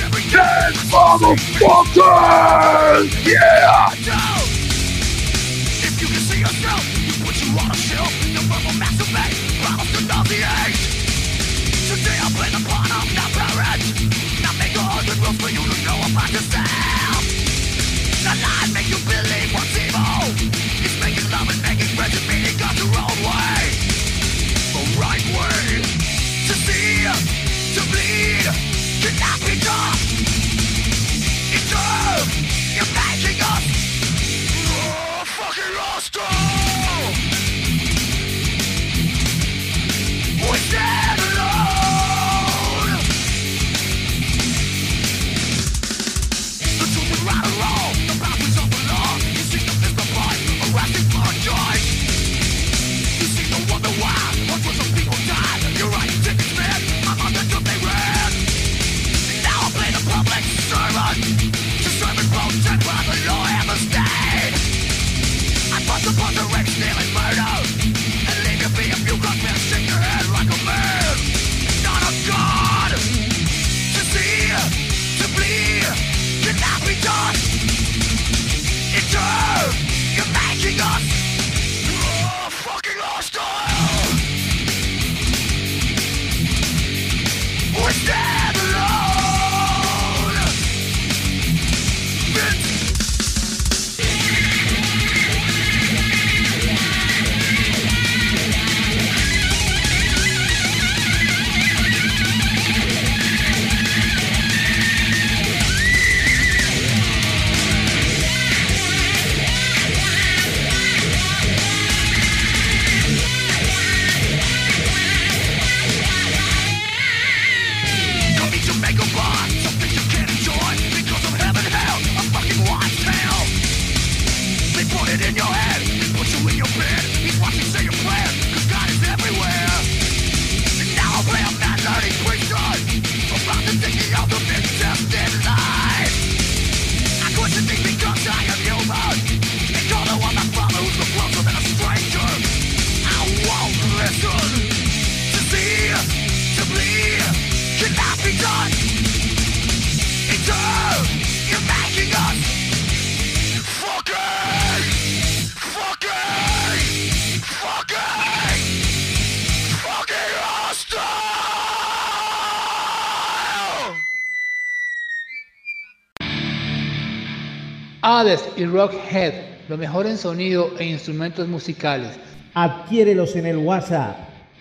Y 168.58 168.66
Rockhead, 168.66 169.32
lo 169.68 169.78
mejor 169.78 170.06
en 170.06 170.18
sonido 170.18 170.72
e 170.78 170.86
instrumentos 170.86 171.46
musicales. 171.46 172.18
Adquiérelos 172.54 173.36
en 173.36 173.46
el 173.46 173.58
WhatsApp 173.58 174.16